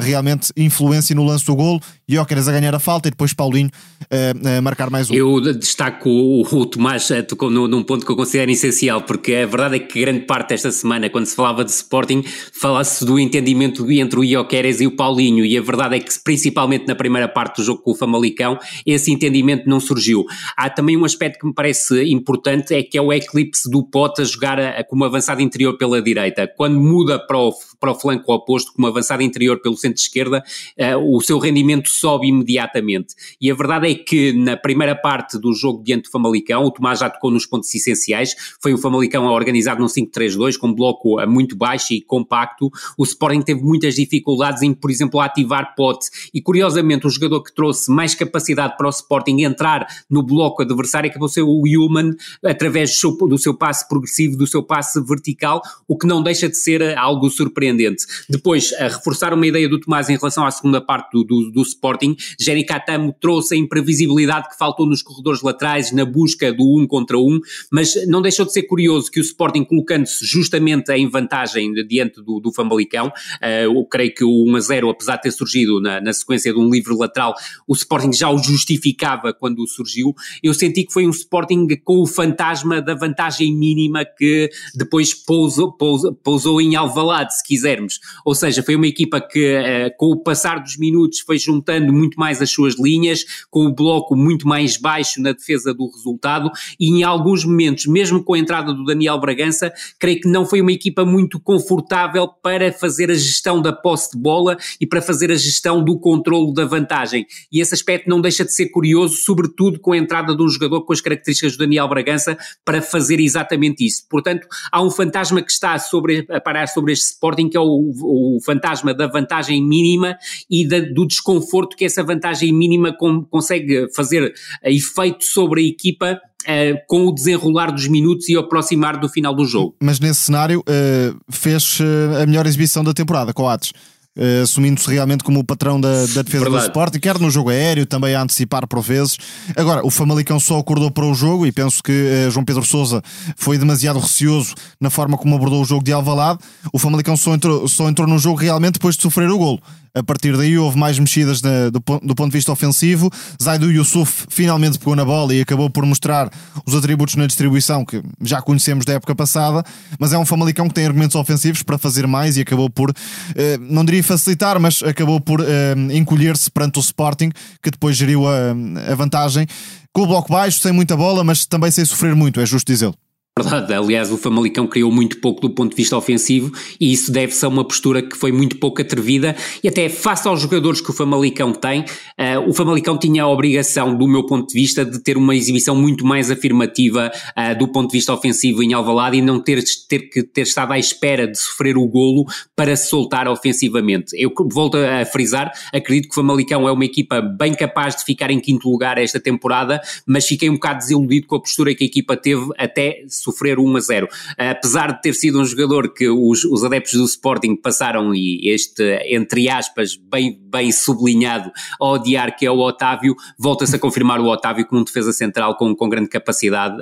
realmente 0.00 0.50
influência 0.56 1.14
no 1.14 1.24
lance 1.24 1.44
do 1.44 1.54
golo. 1.54 1.78
Jóqueres 2.08 2.48
a 2.48 2.52
ganhar 2.52 2.74
a 2.74 2.78
falta 2.78 3.08
e 3.08 3.10
depois 3.10 3.34
Paulinho 3.34 3.68
uh, 4.04 4.58
a 4.58 4.62
marcar 4.62 4.88
mais 4.88 5.10
um. 5.10 5.14
Eu 5.14 5.40
destaco 5.54 6.08
o, 6.08 6.40
o 6.40 6.64
Tomás 6.64 7.10
uh, 7.10 7.22
tocou 7.22 7.50
no, 7.50 7.68
num 7.68 7.82
ponto 7.82 8.06
que 8.06 8.10
eu 8.10 8.16
considero 8.16 8.50
essencial, 8.50 9.02
porque 9.02 9.34
a 9.34 9.46
verdade 9.46 9.76
é 9.76 9.78
que 9.80 10.00
grande 10.00 10.20
parte 10.20 10.50
desta 10.50 10.72
semana, 10.72 11.10
quando 11.10 11.26
se 11.26 11.36
falava 11.36 11.62
de 11.62 11.70
Sporting, 11.70 12.24
fala-se 12.58 13.04
do 13.04 13.18
entendimento 13.18 13.90
entre 13.92 14.18
o 14.18 14.26
Jóqueres 14.26 14.80
e 14.80 14.86
o 14.86 14.96
Paulinho, 14.96 15.44
e 15.44 15.58
a 15.58 15.60
verdade 15.60 15.96
é 15.96 16.00
que, 16.00 16.10
principalmente 16.24 16.86
na 16.86 16.94
primeira 16.94 17.28
parte 17.28 17.56
do 17.56 17.64
jogo 17.64 17.82
com 17.82 17.90
o 17.90 17.94
Famalicão, 17.94 18.58
esse 18.86 19.12
entendimento 19.12 19.68
não 19.68 19.78
surgiu. 19.80 20.24
Há 20.56 20.70
também 20.70 20.96
um 20.96 21.04
aspecto 21.04 21.38
que 21.38 21.46
me 21.46 21.52
parece 21.52 22.02
importante 22.04 22.21
importante 22.22 22.72
é 22.72 22.82
que 22.82 22.96
é 22.96 23.02
o 23.02 23.12
eclipse 23.12 23.68
do 23.68 23.82
Pote 23.82 24.22
a 24.22 24.24
jogar 24.24 24.58
a, 24.58 24.84
como 24.84 25.04
avançado 25.04 25.42
interior 25.42 25.76
pela 25.76 26.00
direita. 26.00 26.46
Quando 26.56 26.78
muda 26.78 27.18
para 27.18 27.36
o, 27.36 27.52
para 27.80 27.90
o 27.90 27.94
flanco 27.94 28.32
oposto, 28.32 28.72
como 28.72 28.86
avançado 28.86 29.22
interior 29.22 29.60
pelo 29.60 29.76
centro-esquerda, 29.76 30.42
uh, 30.78 31.16
o 31.16 31.20
seu 31.20 31.38
rendimento 31.38 31.88
sobe 31.88 32.28
imediatamente. 32.28 33.14
E 33.40 33.50
a 33.50 33.54
verdade 33.54 33.90
é 33.90 33.94
que 33.96 34.32
na 34.32 34.56
primeira 34.56 34.94
parte 34.94 35.36
do 35.36 35.52
jogo 35.52 35.82
diante 35.82 36.04
do 36.04 36.10
Famalicão, 36.10 36.64
o 36.64 36.70
Tomás 36.70 37.00
já 37.00 37.10
tocou 37.10 37.30
nos 37.30 37.44
pontos 37.44 37.74
essenciais, 37.74 38.34
foi 38.62 38.72
o 38.72 38.78
Famalicão 38.78 39.26
organizado 39.26 39.80
num 39.80 39.86
5-3-2, 39.86 40.56
com 40.56 40.72
bloco 40.72 41.16
muito 41.26 41.56
baixo 41.56 41.92
e 41.92 42.00
compacto. 42.00 42.70
O 42.96 43.02
Sporting 43.02 43.42
teve 43.42 43.62
muitas 43.62 43.96
dificuldades 43.96 44.62
em, 44.62 44.72
por 44.72 44.90
exemplo, 44.90 45.20
ativar 45.20 45.74
Pote. 45.74 46.06
E 46.32 46.40
curiosamente, 46.40 47.06
o 47.06 47.10
jogador 47.10 47.42
que 47.42 47.52
trouxe 47.52 47.90
mais 47.90 48.14
capacidade 48.14 48.76
para 48.76 48.86
o 48.86 48.90
Sporting 48.90 49.42
entrar 49.42 49.86
no 50.08 50.22
bloco 50.22 50.62
adversário 50.62 51.10
acabou 51.10 51.28
ser 51.28 51.42
o 51.42 51.62
Human, 51.62 52.11
através 52.44 52.90
do 52.90 52.96
seu, 52.96 53.16
do 53.28 53.38
seu 53.38 53.54
passe 53.54 53.86
progressivo, 53.88 54.36
do 54.36 54.46
seu 54.46 54.62
passe 54.62 55.00
vertical, 55.02 55.62
o 55.86 55.96
que 55.96 56.06
não 56.06 56.22
deixa 56.22 56.48
de 56.48 56.56
ser 56.56 56.80
eh, 56.80 56.94
algo 56.96 57.30
surpreendente. 57.30 58.04
Depois, 58.28 58.72
a 58.74 58.88
reforçar 58.88 59.32
uma 59.34 59.46
ideia 59.46 59.68
do 59.68 59.78
Tomás 59.78 60.08
em 60.08 60.16
relação 60.16 60.46
à 60.46 60.50
segunda 60.50 60.80
parte 60.80 61.10
do, 61.12 61.24
do, 61.24 61.50
do 61.50 61.62
Sporting, 61.62 62.16
Jerry 62.40 62.64
Catamo 62.64 63.14
trouxe 63.20 63.54
a 63.54 63.58
imprevisibilidade 63.58 64.48
que 64.48 64.56
faltou 64.56 64.86
nos 64.86 65.02
corredores 65.02 65.42
laterais, 65.42 65.92
na 65.92 66.04
busca 66.04 66.52
do 66.52 66.78
um 66.78 66.86
contra 66.86 67.18
um, 67.18 67.40
mas 67.70 67.94
não 68.06 68.22
deixou 68.22 68.44
de 68.44 68.52
ser 68.52 68.62
curioso 68.64 69.10
que 69.10 69.20
o 69.20 69.22
Sporting, 69.22 69.64
colocando-se 69.64 70.24
justamente 70.24 70.90
em 70.92 71.08
vantagem 71.08 71.72
diante 71.86 72.22
do, 72.22 72.40
do 72.40 72.52
Famalicão, 72.52 73.08
uh, 73.08 73.46
eu 73.62 73.84
creio 73.84 74.14
que 74.14 74.24
o 74.24 74.44
1 74.48 74.56
a 74.56 74.60
0, 74.60 74.90
apesar 74.90 75.16
de 75.16 75.22
ter 75.22 75.30
surgido 75.30 75.80
na, 75.80 76.00
na 76.00 76.12
sequência 76.12 76.52
de 76.52 76.58
um 76.58 76.70
livre 76.70 76.94
lateral, 76.94 77.34
o 77.66 77.74
Sporting 77.74 78.12
já 78.12 78.30
o 78.30 78.38
justificava 78.38 79.32
quando 79.32 79.66
surgiu. 79.66 80.14
Eu 80.42 80.54
senti 80.54 80.84
que 80.84 80.92
foi 80.92 81.06
um 81.06 81.10
Sporting 81.10 81.66
com 81.84 82.01
o 82.02 82.06
fantasma 82.06 82.82
da 82.82 82.94
vantagem 82.94 83.54
mínima 83.54 84.04
que 84.04 84.50
depois 84.74 85.14
pousou, 85.14 85.72
pousou, 85.72 86.12
pousou 86.14 86.60
em 86.60 86.74
Alvalade, 86.74 87.36
se 87.36 87.44
quisermos. 87.44 88.00
Ou 88.24 88.34
seja, 88.34 88.62
foi 88.62 88.74
uma 88.74 88.86
equipa 88.86 89.20
que, 89.20 89.56
uh, 89.56 89.96
com 89.96 90.06
o 90.06 90.22
passar 90.22 90.60
dos 90.60 90.76
minutos, 90.76 91.20
foi 91.20 91.38
juntando 91.38 91.92
muito 91.92 92.18
mais 92.18 92.42
as 92.42 92.50
suas 92.50 92.78
linhas, 92.78 93.24
com 93.50 93.66
o 93.66 93.74
bloco 93.74 94.16
muito 94.16 94.46
mais 94.48 94.76
baixo 94.76 95.20
na 95.20 95.32
defesa 95.32 95.72
do 95.72 95.88
resultado 95.90 96.50
e 96.78 96.88
em 96.88 97.02
alguns 97.04 97.44
momentos, 97.44 97.86
mesmo 97.86 98.22
com 98.22 98.34
a 98.34 98.38
entrada 98.38 98.72
do 98.72 98.84
Daniel 98.84 99.20
Bragança, 99.20 99.72
creio 99.98 100.20
que 100.20 100.28
não 100.28 100.44
foi 100.44 100.60
uma 100.60 100.72
equipa 100.72 101.04
muito 101.04 101.38
confortável 101.38 102.26
para 102.28 102.72
fazer 102.72 103.10
a 103.10 103.14
gestão 103.14 103.62
da 103.62 103.72
posse 103.72 104.12
de 104.12 104.18
bola 104.18 104.56
e 104.80 104.86
para 104.86 105.00
fazer 105.00 105.30
a 105.30 105.36
gestão 105.36 105.84
do 105.84 105.98
controlo 105.98 106.52
da 106.52 106.64
vantagem. 106.64 107.26
E 107.52 107.60
esse 107.60 107.74
aspecto 107.74 108.08
não 108.08 108.20
deixa 108.20 108.44
de 108.44 108.52
ser 108.52 108.66
curioso, 108.70 109.16
sobretudo 109.16 109.78
com 109.78 109.92
a 109.92 109.96
entrada 109.96 110.34
de 110.34 110.42
um 110.42 110.48
jogador 110.48 110.82
com 110.82 110.92
as 110.92 111.00
características 111.00 111.52
do 111.52 111.58
Daniel 111.58 111.86
Bragança 111.92 112.36
para 112.64 112.80
fazer 112.80 113.20
exatamente 113.20 113.86
isso. 113.86 114.06
Portanto, 114.08 114.46
há 114.70 114.82
um 114.82 114.90
fantasma 114.90 115.42
que 115.42 115.52
está 115.52 115.78
sobre, 115.78 116.26
a 116.30 116.40
parar 116.40 116.66
sobre 116.68 116.92
este 116.92 117.12
Sporting, 117.12 117.48
que 117.48 117.56
é 117.56 117.60
o, 117.60 117.92
o 118.02 118.38
fantasma 118.44 118.94
da 118.94 119.06
vantagem 119.06 119.62
mínima 119.62 120.16
e 120.50 120.66
da, 120.66 120.80
do 120.80 121.06
desconforto 121.06 121.76
que 121.76 121.84
essa 121.84 122.02
vantagem 122.02 122.52
mínima 122.52 122.92
com, 122.96 123.24
consegue 123.24 123.88
fazer 123.94 124.32
efeito 124.64 125.24
sobre 125.24 125.62
a 125.62 125.66
equipa 125.66 126.20
Uh, 126.42 126.74
com 126.88 127.06
o 127.06 127.14
desenrolar 127.14 127.70
dos 127.70 127.86
minutos 127.86 128.28
e 128.28 128.36
aproximar 128.36 128.98
do 128.98 129.08
final 129.08 129.32
do 129.32 129.44
jogo. 129.44 129.76
Mas 129.80 130.00
nesse 130.00 130.22
cenário 130.22 130.58
uh, 130.58 131.20
fez 131.30 131.78
a 132.20 132.26
melhor 132.26 132.44
exibição 132.48 132.82
da 132.82 132.92
temporada 132.92 133.32
com 133.32 133.44
o 133.44 133.48
Atos. 133.48 133.72
Uh, 134.14 134.42
assumindo-se 134.42 134.90
realmente 134.90 135.24
como 135.24 135.40
o 135.40 135.44
patrão 135.44 135.80
da, 135.80 135.88
da 135.88 136.20
defesa 136.20 136.44
Verdade. 136.44 136.64
do 136.64 136.68
Sporting, 136.68 136.98
quer 136.98 137.18
no 137.18 137.30
jogo 137.30 137.48
aéreo, 137.48 137.86
também 137.86 138.14
a 138.14 138.20
antecipar 138.22 138.66
por 138.66 138.82
vezes. 138.82 139.16
Agora, 139.56 139.86
o 139.86 139.90
Famalicão 139.90 140.38
só 140.38 140.58
acordou 140.58 140.90
para 140.90 141.06
o 141.06 141.14
jogo 141.14 141.46
e 141.46 141.52
penso 141.52 141.82
que 141.82 142.26
uh, 142.26 142.30
João 142.30 142.44
Pedro 142.44 142.62
Sousa 142.62 143.02
foi 143.36 143.56
demasiado 143.56 143.98
receoso 143.98 144.54
na 144.78 144.90
forma 144.90 145.16
como 145.16 145.34
abordou 145.34 145.62
o 145.62 145.64
jogo 145.64 145.82
de 145.82 145.92
Alvalade. 145.92 146.40
O 146.72 146.78
Famalicão 146.78 147.16
só 147.16 147.34
entrou, 147.34 147.66
só 147.66 147.88
entrou 147.88 148.06
no 148.06 148.18
jogo 148.18 148.36
realmente 148.36 148.74
depois 148.74 148.96
de 148.96 149.02
sofrer 149.02 149.30
o 149.30 149.38
golo. 149.38 149.62
A 149.94 150.02
partir 150.02 150.34
daí 150.36 150.56
houve 150.56 150.78
mais 150.78 150.98
mexidas 150.98 151.42
na, 151.42 151.68
do, 151.68 151.78
do, 152.02 152.14
ponto 152.14 152.30
de 152.30 152.38
vista 152.38 152.50
ofensivo. 152.50 153.10
Zaidu 153.42 153.70
Yusuf 153.70 154.26
finalmente 154.30 154.78
pegou 154.78 154.96
na 154.96 155.04
bola 155.04 155.34
e 155.34 155.42
acabou 155.42 155.68
por 155.68 155.84
mostrar 155.84 156.30
os 156.64 156.74
atributos 156.74 157.14
na 157.14 157.26
distribuição 157.26 157.84
que 157.84 158.02
já 158.22 158.40
conhecemos 158.40 158.86
da 158.86 158.94
época 158.94 159.14
passada, 159.14 159.62
mas 159.98 160.12
é 160.14 160.18
um 160.18 160.24
Famalicão 160.24 160.66
que 160.66 160.74
tem 160.74 160.86
argumentos 160.86 161.14
ofensivos 161.14 161.62
para 161.62 161.76
fazer 161.76 162.06
mais 162.06 162.38
e 162.38 162.40
acabou 162.40 162.70
por, 162.70 162.94
eh, 163.34 163.58
não 163.60 163.84
diria 163.84 164.02
facilitar, 164.02 164.58
mas 164.58 164.82
acabou 164.82 165.20
por 165.20 165.40
eh, 165.40 165.74
encolher-se 165.92 166.50
perante 166.50 166.78
o 166.78 166.80
Sporting, 166.80 167.30
que 167.62 167.70
depois 167.70 167.94
geriu 167.94 168.26
a, 168.26 168.50
a 168.90 168.94
vantagem 168.94 169.46
com 169.92 170.02
o 170.02 170.06
bloco 170.06 170.32
baixo, 170.32 170.58
sem 170.58 170.72
muita 170.72 170.96
bola, 170.96 171.22
mas 171.22 171.44
também 171.44 171.70
sem 171.70 171.84
sofrer 171.84 172.14
muito, 172.14 172.40
é 172.40 172.46
justo 172.46 172.72
dizê-lo. 172.72 172.94
Verdade, 173.38 173.72
aliás, 173.72 174.12
o 174.12 174.18
Famalicão 174.18 174.66
criou 174.66 174.92
muito 174.92 175.18
pouco 175.18 175.40
do 175.40 175.48
ponto 175.48 175.70
de 175.70 175.76
vista 175.76 175.96
ofensivo 175.96 176.52
e 176.78 176.92
isso 176.92 177.10
deve-se 177.10 177.42
a 177.46 177.48
uma 177.48 177.66
postura 177.66 178.02
que 178.02 178.14
foi 178.14 178.30
muito 178.30 178.58
pouco 178.58 178.82
atrevida 178.82 179.34
e 179.64 179.68
até 179.68 179.88
face 179.88 180.28
aos 180.28 180.42
jogadores 180.42 180.82
que 180.82 180.90
o 180.90 180.92
Famalicão 180.92 181.50
tem, 181.50 181.80
uh, 181.80 182.46
o 182.46 182.52
Famalicão 182.52 182.98
tinha 182.98 183.22
a 183.22 183.28
obrigação, 183.28 183.96
do 183.96 184.06
meu 184.06 184.26
ponto 184.26 184.48
de 184.48 184.52
vista, 184.52 184.84
de 184.84 184.98
ter 184.98 185.16
uma 185.16 185.34
exibição 185.34 185.74
muito 185.74 186.04
mais 186.04 186.30
afirmativa 186.30 187.10
uh, 187.10 187.58
do 187.58 187.66
ponto 187.68 187.90
de 187.90 187.96
vista 187.96 188.12
ofensivo 188.12 188.62
em 188.62 188.74
Alvalade 188.74 189.16
e 189.16 189.22
não 189.22 189.40
ter, 189.40 189.64
ter 189.88 190.10
que 190.10 190.22
ter 190.22 190.42
estado 190.42 190.74
à 190.74 190.78
espera 190.78 191.26
de 191.26 191.38
sofrer 191.38 191.78
o 191.78 191.88
golo 191.88 192.26
para 192.54 192.76
se 192.76 192.90
soltar 192.90 193.26
ofensivamente. 193.26 194.14
Eu 194.14 194.30
volto 194.50 194.76
a 194.76 195.06
frisar, 195.06 195.50
acredito 195.72 196.08
que 196.08 196.12
o 196.12 196.16
Famalicão 196.16 196.68
é 196.68 196.72
uma 196.72 196.84
equipa 196.84 197.22
bem 197.22 197.54
capaz 197.54 197.96
de 197.96 198.04
ficar 198.04 198.30
em 198.30 198.38
quinto 198.38 198.68
lugar 198.68 198.98
esta 198.98 199.18
temporada, 199.18 199.80
mas 200.06 200.26
fiquei 200.26 200.50
um 200.50 200.54
bocado 200.54 200.80
desiludido 200.80 201.26
com 201.26 201.36
a 201.36 201.40
postura 201.40 201.74
que 201.74 201.82
a 201.82 201.86
equipa 201.86 202.14
teve 202.14 202.46
até 202.58 203.02
sofrer 203.22 203.58
1 203.58 203.76
a 203.76 203.80
0. 203.80 204.08
Apesar 204.36 204.92
de 204.92 205.02
ter 205.02 205.14
sido 205.14 205.40
um 205.40 205.44
jogador 205.44 205.92
que 205.92 206.08
os, 206.08 206.44
os 206.44 206.64
adeptos 206.64 206.94
do 206.94 207.04
Sporting 207.04 207.56
passaram, 207.56 208.14
e 208.14 208.48
este, 208.48 208.82
entre 209.06 209.48
aspas, 209.48 209.96
bem, 209.96 210.38
bem 210.50 210.72
sublinhado, 210.72 211.50
a 211.80 211.86
odiar, 211.86 212.36
que 212.36 212.46
é 212.46 212.50
o 212.50 212.58
Otávio, 212.58 213.14
volta-se 213.38 213.76
a 213.76 213.78
confirmar 213.78 214.20
o 214.20 214.26
Otávio 214.26 214.66
como 214.66 214.80
um 214.80 214.84
defesa 214.84 215.12
central 215.12 215.56
com, 215.56 215.74
com 215.74 215.88
grande 215.88 216.08
capacidade, 216.08 216.76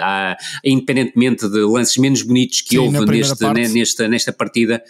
independentemente 0.65 1.49
de 1.49 1.61
lances 1.61 1.97
menos 1.97 2.23
bonitos 2.23 2.61
que 2.63 2.77
Sim, 2.77 2.79
houve 2.79 3.05
neste, 3.07 3.45
nesta, 3.75 4.09
nesta 4.09 4.33
partida 4.33 4.83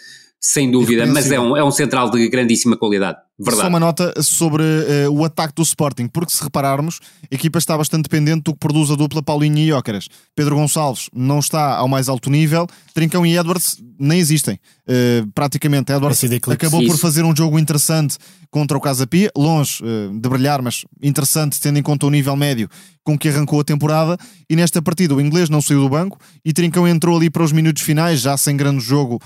sem 0.43 0.71
dúvida, 0.71 1.05
mas 1.05 1.31
é 1.31 1.39
um, 1.39 1.55
é 1.55 1.63
um 1.63 1.69
central 1.69 2.09
de 2.09 2.27
grandíssima 2.27 2.75
qualidade. 2.75 3.19
Verdade. 3.43 3.61
Só 3.63 3.67
uma 3.67 3.79
nota 3.79 4.13
sobre 4.21 4.63
uh, 4.63 5.11
o 5.11 5.25
ataque 5.25 5.55
do 5.55 5.63
Sporting, 5.63 6.07
porque 6.07 6.31
se 6.31 6.43
repararmos, 6.43 6.99
a 7.23 7.35
equipa 7.35 7.57
está 7.57 7.75
bastante 7.77 8.03
dependente 8.03 8.43
do 8.43 8.53
que 8.53 8.59
produz 8.59 8.91
a 8.91 8.95
dupla 8.95 9.23
Paulinho 9.23 9.57
e 9.57 9.67
Iócaras. 9.69 10.07
Pedro 10.35 10.55
Gonçalves 10.55 11.09
não 11.13 11.39
está 11.39 11.75
ao 11.75 11.87
mais 11.87 12.07
alto 12.07 12.29
nível, 12.29 12.67
Trincão 12.93 13.25
e 13.25 13.35
Edwards 13.35 13.77
nem 13.99 14.19
existem. 14.19 14.59
Uh, 14.87 15.27
praticamente, 15.33 15.91
Edwards 15.91 16.23
acabou 16.49 16.81
Isso. 16.81 16.91
por 16.91 16.99
fazer 16.99 17.23
um 17.23 17.35
jogo 17.35 17.57
interessante 17.57 18.17
contra 18.49 18.77
o 18.77 18.81
Casa 18.81 19.07
Pia, 19.07 19.31
longe 19.35 19.81
uh, 19.83 20.19
de 20.19 20.29
brilhar, 20.29 20.61
mas 20.61 20.83
interessante 21.01 21.59
tendo 21.59 21.79
em 21.79 21.83
conta 21.83 22.05
o 22.05 22.09
nível 22.09 22.35
médio 22.35 22.69
com 23.03 23.17
que 23.17 23.29
arrancou 23.29 23.59
a 23.59 23.63
temporada. 23.63 24.17
E 24.49 24.55
nesta 24.55 24.81
partida 24.81 25.15
o 25.15 25.21
inglês 25.21 25.49
não 25.49 25.61
saiu 25.61 25.81
do 25.81 25.89
banco 25.89 26.19
e 26.45 26.53
Trincão 26.53 26.87
entrou 26.87 27.17
ali 27.17 27.29
para 27.29 27.43
os 27.43 27.51
minutos 27.51 27.81
finais, 27.81 28.21
já 28.21 28.37
sem 28.37 28.55
grande 28.55 28.83
jogo 28.83 29.19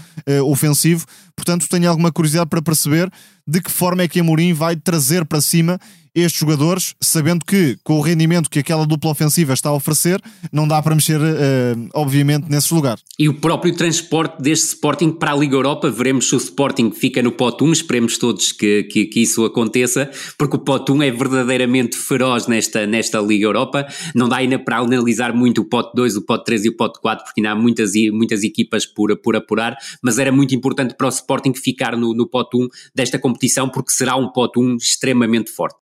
ofensivo. 0.45 1.06
Portanto, 1.36 1.67
tenho 1.67 1.89
alguma 1.89 2.10
curiosidade 2.10 2.49
para 2.49 2.62
perceber 2.62 3.12
de 3.47 3.62
que 3.62 3.71
forma 3.71 4.03
é 4.03 4.08
que 4.08 4.19
Amorim 4.19 4.53
vai 4.53 4.75
trazer 4.75 5.25
para 5.25 5.41
cima 5.41 5.79
estes 6.15 6.39
jogadores, 6.39 6.95
sabendo 7.01 7.43
que 7.45 7.78
com 7.84 7.99
o 7.99 8.01
rendimento 8.01 8.49
que 8.49 8.60
aquela 8.60 8.86
dupla 8.86 9.12
ofensiva 9.12 9.54
está 9.54 9.69
a 9.69 9.73
oferecer, 9.73 10.21
não 10.51 10.65
dá 10.65 10.82
para 10.82 10.95
mexer, 10.95 11.19
uh, 11.19 11.89
obviamente, 11.93 12.49
nesses 12.49 12.71
lugares. 12.71 13.04
E 13.19 13.28
o 13.28 13.34
próprio 13.34 13.75
transporte 13.75 14.41
deste 14.41 14.67
Sporting 14.67 15.12
para 15.12 15.34
a 15.34 15.36
Liga 15.36 15.56
Europa, 15.56 15.91
veremos 15.91 16.30
se 16.30 16.36
o 16.36 16.38
Sporting 16.38 16.91
fica 16.91 17.21
no 17.21 17.32
pote 17.32 17.63
1, 17.63 17.71
esperemos 17.73 18.17
todos 18.17 18.54
que, 18.54 18.84
que, 18.84 19.06
que, 19.06 19.21
isso 19.21 19.43
aconteça, 19.43 20.10
porque 20.38 20.56
o 20.56 20.60
pote 20.60 20.91
1 20.91 21.04
é 21.04 21.12
verdadeiramente 21.12 21.97
feroz 21.97 22.47
nesta, 22.47 22.88
nesta 22.88 23.19
Liga 23.19 23.45
Europa, 23.45 23.86
não 24.13 24.30
dá 24.30 24.38
ainda 24.38 24.58
para 24.58 24.78
analisar 24.78 25.34
muito 25.34 25.62
o 25.62 25.65
pote 25.65 25.91
2, 25.95 26.15
o 26.15 26.21
pote 26.21 26.45
3 26.45 26.65
e 26.65 26.69
o 26.69 26.78
pote 26.78 26.99
4, 27.01 27.25
porque 27.25 27.41
ainda 27.41 27.51
há 27.51 27.56
muitas, 27.56 27.91
muitas 28.13 28.43
equipas 28.43 28.86
por, 28.86 29.15
por 29.17 29.36
apurar, 29.36 29.78
mas 30.01 30.17
era 30.17 30.32
muito 30.32 30.56
importante 30.56 30.95
para 30.95 31.08
o 31.08 31.10
Sporting 31.10 31.54
ficar 31.54 31.97
no, 31.97 32.13
no 32.13 32.28
pote 32.28 32.56
1 32.58 32.67
desta 32.93 33.19
competição, 33.19 33.67
porque 33.67 33.91
será 33.91 34.15
um 34.15 34.32
pote 34.32 34.60
1 34.60 34.78
extremamente 34.78 35.51
forte. 35.51 35.84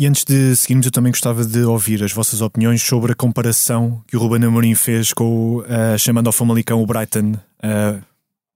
E 0.00 0.06
antes 0.06 0.24
de 0.24 0.56
seguirmos, 0.56 0.86
eu 0.86 0.90
também 0.90 1.12
gostava 1.12 1.44
de 1.44 1.60
ouvir 1.60 2.02
as 2.02 2.10
vossas 2.10 2.40
opiniões 2.40 2.80
sobre 2.80 3.12
a 3.12 3.14
comparação 3.14 4.02
que 4.08 4.16
o 4.16 4.18
Ruben 4.18 4.42
Amorim 4.46 4.74
fez 4.74 5.12
com, 5.12 5.58
uh, 5.58 5.98
chamando 5.98 6.26
ao 6.26 6.32
Famalicão 6.32 6.82
o 6.82 6.86
Brighton 6.86 7.32
uh, 7.32 8.02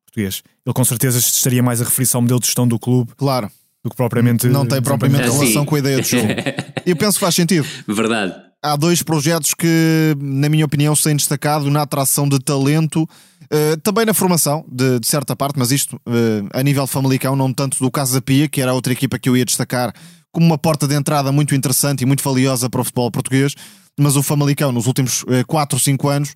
português. 0.06 0.42
Ele 0.64 0.72
com 0.72 0.84
certeza 0.86 1.18
estaria 1.18 1.62
mais 1.62 1.82
a 1.82 1.84
referir-se 1.84 2.16
ao 2.16 2.22
modelo 2.22 2.40
de 2.40 2.46
gestão 2.46 2.66
do 2.66 2.78
clube. 2.78 3.12
Claro. 3.14 3.50
Do 3.84 3.90
que 3.90 3.96
propriamente. 3.96 4.46
Não 4.46 4.64
tem 4.64 4.80
propriamente 4.80 5.24
relação 5.24 5.66
com 5.66 5.74
a 5.74 5.78
ideia 5.80 6.00
de 6.00 6.08
jogo. 6.08 6.28
eu 6.86 6.96
penso 6.96 7.18
que 7.18 7.20
faz 7.20 7.34
sentido. 7.34 7.68
Verdade. 7.86 8.34
Há 8.62 8.74
dois 8.74 9.02
projetos 9.02 9.52
que, 9.52 10.16
na 10.18 10.48
minha 10.48 10.64
opinião, 10.64 10.96
se 10.96 11.02
têm 11.02 11.14
destacado 11.14 11.70
na 11.70 11.82
atração 11.82 12.26
de 12.26 12.38
talento, 12.38 13.02
uh, 13.02 13.76
também 13.82 14.06
na 14.06 14.14
formação, 14.14 14.64
de, 14.66 14.98
de, 14.98 15.06
certa 15.06 15.36
parte, 15.36 15.58
mas 15.58 15.70
isto 15.70 15.96
uh, 15.96 16.48
a 16.54 16.62
nível 16.62 16.86
famalicão, 16.86 17.36
não 17.36 17.52
tanto 17.52 17.78
do 17.80 17.90
Casa 17.90 18.22
Pia, 18.22 18.48
que 18.48 18.62
era 18.62 18.70
a 18.70 18.74
outra 18.74 18.94
equipa 18.94 19.18
que 19.18 19.28
eu 19.28 19.36
ia 19.36 19.44
destacar 19.44 19.92
como 20.34 20.44
uma 20.44 20.58
porta 20.58 20.86
de 20.86 20.94
entrada 20.94 21.32
muito 21.32 21.54
interessante 21.54 22.02
e 22.02 22.06
muito 22.06 22.22
valiosa 22.22 22.68
para 22.68 22.80
o 22.80 22.84
futebol 22.84 23.10
português, 23.10 23.54
mas 23.98 24.16
o 24.16 24.22
Famalicão 24.22 24.72
nos 24.72 24.86
últimos 24.86 25.24
4 25.46 25.76
ou 25.76 25.80
5 25.80 26.08
anos 26.08 26.34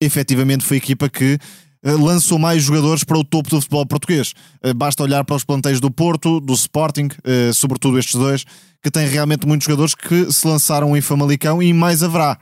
efetivamente 0.00 0.64
foi 0.64 0.76
a 0.76 0.78
equipa 0.78 1.08
que 1.08 1.38
eh, 1.84 1.92
lançou 1.92 2.38
mais 2.38 2.62
jogadores 2.62 3.02
para 3.02 3.18
o 3.18 3.24
topo 3.24 3.50
do 3.50 3.60
futebol 3.60 3.84
português. 3.84 4.34
Eh, 4.62 4.72
basta 4.72 5.02
olhar 5.02 5.24
para 5.24 5.36
os 5.36 5.44
planteios 5.44 5.80
do 5.80 5.90
Porto, 5.90 6.40
do 6.40 6.52
Sporting, 6.54 7.08
eh, 7.24 7.50
sobretudo 7.52 7.98
estes 7.98 8.14
dois, 8.14 8.44
que 8.82 8.90
têm 8.90 9.06
realmente 9.08 9.46
muitos 9.46 9.64
jogadores 9.64 9.94
que 9.94 10.32
se 10.32 10.46
lançaram 10.46 10.96
em 10.96 11.00
Famalicão 11.00 11.62
e 11.62 11.72
mais 11.72 12.02
haverá. 12.02 12.38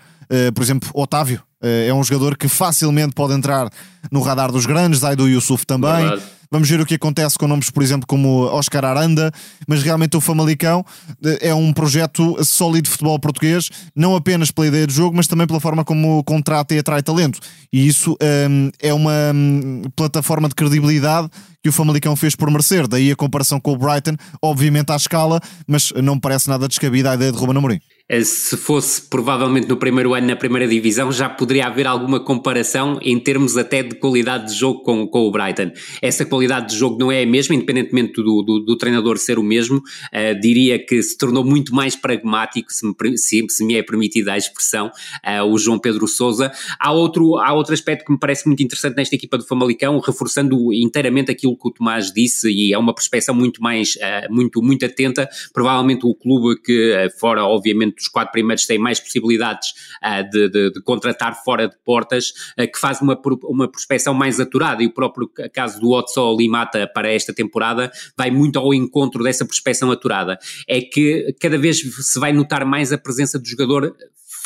Por 0.54 0.62
exemplo, 0.62 0.88
Otávio 0.94 1.42
é 1.60 1.92
um 1.92 2.04
jogador 2.04 2.36
que 2.36 2.46
facilmente 2.46 3.12
pode 3.14 3.34
entrar 3.34 3.68
no 4.12 4.20
radar 4.20 4.52
dos 4.52 4.64
grandes, 4.64 5.00
Zaido 5.00 5.28
Yusuf 5.28 5.66
também. 5.66 6.06
Verdade. 6.06 6.22
Vamos 6.52 6.68
ver 6.68 6.80
o 6.80 6.86
que 6.86 6.96
acontece 6.96 7.38
com 7.38 7.46
nomes, 7.46 7.70
por 7.70 7.80
exemplo, 7.80 8.04
como 8.08 8.46
Oscar 8.46 8.84
Aranda, 8.84 9.30
mas 9.68 9.84
realmente 9.84 10.16
o 10.16 10.20
Famalicão 10.20 10.84
eh, 11.24 11.50
é 11.50 11.54
um 11.54 11.72
projeto 11.72 12.44
sólido 12.44 12.86
de 12.86 12.90
futebol 12.90 13.16
português, 13.20 13.70
não 13.94 14.16
apenas 14.16 14.50
pela 14.50 14.66
ideia 14.66 14.84
de 14.84 14.92
jogo, 14.92 15.16
mas 15.16 15.28
também 15.28 15.46
pela 15.46 15.60
forma 15.60 15.84
como 15.84 16.24
contrata 16.24 16.74
e 16.74 16.80
atrai 16.80 17.04
talento. 17.04 17.38
E 17.72 17.86
isso 17.86 18.16
um, 18.20 18.70
é 18.80 18.92
uma 18.92 19.32
um, 19.32 19.82
plataforma 19.94 20.48
de 20.48 20.56
credibilidade 20.56 21.28
que 21.62 21.68
o 21.68 21.72
Famalicão 21.72 22.16
fez 22.16 22.34
por 22.34 22.50
merecer. 22.50 22.88
Daí 22.88 23.12
a 23.12 23.16
comparação 23.16 23.60
com 23.60 23.72
o 23.72 23.76
Brighton, 23.76 24.16
obviamente 24.42 24.90
à 24.90 24.96
escala, 24.96 25.40
mas 25.68 25.92
não 26.02 26.16
me 26.16 26.20
parece 26.20 26.48
nada 26.48 26.66
descabida 26.66 27.12
a 27.12 27.14
ideia 27.14 27.30
de 27.30 27.38
Ruben 27.38 27.58
Amorim. 27.58 27.80
Eh, 28.10 28.24
se 28.24 28.56
fosse 28.56 29.00
provavelmente 29.00 29.68
no 29.68 29.76
primeiro 29.76 30.14
ano 30.14 30.26
na 30.26 30.34
primeira 30.34 30.66
divisão, 30.66 31.12
já 31.12 31.28
poderia 31.28 31.68
haver 31.68 31.86
alguma 31.86 32.18
comparação 32.18 32.98
em 33.00 33.16
termos 33.20 33.56
até 33.56 33.84
de 33.84 33.94
qualidade 33.94 34.52
de 34.52 34.58
jogo 34.58 34.82
com, 34.82 35.06
com 35.06 35.20
o 35.20 35.30
Brighton. 35.30 35.70
Essa 36.02 36.24
qualidade 36.24 36.70
de 36.70 36.76
jogo 36.76 36.98
não 36.98 37.12
é 37.12 37.22
a 37.22 37.26
mesma, 37.26 37.54
independentemente 37.54 38.14
do, 38.14 38.42
do, 38.42 38.58
do 38.58 38.76
treinador 38.76 39.16
ser 39.16 39.38
o 39.38 39.44
mesmo. 39.44 39.76
Uh, 39.76 40.40
diria 40.40 40.84
que 40.84 41.00
se 41.00 41.16
tornou 41.16 41.44
muito 41.44 41.72
mais 41.72 41.94
pragmático, 41.94 42.72
se 42.72 42.84
me, 42.84 43.16
se, 43.16 43.46
se 43.48 43.64
me 43.64 43.76
é 43.76 43.82
permitida 43.82 44.32
a 44.32 44.36
expressão, 44.36 44.88
uh, 44.88 45.44
o 45.44 45.56
João 45.56 45.78
Pedro 45.78 46.08
Souza. 46.08 46.50
Há 46.80 46.90
outro, 46.90 47.36
há 47.36 47.52
outro 47.52 47.72
aspecto 47.72 48.04
que 48.04 48.10
me 48.10 48.18
parece 48.18 48.44
muito 48.48 48.60
interessante 48.60 48.96
nesta 48.96 49.14
equipa 49.14 49.38
do 49.38 49.46
Famalicão, 49.46 50.00
reforçando 50.00 50.72
inteiramente 50.72 51.30
aquilo 51.30 51.56
que 51.56 51.68
o 51.68 51.70
Tomás 51.70 52.12
disse, 52.12 52.50
e 52.50 52.72
é 52.72 52.78
uma 52.78 52.92
perspectiva 52.92 53.32
muito 53.32 53.62
mais, 53.62 53.94
uh, 53.94 54.34
muito, 54.34 54.60
muito 54.60 54.84
atenta. 54.84 55.28
Provavelmente 55.52 56.04
o 56.04 56.12
clube 56.12 56.60
que, 56.60 57.08
fora, 57.20 57.44
obviamente, 57.44 57.99
os 58.00 58.08
quatro 58.08 58.32
primeiros 58.32 58.66
têm 58.66 58.78
mais 58.78 59.00
possibilidades 59.00 59.70
uh, 60.02 60.28
de, 60.30 60.48
de, 60.48 60.70
de, 60.72 60.82
contratar 60.82 61.42
fora 61.44 61.68
de 61.68 61.76
portas, 61.84 62.30
uh, 62.58 62.70
que 62.70 62.78
faz 62.78 63.00
uma, 63.00 63.20
uma 63.44 63.70
prospecção 63.70 64.14
mais 64.14 64.40
aturada. 64.40 64.82
E 64.82 64.86
o 64.86 64.92
próprio 64.92 65.30
caso 65.52 65.80
do 65.80 65.90
Otso 65.90 66.36
Limata 66.36 66.86
para 66.86 67.10
esta 67.12 67.32
temporada 67.32 67.90
vai 68.16 68.30
muito 68.30 68.58
ao 68.58 68.72
encontro 68.74 69.22
dessa 69.22 69.44
prospecção 69.44 69.90
aturada. 69.90 70.38
É 70.68 70.80
que 70.80 71.34
cada 71.40 71.58
vez 71.58 71.80
se 71.80 72.18
vai 72.18 72.32
notar 72.32 72.64
mais 72.64 72.92
a 72.92 72.98
presença 72.98 73.38
do 73.38 73.46
jogador 73.46 73.94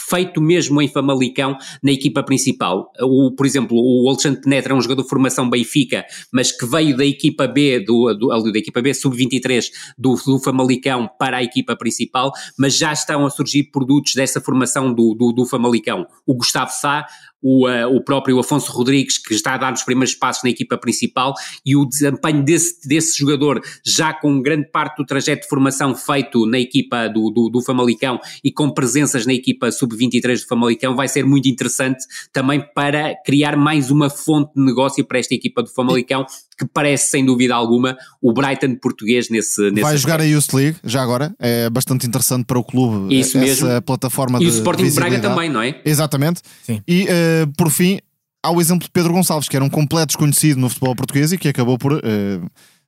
feito 0.08 0.40
mesmo 0.40 0.80
em 0.80 0.88
Famalicão 0.88 1.56
na 1.82 1.92
equipa 1.92 2.22
principal. 2.22 2.90
O, 3.00 3.32
por 3.36 3.46
exemplo, 3.46 3.76
o 3.76 4.08
Alexandre 4.08 4.40
Penetra 4.40 4.72
é 4.72 4.76
um 4.76 4.80
jogador 4.80 5.02
de 5.02 5.08
formação 5.08 5.48
Benfica, 5.48 6.04
mas 6.32 6.52
que 6.52 6.66
veio 6.66 6.96
da 6.96 7.04
equipa 7.04 7.46
B, 7.46 7.80
do, 7.80 8.12
do 8.14 8.52
da 8.52 8.58
equipa 8.58 8.82
B 8.82 8.92
sub-23 8.92 9.64
do, 9.98 10.14
do 10.26 10.38
Famalicão 10.38 11.08
para 11.18 11.38
a 11.38 11.42
equipa 11.42 11.76
principal, 11.76 12.32
mas 12.58 12.76
já 12.76 12.92
estão 12.92 13.24
a 13.26 13.30
surgir 13.30 13.64
produtos 13.70 14.14
dessa 14.14 14.40
formação 14.40 14.92
do, 14.92 15.14
do, 15.14 15.32
do 15.32 15.46
Famalicão. 15.46 16.06
O 16.26 16.34
Gustavo 16.34 16.70
Sá, 16.70 17.06
o, 17.44 17.68
uh, 17.68 17.94
o 17.94 18.02
próprio 18.02 18.38
Afonso 18.38 18.72
Rodrigues, 18.72 19.18
que 19.18 19.34
está 19.34 19.52
a 19.52 19.58
dar 19.58 19.74
os 19.74 19.82
primeiros 19.82 20.14
passos 20.14 20.42
na 20.42 20.48
equipa 20.48 20.78
principal, 20.78 21.34
e 21.64 21.76
o 21.76 21.84
desempenho 21.84 22.42
desse, 22.42 22.88
desse 22.88 23.18
jogador, 23.18 23.60
já 23.84 24.14
com 24.14 24.40
grande 24.40 24.70
parte 24.70 24.96
do 24.96 25.04
trajeto 25.04 25.42
de 25.42 25.48
formação 25.48 25.94
feito 25.94 26.46
na 26.46 26.58
equipa 26.58 27.06
do, 27.08 27.30
do, 27.30 27.50
do 27.50 27.62
Famalicão 27.62 28.18
e 28.42 28.50
com 28.50 28.70
presenças 28.70 29.26
na 29.26 29.34
equipa 29.34 29.70
sub-23 29.70 30.40
do 30.40 30.46
Famalicão, 30.46 30.96
vai 30.96 31.06
ser 31.06 31.26
muito 31.26 31.46
interessante 31.46 32.02
também 32.32 32.64
para 32.74 33.14
criar 33.26 33.56
mais 33.56 33.90
uma 33.90 34.08
fonte 34.08 34.54
de 34.54 34.64
negócio 34.64 35.04
para 35.04 35.18
esta 35.18 35.34
equipa 35.34 35.62
do 35.62 35.68
Famalicão, 35.68 36.24
que 36.56 36.66
parece 36.66 37.10
sem 37.10 37.24
dúvida 37.24 37.54
alguma 37.54 37.96
o 38.22 38.32
Brighton 38.32 38.76
português 38.76 39.28
nesse, 39.28 39.70
nesse 39.70 39.82
Vai 39.82 39.96
jogar 39.96 40.20
a 40.20 40.24
Youth 40.24 40.52
League, 40.52 40.78
já 40.84 41.02
agora, 41.02 41.34
é 41.38 41.68
bastante 41.70 42.06
interessante 42.06 42.44
para 42.44 42.58
o 42.58 42.64
clube 42.64 43.14
Isso 43.14 43.36
essa 43.38 43.66
mesmo. 43.66 43.82
plataforma 43.82 44.38
e 44.38 44.42
de 44.42 44.46
o 44.46 44.48
Sporting 44.50 44.90
Braga 44.90 45.20
também, 45.20 45.50
não 45.50 45.60
é? 45.60 45.80
Exatamente. 45.84 46.40
Sim. 46.62 46.80
E 46.86 47.04
uh, 47.04 47.52
por 47.56 47.70
fim, 47.70 47.98
há 48.42 48.50
o 48.50 48.60
exemplo 48.60 48.84
de 48.84 48.90
Pedro 48.90 49.12
Gonçalves, 49.12 49.48
que 49.48 49.56
era 49.56 49.64
um 49.64 49.70
completo 49.70 50.08
desconhecido 50.08 50.58
no 50.58 50.68
futebol 50.68 50.94
português 50.94 51.32
e 51.32 51.38
que 51.38 51.48
acabou 51.48 51.78
por 51.78 51.94
uh, 51.94 52.00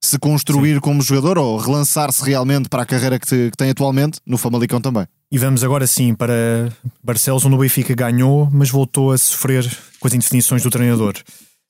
se 0.00 0.18
construir 0.18 0.74
Sim. 0.74 0.80
como 0.80 1.02
jogador 1.02 1.38
ou 1.38 1.56
relançar-se 1.56 2.22
realmente 2.24 2.68
para 2.68 2.82
a 2.82 2.86
carreira 2.86 3.18
que, 3.18 3.26
te, 3.26 3.50
que, 3.50 3.56
tem 3.56 3.70
atualmente 3.70 4.20
no 4.26 4.36
Famalicão 4.36 4.80
também. 4.80 5.06
E 5.32 5.38
vamos 5.38 5.64
agora 5.64 5.86
sim 5.86 6.14
para 6.14 6.72
Barcelos, 7.02 7.44
onde 7.44 7.56
o 7.56 7.58
Benfica 7.58 7.94
ganhou, 7.94 8.48
mas 8.52 8.70
voltou 8.70 9.12
a 9.12 9.18
sofrer 9.18 9.66
com 9.98 10.06
as 10.06 10.14
indefinições 10.14 10.62
do 10.62 10.70
treinador. 10.70 11.14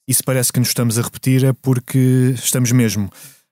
E 0.08 0.14
se 0.14 0.22
parece 0.22 0.52
que 0.52 0.60
nos 0.60 0.68
estamos 0.68 0.98
a 0.98 1.02
repetir 1.02 1.44
é 1.44 1.52
porque 1.52 2.32
estamos 2.36 2.70
mesmo. 2.70 3.10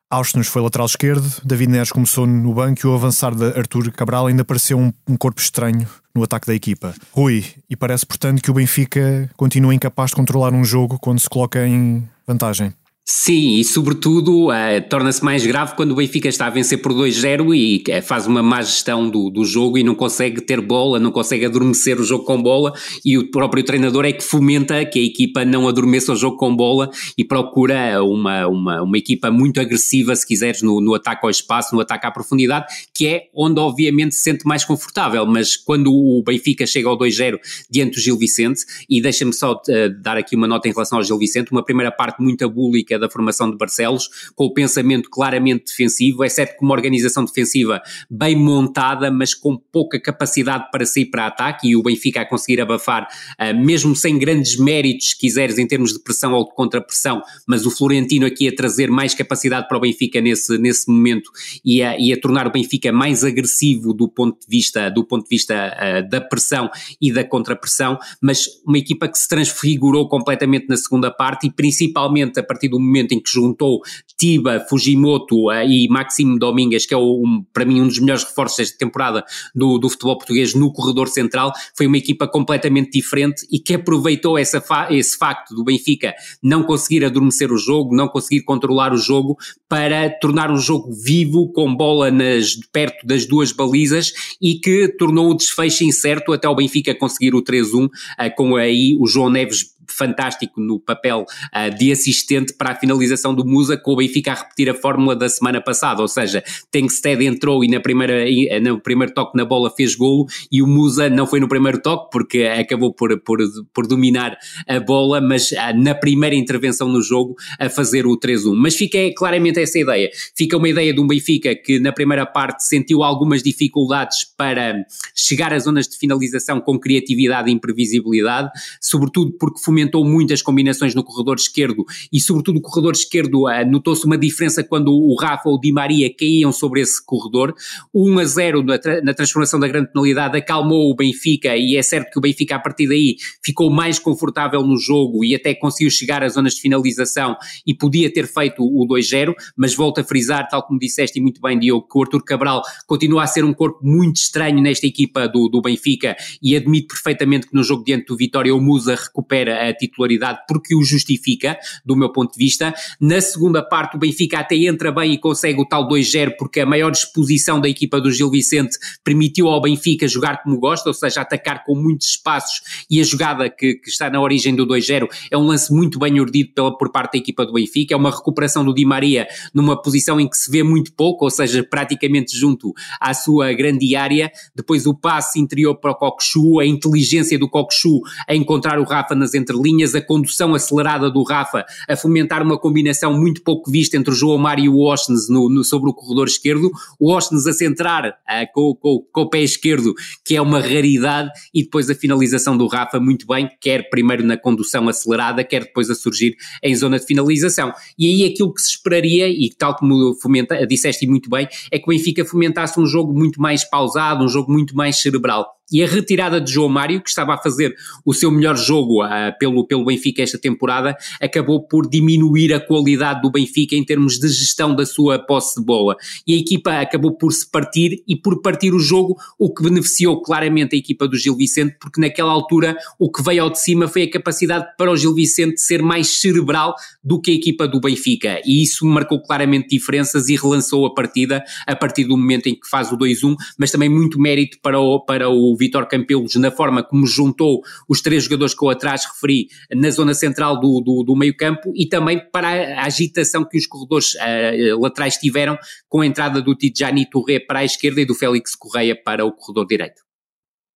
Austin 0.09 0.45
foi 0.45 0.63
lateral 0.63 0.87
esquerdo, 0.87 1.29
David 1.45 1.73
Neres 1.73 1.91
começou 1.91 2.27
no 2.27 2.55
banco 2.55 2.81
e 2.85 2.87
o 2.87 2.95
avançar 2.95 3.35
de 3.35 3.47
Arthur 3.59 3.91
Cabral 3.91 4.29
ainda 4.29 4.45
pareceu 4.45 4.79
um, 4.79 4.93
um, 5.09 5.17
corpo 5.17 5.41
estranho 5.41 5.89
no 6.15 6.23
ataque 6.23 6.47
da 6.47 6.55
equipa. 6.55 6.95
Rui, 7.11 7.45
e 7.69 7.75
parece 7.75 8.07
portanto 8.07 8.41
que 8.41 8.51
o 8.53 8.55
Benfica 8.55 9.29
continua 9.37 9.75
incapaz 9.75 10.11
de 10.11 10.17
controlar 10.17 10.53
um 10.53 10.65
jogo 10.65 10.97
quando 11.01 11.19
se 11.19 11.29
coloca 11.29 11.67
em 11.67 12.09
vantagem. 12.25 12.73
Sim, 13.07 13.57
e 13.59 13.65
sobretudo 13.65 14.49
uh, 14.49 14.81
torna-se 14.89 15.23
mais 15.23 15.45
grave 15.45 15.75
quando 15.77 15.93
o 15.93 15.97
Benfica 15.97 16.27
está 16.27 16.47
a 16.47 16.51
vencer 16.51 16.81
por 16.81 16.91
2-0 16.91 17.55
e 17.55 17.85
uh, 17.93 18.01
faz 18.01 18.27
uma 18.27 18.43
má 18.43 18.63
gestão 18.63 19.11
do, 19.11 19.29
do 19.29 19.45
jogo 19.45 19.77
e 19.77 19.83
não 19.83 19.95
consegue 19.95 20.41
ter 20.41 20.59
bola, 20.63 20.99
não 20.99 21.11
consegue 21.11 21.45
adormecer 21.45 22.01
o 22.01 22.05
jogo 22.05 22.25
com 22.25 22.43
bola 22.43 22.73
e 23.05 23.19
o 23.19 23.31
próprio 23.31 23.63
treinador 23.63 24.07
é 24.07 24.13
que 24.13 24.25
fomenta 24.25 24.83
que 24.87 24.99
a 24.99 25.03
equipa 25.03 25.45
não 25.45 25.69
adormeça 25.69 26.15
o 26.15 26.17
jogo 26.17 26.39
com 26.39 26.57
bola 26.57 26.91
e 27.19 27.23
procura 27.23 28.03
uma, 28.03 28.47
uma, 28.47 28.83
uma 28.83 28.97
equipa 28.97 29.31
muito 29.31 29.61
agressiva, 29.61 30.17
se 30.17 30.27
quiseres, 30.27 30.63
no, 30.63 30.81
no 30.81 30.95
ataque 30.95 31.27
ao 31.27 31.31
espaço, 31.31 31.75
no 31.75 31.83
ataque 31.83 32.07
à 32.07 32.11
profundidade, 32.11 32.73
que 32.95 33.07
é 33.07 33.29
onde 33.35 33.61
obviamente 33.61 34.15
se 34.15 34.23
sente 34.23 34.47
mais 34.47 34.65
confortável, 34.65 35.27
mas 35.27 35.59
quando 35.59 35.93
o 35.93 36.23
Benfica 36.25 36.67
chega 36.67 36.89
ao 36.89 36.99
2-0 36.99 37.39
diante 37.69 37.97
do 37.97 38.01
Gil 38.01 38.17
Vicente, 38.17 38.63
e 38.89 39.03
deixa-me 39.03 39.35
só 39.35 39.53
uh, 39.53 40.01
dar 40.01 40.17
aqui 40.17 40.35
uma 40.35 40.49
nota 40.49 40.69
em 40.69 40.73
relação 40.73 40.97
ao 40.97 41.05
Gil 41.05 41.19
Vicente, 41.19 41.53
uma 41.53 41.63
primeira 41.63 41.93
parte 41.93 42.23
muito 42.23 42.43
abúlica 42.47 42.94
da 42.99 43.11
formação 43.11 43.51
de 43.51 43.57
Barcelos, 43.57 44.09
com 44.35 44.45
o 44.45 44.55
pensamento 44.55 45.09
claramente 45.11 45.67
defensivo, 45.67 46.25
exceto 46.25 46.57
com 46.57 46.65
uma 46.65 46.75
organização 46.75 47.25
defensiva 47.25 47.81
bem 48.11 48.37
montada, 48.37 49.11
mas 49.11 49.35
com 49.35 49.57
pouca 49.57 50.01
capacidade 50.01 50.71
para 50.71 50.85
sair 50.87 51.07
para 51.07 51.27
ataque, 51.27 51.69
e 51.69 51.77
o 51.77 51.83
Benfica 51.83 52.21
a 52.21 52.27
conseguir 52.27 52.61
abafar, 52.61 53.07
uh, 53.41 53.65
mesmo 53.65 53.95
sem 53.95 54.19
grandes 54.19 54.57
méritos, 54.59 55.11
se 55.11 55.19
quiseres, 55.19 55.59
em 55.59 55.67
termos 55.67 55.93
de 55.93 56.01
pressão 56.01 56.33
ou 56.33 56.45
de 56.45 56.55
contrapressão, 56.55 57.23
mas 57.47 57.67
o 57.67 57.71
Florentino 57.71 58.27
aqui 58.27 58.49
a 58.49 58.55
trazer 58.55 58.91
mais 58.91 59.15
capacidade 59.15 59.69
para 59.69 59.77
o 59.77 59.81
Benfica 59.81 60.21
nesse, 60.21 60.59
nesse 60.59 60.91
momento 60.91 61.31
e 61.65 61.83
a, 61.83 61.99
e 61.99 62.13
a 62.13 62.21
tornar 62.21 62.47
o 62.47 62.51
Benfica 62.51 62.93
mais 62.93 63.25
agressivo 63.25 63.93
do 63.93 64.09
ponto 64.09 64.41
de 64.41 64.47
vista, 64.49 64.91
do 64.91 65.05
ponto 65.05 65.25
de 65.25 65.31
vista 65.31 65.55
uh, 65.55 66.09
da 66.09 66.21
pressão 66.21 66.71
e 67.01 67.13
da 67.13 67.25
contrapressão, 67.25 67.99
mas 68.21 68.47
uma 68.67 68.79
equipa 68.79 69.09
que 69.09 69.19
se 69.19 69.29
transfigurou 69.29 70.09
completamente 70.09 70.67
na 70.69 70.77
segunda 70.77 71.11
parte 71.11 71.47
e 71.47 71.51
principalmente 71.51 72.39
a 72.39 72.43
partir 72.43 72.69
do 72.69 72.81
momento 72.85 73.12
em 73.12 73.20
que 73.20 73.30
juntou 73.30 73.80
Tiba, 74.16 74.64
Fujimoto 74.68 75.51
uh, 75.51 75.62
e 75.66 75.89
Maxime 75.89 76.39
Domingues, 76.39 76.87
que 76.87 76.95
é 76.95 76.97
um, 76.97 77.45
para 77.53 77.64
mim 77.64 77.80
um 77.80 77.89
dos 77.89 77.99
melhores 77.99 78.24
reforços 78.24 78.59
desta 78.59 78.78
temporada 78.78 79.24
do, 79.55 79.78
do 79.78 79.89
futebol 79.89 80.16
português 80.16 80.55
no 80.55 80.72
corredor 80.72 81.09
central, 81.09 81.53
foi 81.76 81.87
uma 81.87 81.99
equipa 81.99 82.28
completamente 82.28 82.93
diferente 82.93 83.47
e 83.51 83.59
que 83.59 83.74
aproveitou 83.74 84.39
essa 84.39 84.61
fa 84.61 84.89
esse 84.91 85.18
facto 85.18 85.55
do 85.55 85.64
Benfica 85.64 86.14
não 86.43 86.62
conseguir 86.62 87.05
adormecer 87.05 87.51
o 87.53 87.59
jogo, 87.59 87.95
não 87.95 88.09
conseguir 88.09 88.43
controlar 88.43 88.93
o 88.93 88.97
jogo 88.97 89.37
para 89.68 90.09
tornar 90.20 90.51
um 90.51 90.59
jogo 90.59 90.93
vivo, 90.93 91.51
com 91.53 91.74
bola 91.74 92.11
nas, 92.11 92.55
perto 92.72 93.05
das 93.07 93.26
duas 93.26 93.51
balizas 93.51 94.12
e 94.41 94.55
que 94.55 94.89
tornou 94.97 95.30
o 95.30 95.37
desfecho 95.37 95.85
incerto 95.85 96.32
até 96.32 96.49
o 96.49 96.55
Benfica 96.55 96.95
conseguir 96.95 97.35
o 97.35 97.43
3-1, 97.43 97.87
uh, 97.87 97.91
com 98.37 98.57
aí 98.57 98.97
o 99.01 99.07
João 99.07 99.28
Neves 99.28 99.74
fantástico 99.97 100.61
no 100.61 100.79
papel 100.79 101.25
uh, 101.25 101.77
de 101.77 101.93
assistente 101.93 102.53
para 102.55 102.73
a 102.73 102.75
finalização 102.75 103.35
do 103.35 103.45
Musa, 103.45 103.77
com 103.77 103.93
o 103.93 103.97
Benfica 103.97 104.33
a 104.33 104.35
repetir 104.35 104.71
a 104.71 104.75
fórmula 104.75 105.15
da 105.17 105.29
semana 105.29 105.61
passada, 105.61 106.03
ou 106.03 106.09
seja, 106.09 106.43
Tengsted 106.71 107.25
entrou 107.25 107.65
e 107.65 107.69
na 107.69 107.81
primeira, 107.81 108.29
eh, 108.29 108.61
no 108.61 108.81
primeiro 108.81 109.13
toque 109.13 109.37
na 109.37 109.45
bola 109.45 109.71
fez 109.71 109.95
golo 109.95 110.27
e 110.51 110.63
o 110.63 110.67
Musa 110.67 111.09
não 111.09 111.27
foi 111.27 111.41
no 111.41 111.49
primeiro 111.49 111.81
toque 111.81 112.11
porque 112.11 112.45
acabou 112.45 112.93
por, 112.93 113.19
por, 113.21 113.39
por 113.73 113.87
dominar 113.87 114.37
a 114.69 114.81
bola, 114.81 115.21
mas 115.21 115.53
uh, 115.53 115.57
na 115.77 115.95
primeira 115.95 116.35
intervenção 116.35 116.89
no 116.89 117.03
jogo 117.03 117.35
a 117.59 117.69
fazer 117.69 118.07
o 118.07 118.19
3-1. 118.19 118.55
Mas 118.57 118.75
fica 118.75 118.99
claramente 119.17 119.61
essa 119.61 119.79
ideia. 119.79 120.11
Fica 120.37 120.57
uma 120.57 120.69
ideia 120.69 120.93
de 120.93 121.01
um 121.01 121.07
Benfica 121.07 121.55
que 121.55 121.79
na 121.79 121.93
primeira 121.93 122.27
parte 122.27 122.65
sentiu 122.65 123.03
algumas 123.03 123.43
dificuldades 123.43 124.25
para 124.37 124.75
chegar 125.15 125.53
às 125.53 125.65
zonas 125.65 125.87
de 125.87 125.97
finalização 125.97 126.61
com 126.61 126.79
criatividade 126.79 127.51
e 127.51 127.53
imprevisibilidade, 127.53 128.51
sobretudo 128.81 129.33
porque 129.39 129.61
fomentou 129.61 129.84
muitas 130.05 130.41
combinações 130.41 130.95
no 130.95 131.05
corredor 131.05 131.37
esquerdo 131.37 131.85
e, 132.12 132.20
sobretudo, 132.20 132.59
o 132.59 132.62
corredor 132.62 132.93
esquerdo 132.93 133.47
uh, 133.49 133.70
notou-se 133.70 134.05
uma 134.07 134.16
diferença 134.16 134.62
quando 134.62 134.93
o 134.93 135.14
Rafa 135.20 135.49
ou 135.49 135.57
o 135.57 135.61
Di 135.61 135.72
Maria 135.72 136.11
caíam 136.14 136.53
sobre 136.53 136.80
esse 136.80 137.05
corredor. 137.05 137.55
1 137.95 138.18
a 138.18 138.24
0 138.24 138.62
na, 138.62 138.78
tra 138.78 139.03
na 139.03 139.14
transformação 139.14 139.59
da 139.61 139.68
grande 139.68 139.93
penalidade 139.93 140.37
acalmou 140.39 140.91
o 140.91 140.95
Benfica 140.95 141.57
e 141.57 141.76
é 141.76 141.82
certo 141.82 142.11
que 142.11 142.18
o 142.18 142.22
Benfica, 142.22 142.57
a 142.57 142.59
partir 142.59 142.89
daí, 142.89 143.16
ficou 143.45 143.70
mais 143.70 143.99
confortável 143.99 144.62
no 144.62 144.76
jogo 144.76 145.24
e 145.24 145.35
até 145.35 145.55
conseguiu 145.55 145.91
chegar 145.91 146.22
às 146.22 146.35
zonas 146.35 146.55
de 146.55 146.61
finalização 146.61 147.37
e 147.66 147.74
podia 147.74 148.12
ter 148.12 148.26
feito 148.26 148.62
o 148.62 148.87
2-0, 148.87 149.35
mas 149.57 149.74
volto 149.74 150.01
a 150.01 150.05
frisar, 150.05 150.49
tal 150.49 150.62
como 150.62 150.78
disseste 150.78 151.18
e 151.18 151.22
muito 151.22 151.41
bem, 151.41 151.59
Diogo, 151.59 151.87
que 151.89 151.99
o 151.99 152.03
Arthur 152.03 152.24
Cabral 152.24 152.62
continua 152.87 153.24
a 153.24 153.26
ser 153.26 153.45
um 153.45 153.53
corpo 153.53 153.80
muito 153.82 154.16
estranho 154.16 154.61
nesta 154.61 154.87
equipa 154.87 155.28
do, 155.28 155.49
do 155.49 155.61
Benfica 155.61 156.16
e 156.43 156.57
admito 156.57 156.95
perfeitamente 156.95 157.47
que 157.47 157.55
no 157.55 157.62
jogo 157.62 157.85
diante 157.85 158.07
do 158.07 158.16
Vitória 158.16 158.55
o 158.55 158.61
Musa 158.61 158.95
recupera 158.95 159.68
a 159.68 159.74
titularidade 159.75 160.41
porque 160.49 160.75
o 160.75 160.83
justifica, 160.83 161.59
do 161.85 161.97
meu 161.97 162.12
ponto 162.12 162.33
de 162.33 162.39
vista. 162.39 162.75
Na 163.01 163.20
segunda 163.20 163.62
parte, 163.62 163.97
o 163.97 163.99
Benfica 163.99 164.39
até 164.39 164.57
entra 164.57 164.93
bem 164.93 165.12
e 165.12 165.18
consegue 165.18 165.61
o 165.61 165.66
tal 165.66 165.89
2-0 165.89 166.35
porque 166.39 166.61
a 166.61 166.66
maior 166.66 166.91
disposição 166.91 167.61
da 167.61 167.68
equipa 167.68 168.01
do 168.01 168.11
Gil 168.11 168.31
Vicente 168.31 168.79
permitiu 169.03 169.49
ao 169.49 169.61
Benfica 169.61 170.07
jogar 170.07 170.43
como 170.43 170.59
gosta, 170.59 170.89
ou 170.89 170.95
seja, 170.95 171.20
atacar 171.20 171.64
com 171.64 171.75
muitos 171.75 172.09
espaços 172.09 172.62
e 172.91 173.01
a 173.01 173.05
jogada 173.05 173.51
que, 173.51 173.75
que 173.75 173.89
está 173.89 174.09
na 174.11 174.20
origem 174.20 174.55
do 174.55 174.66
2-0 174.66 175.09
é 175.31 175.37
um 175.37 175.43
lance 175.43 175.72
muito 175.72 175.99
bem 175.99 176.20
urdido 176.20 176.53
pela, 176.55 176.77
por 176.77 176.91
parte 176.91 177.12
da 177.12 177.18
equipa 177.18 177.45
do 177.45 177.53
Benfica, 177.53 177.95
é 177.95 177.97
uma 177.97 178.11
recuperação 178.11 178.64
do 178.64 178.75
Di 178.75 178.85
Maria 178.85 179.27
numa 179.53 179.81
posição 179.81 180.20
em 180.20 180.29
que 180.29 180.37
se 180.37 180.51
vê 180.51 180.62
muito 180.62 180.93
pouco, 180.93 181.25
ou 181.25 181.31
seja, 181.31 181.62
praticamente 181.62 182.37
junto 182.37 182.72
à 183.01 183.14
sua 183.14 183.53
grande 183.53 183.95
área, 183.97 184.31
depois 184.55 184.87
o 184.87 184.95
passe 184.95 185.41
interior 185.41 185.77
para 185.77 185.93
o 185.93 185.95
Cockchu, 185.95 186.61
a 186.61 186.66
inteligência 186.66 187.39
do 187.39 187.49
Cockchu 187.49 188.01
a 188.29 188.35
encontrar 188.35 188.79
o 188.79 188.85
Rafa 188.85 189.14
nas 189.14 189.35
entre 189.35 189.57
linhas, 189.65 189.95
a 189.95 190.01
condução 190.01 190.55
acelerada 190.55 191.11
do 191.11 191.23
Rafa 191.23 191.65
a 191.89 191.97
fomentar 191.97 192.43
uma 192.43 192.59
combinação 192.59 193.12
muito 193.12 193.43
pouco 193.43 193.71
vista 193.71 193.97
entre 193.97 194.12
o 194.12 194.17
João 194.17 194.39
Mário 194.39 194.65
e 194.65 194.69
o 194.69 194.81
Osnes 194.81 195.29
no, 195.29 195.49
no, 195.49 195.65
sobre 195.65 195.91
o 195.91 195.95
corredor 195.95 196.27
esquerdo, 196.27 196.71
o 197.01 197.12
Osnes 197.12 197.47
a 197.47 197.53
centrar 197.53 198.09
uh, 198.09 198.53
com, 198.53 198.75
com, 198.75 199.07
com, 199.12 199.21
o 199.23 199.31
pé 199.31 199.41
esquerdo, 199.41 199.95
que 200.25 200.37
é 200.37 200.43
uma 200.43 200.61
raridade, 200.61 201.31
e 201.53 201.62
depois 201.62 201.89
a 201.89 201.95
finalização 201.95 202.57
do 202.57 202.67
Rafa 202.67 203.01
muito 203.01 203.27
bem, 203.27 203.49
quer 203.61 203.89
primeiro 203.89 204.25
na 204.25 204.37
condução 204.37 204.89
acelerada, 204.89 205.43
quer 205.43 205.65
depois 205.65 205.89
a 205.91 205.95
surgir 205.95 206.37
em 206.62 206.75
zona 206.75 206.99
de 206.99 207.07
finalização. 207.07 207.73
E 207.99 208.07
aí 208.07 208.31
aquilo 208.31 208.53
que 208.53 208.61
se 208.61 208.71
esperaria, 208.71 209.29
e 209.29 209.51
tal 209.57 209.75
como 209.77 210.15
fomenta, 210.21 210.67
disseste 210.67 211.07
muito 211.07 211.31
bem, 211.31 211.49
é 211.71 211.79
que 211.79 211.85
o 211.85 211.89
Benfica 211.89 212.25
fomentasse 212.25 212.79
um 212.79 212.87
jogo 212.87 213.12
muito 213.12 213.41
mais 213.41 213.65
pausado, 213.65 214.25
um 214.25 214.29
jogo 214.29 214.53
muito 214.53 214.77
mais 214.77 215.01
cerebral 215.01 215.54
e 215.73 215.83
a 215.83 215.87
retirada 215.87 216.41
de 216.41 216.53
João 216.53 216.69
Mário, 216.69 217.03
que 217.03 217.09
estava 217.09 217.35
a 217.35 217.39
fazer 217.39 217.75
o 218.05 218.12
seu 218.12 218.31
melhor 218.31 218.57
jogo 218.57 219.05
uh, 219.05 219.37
pelo, 219.39 219.67
pelo 219.67 219.85
Benfica 219.85 220.23
esta 220.23 220.39
temporada, 220.39 220.97
acabou 221.21 221.67
por 221.67 221.89
diminuir 221.89 222.53
a 222.53 222.61
qualidade 222.61 223.23
do 223.23 223.31
Benfica 223.31 223.75
em 223.75 223.85
termos 223.85 224.19
de 224.19 224.29
gestão 224.29 224.75
da 224.75 224.85
sua 224.85 225.19
posse 225.19 225.59
de 225.59 225.65
bola. 225.65 225.97
E 226.27 226.35
a 226.35 226.39
equipa 226.39 226.81
acabou 226.81 227.17
por 227.17 227.33
se 227.33 227.51
partir 227.51 228.03
e 228.07 228.15
por 228.15 228.43
partir 228.43 228.75
o 228.75 228.79
jogo, 228.79 229.17
o 229.39 229.53
que 229.53 229.62
beneficiou 229.62 230.21
claramente 230.23 230.77
a 230.77 230.79
equipa 230.79 231.09
do 231.09 231.17
Gil 231.17 231.37
Vicente, 231.37 231.77
porque 231.81 232.01
naquela 232.01 232.33
altura 232.33 232.77
o 232.99 233.11
que 233.11 233.23
veio 233.23 233.45
ao 233.45 233.51
de 233.51 233.61
cima 233.61 233.89
foi 233.89 234.03
a 234.03 234.11
capacidade 234.11 234.67
para 234.77 234.91
o 234.91 234.97
Gil 234.97 235.15
Vicente 235.15 235.61
ser 235.61 235.83
mais 235.83 236.21
cerebral 236.21 236.75
do 237.03 237.21
que 237.21 237.31
a 237.31 237.35
equipa 237.35 237.67
do 237.67 237.81
Benfica. 237.81 238.41
E 238.45 238.62
isso 238.62 238.85
marcou 238.87 239.23
claramente 239.23 239.69
diferenças 239.69 240.29
e 240.29 240.37
relançou 240.37 240.87
a 240.87 240.95
partida 240.95 241.43
a 241.67 241.75
partir 241.75 242.05
do 242.05 242.17
momento 242.17 242.49
em 242.49 242.55
que 242.55 242.69
faz 242.69 242.93
o 242.93 242.99
2-1, 242.99 243.35
mas 243.59 243.71
também 243.71 243.89
muito 243.89 244.21
mérito 244.21 244.59
para 244.61 244.79
o, 244.79 245.01
para 245.01 245.29
o 245.29 245.54
Vitor 245.57 245.87
Campelos 245.87 246.35
na 246.37 246.51
forma 246.51 246.83
como 246.83 247.07
juntou 247.07 247.63
os 247.89 248.01
três 248.01 248.25
jogadores 248.25 248.55
que 248.55 248.65
eu 248.65 248.71
atrás 248.71 249.05
referi 249.05 249.49
na 249.73 249.91
zona 249.91 250.15
central 250.15 250.61
do, 250.61 250.81
do, 250.81 251.03
do 251.05 251.17
meio 251.17 251.37
campo 251.37 251.73
e 251.75 251.87
também 251.87 252.21
para 252.31 252.49
a 252.81 252.85
agitação 252.85 253.45
que 253.45 253.59
os 253.59 253.67
corredores 253.67 254.15
uh, 254.15 254.81
laterais 254.81 255.17
tiveram 255.17 255.59
com 255.89 256.01
a 256.01 256.07
entrada 256.07 256.41
do 256.41 256.55
Tijani 256.55 257.09
Touré 257.09 257.41
para 257.41 257.61
a 257.61 257.65
esquerda 257.65 258.01
e 258.01 258.07
do 258.07 258.15
Félix 258.15 258.55
Correia 258.55 258.95
para 258.95 259.25
o 259.25 259.33
corredor 259.33 259.67
direito. 259.67 260.03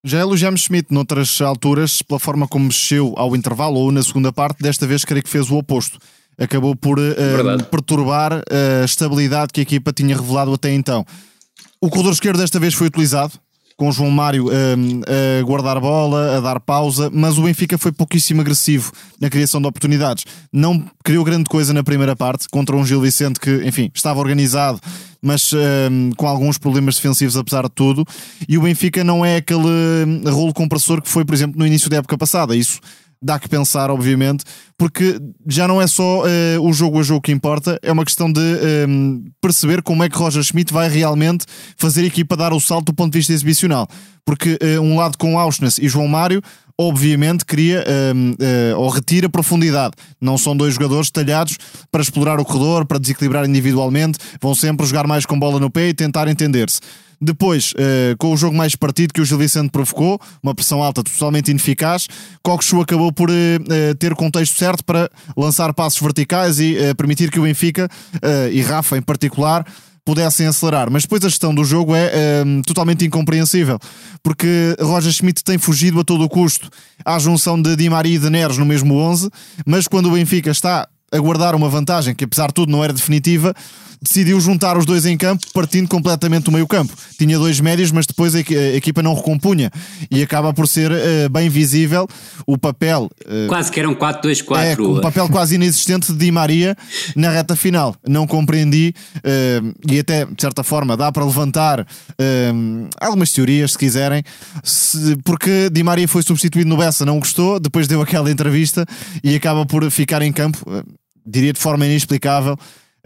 Já 0.04 0.20
elogiamos 0.20 0.62
Schmidt 0.62 0.94
noutras 0.94 1.40
alturas 1.40 2.02
pela 2.02 2.20
forma 2.20 2.46
como 2.46 2.66
mexeu 2.66 3.14
ao 3.16 3.34
intervalo 3.34 3.78
ou 3.80 3.90
na 3.90 4.02
segunda 4.02 4.32
parte, 4.32 4.62
desta 4.62 4.86
vez 4.86 5.04
creio 5.04 5.22
que 5.22 5.28
fez 5.28 5.50
o 5.50 5.56
oposto. 5.56 5.98
Acabou 6.38 6.76
por 6.76 7.00
uh, 7.00 7.64
perturbar 7.68 8.32
a 8.32 8.84
estabilidade 8.84 9.52
que 9.52 9.60
a 9.60 9.62
equipa 9.64 9.92
tinha 9.92 10.16
revelado 10.16 10.52
até 10.54 10.72
então. 10.72 11.04
O 11.80 11.90
corredor 11.90 12.12
esquerdo 12.12 12.38
desta 12.38 12.60
vez 12.60 12.74
foi 12.74 12.86
utilizado, 12.86 13.34
com 13.78 13.92
João 13.92 14.10
Mário 14.10 14.48
um, 14.48 15.02
a 15.06 15.42
guardar 15.44 15.80
bola, 15.80 16.36
a 16.36 16.40
dar 16.40 16.58
pausa, 16.58 17.08
mas 17.14 17.38
o 17.38 17.42
Benfica 17.42 17.78
foi 17.78 17.92
pouquíssimo 17.92 18.40
agressivo 18.40 18.90
na 19.20 19.30
criação 19.30 19.60
de 19.60 19.68
oportunidades. 19.68 20.24
Não 20.52 20.84
criou 21.04 21.24
grande 21.24 21.44
coisa 21.44 21.72
na 21.72 21.84
primeira 21.84 22.16
parte 22.16 22.48
contra 22.50 22.74
um 22.74 22.84
Gil 22.84 23.00
Vicente 23.00 23.38
que, 23.38 23.62
enfim, 23.64 23.88
estava 23.94 24.18
organizado, 24.18 24.80
mas 25.22 25.52
um, 25.52 26.10
com 26.16 26.26
alguns 26.26 26.58
problemas 26.58 26.96
defensivos 26.96 27.36
apesar 27.36 27.62
de 27.62 27.70
tudo. 27.70 28.04
E 28.48 28.58
o 28.58 28.62
Benfica 28.62 29.04
não 29.04 29.24
é 29.24 29.36
aquele 29.36 29.60
hum, 29.60 30.22
rolo 30.26 30.52
compressor 30.52 31.00
que 31.00 31.08
foi, 31.08 31.24
por 31.24 31.34
exemplo, 31.34 31.56
no 31.56 31.64
início 31.64 31.88
da 31.88 31.98
época 31.98 32.18
passada. 32.18 32.56
Isso 32.56 32.80
dá 33.20 33.38
que 33.38 33.48
pensar, 33.48 33.90
obviamente, 33.90 34.44
porque 34.76 35.20
já 35.46 35.66
não 35.66 35.82
é 35.82 35.86
só 35.86 36.22
uh, 36.22 36.62
o 36.62 36.72
jogo 36.72 37.00
a 37.00 37.02
jogo 37.02 37.20
que 37.20 37.32
importa, 37.32 37.78
é 37.82 37.90
uma 37.90 38.04
questão 38.04 38.32
de 38.32 38.40
um, 38.88 39.24
perceber 39.40 39.82
como 39.82 40.04
é 40.04 40.08
que 40.08 40.16
Roger 40.16 40.42
Schmidt 40.42 40.72
vai 40.72 40.88
realmente 40.88 41.44
fazer 41.76 42.02
a 42.02 42.06
equipa 42.06 42.36
dar 42.36 42.52
o 42.52 42.60
salto 42.60 42.86
do 42.86 42.94
ponto 42.94 43.12
de 43.12 43.18
vista 43.18 43.32
exibicional. 43.32 43.88
Porque 44.24 44.58
uh, 44.62 44.80
um 44.80 44.96
lado 44.96 45.16
com 45.18 45.38
Auschwitz 45.38 45.78
e 45.78 45.88
João 45.88 46.06
Mário, 46.06 46.42
obviamente, 46.78 47.44
cria 47.44 47.80
uh, 47.80 48.36
eh, 48.38 48.74
ou 48.76 48.88
retira 48.88 49.28
profundidade. 49.28 49.94
Não 50.20 50.38
são 50.38 50.56
dois 50.56 50.74
jogadores 50.74 51.10
talhados 51.10 51.56
para 51.90 52.02
explorar 52.02 52.38
o 52.38 52.44
corredor, 52.44 52.86
para 52.86 52.98
desequilibrar 52.98 53.44
individualmente, 53.48 54.18
vão 54.40 54.54
sempre 54.54 54.86
jogar 54.86 55.06
mais 55.06 55.26
com 55.26 55.36
bola 55.36 55.58
no 55.58 55.70
pé 55.70 55.88
e 55.88 55.94
tentar 55.94 56.28
entender-se. 56.28 56.80
Depois, 57.20 57.72
uh, 57.72 58.16
com 58.16 58.32
o 58.32 58.36
jogo 58.36 58.56
mais 58.56 58.76
partido 58.76 59.12
que 59.12 59.20
o 59.20 59.24
Gil 59.24 59.38
Vicente 59.38 59.70
provocou, 59.70 60.20
uma 60.42 60.54
pressão 60.54 60.82
alta 60.82 61.02
totalmente 61.02 61.50
ineficaz, 61.50 62.06
Coxu 62.42 62.80
acabou 62.80 63.12
por 63.12 63.28
uh, 63.28 63.34
ter 63.98 64.12
o 64.12 64.16
contexto 64.16 64.56
certo 64.56 64.84
para 64.84 65.10
lançar 65.36 65.74
passos 65.74 66.00
verticais 66.00 66.60
e 66.60 66.76
uh, 66.76 66.94
permitir 66.94 67.30
que 67.30 67.40
o 67.40 67.42
Benfica, 67.42 67.88
e 68.52 68.60
Rafa 68.62 68.96
em 68.96 69.02
particular, 69.02 69.64
pudessem 70.04 70.46
acelerar. 70.46 70.90
Mas 70.90 71.02
depois 71.02 71.24
a 71.24 71.28
gestão 71.28 71.54
do 71.54 71.64
jogo 71.64 71.94
é 71.94 72.10
totalmente 72.66 73.04
incompreensível, 73.04 73.78
porque 74.22 74.76
Roger 74.80 75.12
Schmidt 75.12 75.42
tem 75.42 75.58
fugido 75.58 76.00
a 76.00 76.04
todo 76.04 76.24
o 76.24 76.28
custo 76.28 76.70
à 77.04 77.18
junção 77.18 77.60
de 77.60 77.76
Di 77.76 77.90
Maria 77.90 78.16
e 78.16 78.18
de 78.18 78.30
Neres 78.30 78.58
no 78.58 78.64
mesmo 78.64 78.94
11, 78.96 79.30
mas 79.66 79.86
quando 79.86 80.06
o 80.06 80.12
Benfica 80.12 80.50
está 80.50 80.88
a 81.10 81.18
guardar 81.18 81.54
uma 81.54 81.68
vantagem 81.68 82.14
que 82.14 82.24
apesar 82.24 82.48
de 82.48 82.54
tudo 82.54 82.70
não 82.70 82.82
era 82.82 82.92
definitiva, 82.92 83.54
decidiu 84.00 84.40
juntar 84.40 84.76
os 84.76 84.86
dois 84.86 85.04
em 85.06 85.16
campo, 85.16 85.46
partindo 85.52 85.88
completamente 85.88 86.44
do 86.44 86.52
meio 86.52 86.66
campo. 86.66 86.92
Tinha 87.18 87.38
dois 87.38 87.60
médios, 87.60 87.90
mas 87.90 88.06
depois 88.06 88.34
a, 88.34 88.40
equipa 88.40 89.02
não 89.02 89.14
recompunha 89.14 89.70
e 90.10 90.22
acaba 90.22 90.52
por 90.52 90.66
ser 90.68 90.90
uh, 90.90 91.28
bem 91.30 91.48
visível 91.48 92.06
o 92.46 92.56
papel. 92.56 93.10
Uh, 93.24 93.48
quase 93.48 93.70
que 93.70 93.80
eram 93.80 93.94
4-2-4. 93.94 94.56
É, 94.58 94.80
o 94.80 95.00
papel 95.00 95.28
quase 95.28 95.56
inexistente 95.56 96.12
de 96.12 96.18
Di 96.18 96.30
Maria 96.30 96.76
na 97.16 97.30
reta 97.30 97.56
final. 97.56 97.96
Não 98.06 98.26
compreendi 98.26 98.94
uh, 99.16 99.74
e 99.90 99.98
até, 99.98 100.24
de 100.24 100.40
certa 100.40 100.62
forma, 100.62 100.96
dá 100.96 101.10
para 101.10 101.24
levantar 101.24 101.86
algumas 103.00 103.32
teorias, 103.32 103.72
se 103.72 103.78
quiserem, 103.78 104.22
se, 104.62 105.16
porque 105.24 105.70
Di 105.70 105.82
Maria 105.82 106.08
foi 106.08 106.22
substituído 106.22 106.68
no 106.68 106.76
Bessa, 106.76 107.04
não 107.04 107.18
gostou, 107.18 107.60
depois 107.60 107.86
deu 107.86 108.00
aquela 108.02 108.30
entrevista 108.30 108.84
e 109.22 109.34
acaba 109.34 109.64
por 109.64 109.88
ficar 109.90 110.22
em 110.22 110.32
campo, 110.32 110.58
diria 111.26 111.52
de 111.52 111.60
forma 111.60 111.86
inexplicável 111.86 112.58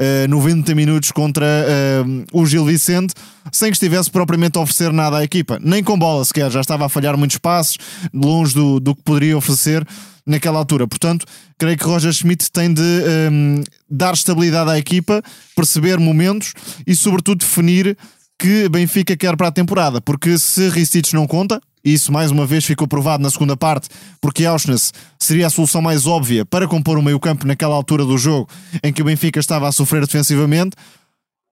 uh, 0.02 0.24
eh, 0.24 0.28
90 0.28 0.74
minutos 0.74 1.10
contra 1.10 1.46
uh, 1.46 2.24
o 2.32 2.44
Gil 2.46 2.64
Vicente, 2.64 3.14
sem 3.50 3.70
que 3.70 3.76
estivesse 3.76 4.10
propriamente 4.10 4.58
a 4.58 4.62
oferecer 4.62 4.92
nada 4.92 5.18
à 5.18 5.24
equipa, 5.24 5.58
nem 5.62 5.82
com 5.82 5.98
bola 5.98 6.24
sequer, 6.24 6.50
já 6.50 6.60
estava 6.60 6.86
a 6.86 6.88
falhar 6.88 7.16
muitos 7.16 7.38
passos, 7.38 7.78
longe 8.12 8.54
do, 8.54 8.80
do 8.80 8.94
que 8.94 9.02
poderia 9.02 9.36
oferecer 9.36 9.86
naquela 10.26 10.58
altura. 10.58 10.86
Portanto, 10.86 11.26
creio 11.58 11.76
que 11.76 11.84
Roger 11.84 12.12
Schmidt 12.12 12.50
tem 12.50 12.72
de 12.72 12.80
um, 12.80 13.60
eh, 13.60 13.64
dar 13.90 14.14
estabilidade 14.14 14.70
à 14.70 14.78
equipa, 14.78 15.22
perceber 15.54 15.98
momentos 15.98 16.54
e, 16.86 16.94
sobretudo, 16.94 17.40
definir 17.40 17.96
que 18.38 18.68
Benfica 18.68 19.16
quer 19.16 19.36
para 19.36 19.48
a 19.48 19.52
temporada, 19.52 20.00
porque 20.00 20.38
se 20.38 20.68
Ristich 20.68 21.14
não 21.14 21.26
conta, 21.26 21.60
e 21.84 21.92
isso 21.92 22.12
mais 22.12 22.30
uma 22.30 22.46
vez 22.46 22.64
ficou 22.64 22.86
provado 22.86 23.22
na 23.22 23.30
segunda 23.30 23.56
parte, 23.56 23.88
porque 24.20 24.44
Auschwitz 24.44 24.92
seria 25.18 25.46
a 25.46 25.50
solução 25.50 25.82
mais 25.82 26.06
óbvia 26.06 26.44
para 26.44 26.68
compor 26.68 26.98
o 26.98 27.02
meio-campo 27.02 27.46
naquela 27.46 27.74
altura 27.74 28.04
do 28.04 28.16
jogo 28.16 28.48
em 28.82 28.92
que 28.92 29.02
o 29.02 29.04
Benfica 29.04 29.40
estava 29.40 29.68
a 29.68 29.72
sofrer 29.72 30.04
defensivamente. 30.04 30.76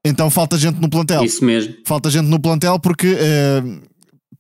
Então 0.04 0.30
falta 0.30 0.56
gente 0.56 0.80
no 0.80 0.88
plantel. 0.88 1.24
Isso 1.24 1.44
mesmo. 1.44 1.74
Falta 1.84 2.10
gente 2.10 2.26
no 2.26 2.40
plantel 2.40 2.78
porque 2.78 3.12
uh, 3.12 3.80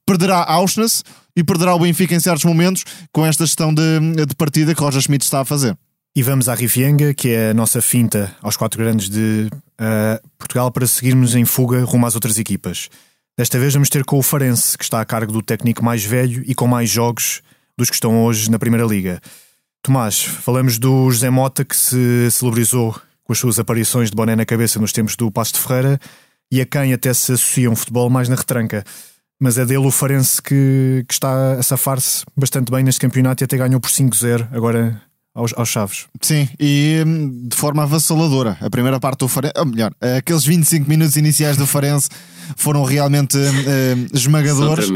perderá 0.06 0.44
Auschwitz 0.44 1.04
e 1.36 1.44
perderá 1.44 1.74
o 1.74 1.78
Benfica 1.78 2.14
em 2.14 2.20
certos 2.20 2.44
momentos 2.44 2.84
com 3.12 3.24
esta 3.26 3.44
gestão 3.44 3.72
de, 3.72 3.82
de 4.26 4.34
partida 4.36 4.74
que 4.74 4.80
Roger 4.80 5.00
Schmidt 5.00 5.24
está 5.24 5.40
a 5.40 5.44
fazer. 5.44 5.76
E 6.14 6.22
vamos 6.22 6.48
à 6.48 6.54
Rifienga, 6.54 7.14
que 7.14 7.28
é 7.28 7.50
a 7.50 7.54
nossa 7.54 7.80
finta 7.80 8.34
aos 8.42 8.56
quatro 8.56 8.82
grandes 8.82 9.08
de 9.08 9.48
uh, 9.52 10.28
Portugal 10.36 10.70
para 10.72 10.86
seguirmos 10.86 11.36
em 11.36 11.44
fuga 11.44 11.84
rumo 11.84 12.04
às 12.04 12.16
outras 12.16 12.36
equipas. 12.38 12.88
Desta 13.40 13.58
vez 13.58 13.72
vamos 13.72 13.88
ter 13.88 14.04
com 14.04 14.18
o 14.18 14.22
Farense, 14.22 14.76
que 14.76 14.84
está 14.84 15.00
a 15.00 15.04
cargo 15.06 15.32
do 15.32 15.40
técnico 15.40 15.82
mais 15.82 16.04
velho 16.04 16.44
e 16.46 16.54
com 16.54 16.66
mais 16.66 16.90
jogos 16.90 17.40
dos 17.74 17.88
que 17.88 17.94
estão 17.94 18.22
hoje 18.22 18.50
na 18.50 18.58
Primeira 18.58 18.86
Liga. 18.86 19.18
Tomás, 19.82 20.22
falamos 20.22 20.78
do 20.78 21.10
José 21.10 21.30
Mota, 21.30 21.64
que 21.64 21.74
se 21.74 22.30
celebrizou 22.30 22.94
com 23.24 23.32
as 23.32 23.38
suas 23.38 23.58
aparições 23.58 24.10
de 24.10 24.14
boné 24.14 24.36
na 24.36 24.44
cabeça 24.44 24.78
nos 24.78 24.92
tempos 24.92 25.16
do 25.16 25.30
Passo 25.30 25.54
de 25.54 25.60
Ferreira 25.60 25.98
e 26.52 26.60
a 26.60 26.66
quem 26.66 26.92
até 26.92 27.14
se 27.14 27.32
associa 27.32 27.70
um 27.70 27.74
futebol 27.74 28.10
mais 28.10 28.28
na 28.28 28.36
retranca. 28.36 28.84
Mas 29.40 29.56
é 29.56 29.64
dele 29.64 29.86
o 29.86 29.90
Farense 29.90 30.42
que, 30.42 31.02
que 31.08 31.14
está 31.14 31.52
a 31.54 31.62
safar-se 31.62 32.26
bastante 32.36 32.70
bem 32.70 32.84
neste 32.84 33.00
campeonato 33.00 33.42
e 33.42 33.44
até 33.46 33.56
ganhou 33.56 33.80
por 33.80 33.88
5-0 33.88 34.48
agora 34.52 35.00
aos, 35.34 35.54
aos 35.56 35.70
Chaves. 35.70 36.08
Sim, 36.20 36.46
e 36.60 37.02
hum, 37.06 37.48
de 37.48 37.56
forma 37.56 37.84
avassaladora. 37.84 38.58
A 38.60 38.68
primeira 38.68 39.00
parte 39.00 39.20
do 39.20 39.28
Farense, 39.28 39.54
ou 39.56 39.64
melhor, 39.64 39.94
aqueles 40.18 40.44
25 40.44 40.86
minutos 40.86 41.16
iniciais 41.16 41.56
do 41.56 41.66
Farense 41.66 42.10
foram 42.56 42.84
realmente 42.84 43.36
uh, 43.36 44.06
esmagadores. 44.12 44.86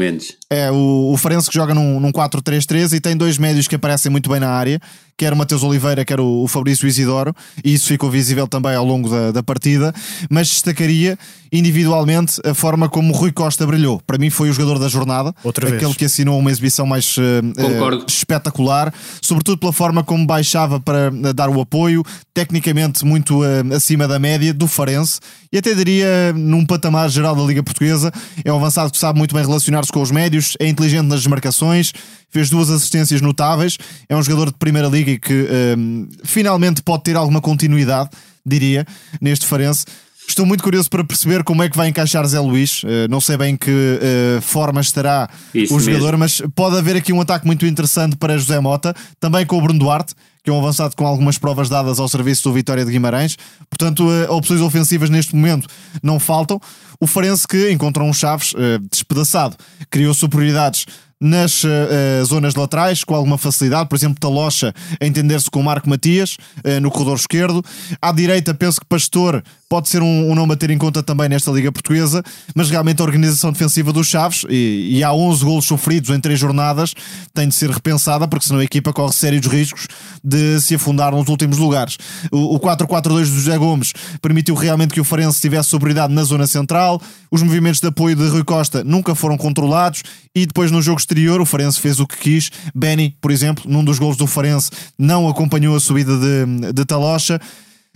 É, 0.49 0.71
o, 0.71 1.11
o 1.11 1.17
Farense 1.17 1.49
que 1.49 1.55
joga 1.55 1.73
num, 1.73 1.99
num 1.99 2.11
4-3-3 2.11 2.93
e 2.93 2.99
tem 2.99 3.17
dois 3.17 3.37
médios 3.37 3.67
que 3.67 3.75
aparecem 3.75 4.11
muito 4.11 4.29
bem 4.29 4.39
na 4.39 4.49
área, 4.49 4.79
quer 5.17 5.33
o 5.33 5.35
Mateus 5.35 5.63
Oliveira, 5.63 6.05
quer 6.05 6.19
o, 6.19 6.43
o 6.43 6.47
Fabrício 6.47 6.87
Isidoro, 6.87 7.33
e 7.63 7.73
isso 7.73 7.87
ficou 7.87 8.09
visível 8.09 8.47
também 8.47 8.75
ao 8.75 8.85
longo 8.85 9.09
da, 9.09 9.31
da 9.31 9.43
partida, 9.43 9.93
mas 10.29 10.49
destacaria 10.49 11.17
individualmente 11.51 12.39
a 12.45 12.53
forma 12.53 12.89
como 12.89 13.13
o 13.13 13.15
Rui 13.15 13.31
Costa 13.31 13.65
brilhou. 13.65 14.01
Para 14.05 14.17
mim 14.17 14.29
foi 14.29 14.49
o 14.49 14.53
jogador 14.53 14.77
da 14.77 14.87
jornada, 14.87 15.33
Outra 15.43 15.67
aquele 15.67 15.85
vez. 15.85 15.97
que 15.97 16.05
assinou 16.05 16.37
uma 16.37 16.51
exibição 16.51 16.85
mais 16.85 17.17
uh, 17.17 17.21
uh, 17.21 18.05
espetacular, 18.07 18.93
sobretudo 19.21 19.57
pela 19.57 19.73
forma 19.73 20.03
como 20.03 20.25
baixava 20.25 20.79
para 20.79 21.09
dar 21.33 21.49
o 21.49 21.59
apoio, 21.61 22.03
tecnicamente 22.33 23.05
muito 23.05 23.41
acima 23.73 24.07
da 24.07 24.19
média 24.19 24.53
do 24.53 24.67
Farense, 24.67 25.19
e 25.51 25.57
até 25.57 25.73
diria 25.73 26.33
num 26.35 26.65
patamar 26.65 27.09
geral 27.09 27.35
da 27.35 27.41
Liga 27.45 27.63
Portuguesa. 27.63 28.11
É 28.43 28.51
um 28.51 28.57
avançado 28.57 28.91
que 28.91 28.97
sabe 28.97 29.17
muito 29.17 29.33
bem 29.35 29.45
relacionar-se 29.45 29.91
com 29.91 30.01
os 30.01 30.11
médios, 30.11 30.55
é 30.59 30.67
inteligente 30.67 31.07
nas 31.07 31.19
desmarcações, 31.19 31.93
fez 32.29 32.49
duas 32.49 32.69
assistências 32.69 33.21
notáveis. 33.21 33.77
É 34.09 34.15
um 34.15 34.23
jogador 34.23 34.47
de 34.47 34.57
primeira 34.57 34.87
liga 34.87 35.11
e 35.11 35.17
que 35.17 35.47
um, 35.77 36.07
finalmente 36.23 36.81
pode 36.81 37.03
ter 37.03 37.15
alguma 37.15 37.41
continuidade, 37.41 38.09
diria, 38.45 38.85
neste 39.21 39.45
Farense. 39.45 39.85
Estou 40.27 40.45
muito 40.45 40.63
curioso 40.63 40.89
para 40.89 41.03
perceber 41.03 41.43
como 41.43 41.61
é 41.61 41.69
que 41.69 41.77
vai 41.77 41.87
encaixar 41.87 42.25
Zé 42.25 42.39
Luís. 42.39 42.83
Uh, 42.83 43.07
não 43.09 43.21
sei 43.21 43.37
bem 43.37 43.55
que 43.55 43.69
uh, 43.71 44.41
forma 44.41 44.81
estará 44.81 45.29
Isso 45.53 45.75
o 45.75 45.79
jogador, 45.79 46.17
mesmo. 46.17 46.19
mas 46.19 46.41
pode 46.55 46.77
haver 46.77 46.95
aqui 46.95 47.13
um 47.13 47.21
ataque 47.21 47.45
muito 47.45 47.65
interessante 47.65 48.15
para 48.15 48.37
José 48.37 48.59
Mota, 48.59 48.93
também 49.19 49.45
com 49.45 49.57
o 49.57 49.61
Bruno 49.61 49.79
Duarte, 49.79 50.15
que 50.43 50.49
é 50.49 50.53
um 50.53 50.59
avançado 50.59 50.95
com 50.95 51.05
algumas 51.05 51.37
provas 51.37 51.69
dadas 51.69 51.99
ao 51.99 52.07
serviço 52.07 52.43
do 52.43 52.53
Vitória 52.53 52.83
de 52.83 52.91
Guimarães. 52.91 53.37
Portanto, 53.69 54.03
uh, 54.07 54.31
opções 54.33 54.61
ofensivas 54.61 55.09
neste 55.09 55.35
momento 55.35 55.67
não 56.01 56.19
faltam. 56.19 56.59
O 56.99 57.07
Farense 57.07 57.47
que 57.47 57.71
encontrou 57.71 58.07
um 58.07 58.13
Chaves 58.13 58.53
uh, 58.53 58.79
despedaçado, 58.89 59.55
criou 59.89 60.13
superioridades 60.13 60.85
nas 61.19 61.63
uh, 61.63 62.25
zonas 62.25 62.55
laterais 62.55 63.03
com 63.03 63.15
alguma 63.15 63.37
facilidade, 63.37 63.87
por 63.87 63.95
exemplo, 63.95 64.19
Talocha 64.19 64.73
a 64.99 65.05
entender-se 65.05 65.49
com 65.49 65.61
o 65.61 65.63
Marco 65.63 65.89
Matias 65.89 66.37
uh, 66.63 66.79
no 66.81 66.91
corredor 66.91 67.17
esquerdo. 67.17 67.63
À 68.01 68.11
direita, 68.11 68.53
penso 68.53 68.79
que 68.79 68.85
Pastor 68.85 69.43
pode 69.69 69.89
ser 69.89 70.01
um, 70.01 70.31
um 70.31 70.35
nome 70.35 70.53
a 70.53 70.55
ter 70.55 70.69
em 70.69 70.77
conta 70.77 71.01
também 71.01 71.27
nesta 71.29 71.51
Liga 71.51 71.71
Portuguesa, 71.71 72.21
mas 72.53 72.69
realmente 72.69 73.01
a 73.01 73.05
organização 73.05 73.51
defensiva 73.51 73.91
dos 73.91 74.07
Chaves, 74.07 74.45
e, 74.49 74.97
e 74.97 75.03
há 75.03 75.11
11 75.11 75.43
golos 75.43 75.65
sofridos 75.65 76.09
em 76.09 76.19
3 76.19 76.39
jornadas, 76.39 76.93
tem 77.33 77.47
de 77.47 77.55
ser 77.55 77.69
repensada, 77.69 78.27
porque 78.27 78.45
senão 78.45 78.59
a 78.59 78.63
equipa 78.63 78.93
corre 78.93 79.13
sérios 79.13 79.47
riscos 79.47 79.87
de 80.23 80.59
se 80.61 80.75
afundar 80.75 81.11
nos 81.11 81.27
últimos 81.27 81.57
lugares. 81.57 81.97
O, 82.31 82.55
o 82.55 82.59
4-4-2 82.59 83.03
do 83.03 83.25
José 83.25 83.57
Gomes 83.57 83.93
permitiu 84.21 84.53
realmente 84.53 84.93
que 84.93 85.01
o 85.01 85.03
Farense 85.03 85.41
tivesse 85.41 85.69
superioridade 85.69 86.13
na 86.13 86.23
zona 86.23 86.45
central, 86.45 86.84
os 87.31 87.41
movimentos 87.41 87.79
de 87.79 87.87
apoio 87.87 88.15
de 88.15 88.27
Rui 88.27 88.43
Costa 88.43 88.83
nunca 88.83 89.15
foram 89.15 89.37
controlados, 89.37 90.03
e 90.33 90.45
depois 90.45 90.71
no 90.71 90.81
jogo 90.81 90.99
exterior 90.99 91.41
o 91.41 91.45
Farense 91.45 91.79
fez 91.79 91.99
o 91.99 92.07
que 92.07 92.17
quis. 92.17 92.51
Benny, 92.73 93.15
por 93.21 93.31
exemplo, 93.31 93.63
num 93.67 93.83
dos 93.83 93.99
gols 93.99 94.17
do 94.17 94.27
Farense, 94.27 94.71
não 94.97 95.27
acompanhou 95.27 95.75
a 95.75 95.79
subida 95.79 96.17
de, 96.17 96.73
de 96.73 96.85
Talocha. 96.85 97.39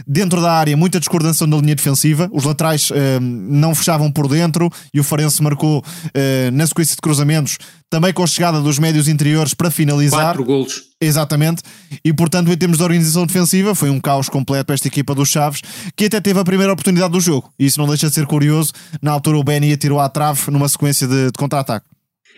Dentro 0.08 0.42
da 0.42 0.54
área, 0.54 0.78
muita 0.78 0.98
discordação 0.98 1.48
da 1.48 1.58
linha 1.58 1.76
defensiva. 1.76 2.30
Os 2.32 2.46
laterais 2.46 2.90
eh, 2.94 3.20
não 3.20 3.76
fechavam 3.76 4.10
por 4.10 4.30
dentro 4.30 4.72
e 4.94 5.00
o 5.00 5.04
Farense 5.04 5.44
marcou 5.44 5.84
eh, 6.14 6.50
na 6.52 6.66
sequência 6.66 6.96
de 6.96 7.02
cruzamentos, 7.02 7.58
também 7.90 8.14
com 8.14 8.24
a 8.24 8.28
chegada 8.28 8.62
dos 8.62 8.80
médios 8.80 9.10
interiores 9.10 9.54
para 9.54 9.70
finalizar. 9.70 10.22
Quatro 10.22 10.46
golos. 10.46 10.89
Exatamente. 11.02 11.64
E 12.04 12.12
portanto, 12.12 12.52
em 12.52 12.58
termos 12.58 12.78
de 12.78 12.84
organização 12.84 13.26
defensiva, 13.26 13.74
foi 13.74 13.90
um 13.90 14.00
caos 14.02 14.28
completo 14.28 14.66
para 14.66 14.76
esta 14.76 14.88
equipa 14.88 15.16
dos 15.16 15.30
Chaves, 15.30 15.62
que 15.96 16.06
até 16.06 16.20
teve 16.20 16.40
a 16.40 16.44
primeira 16.44 16.74
oportunidade 16.74 17.14
do 17.14 17.22
jogo. 17.22 17.52
Isso 17.58 17.80
não 17.80 17.88
deixa 17.88 18.10
de 18.10 18.16
ser 18.16 18.26
curioso. 18.26 18.74
Na 19.02 19.12
altura, 19.12 19.38
o 19.38 19.44
Benny 19.44 19.72
atirou 19.72 20.00
à 20.00 20.10
trave 20.10 20.52
numa 20.52 20.68
sequência 20.68 21.08
de, 21.08 21.28
de 21.28 21.38
contra-ataque. 21.38 21.86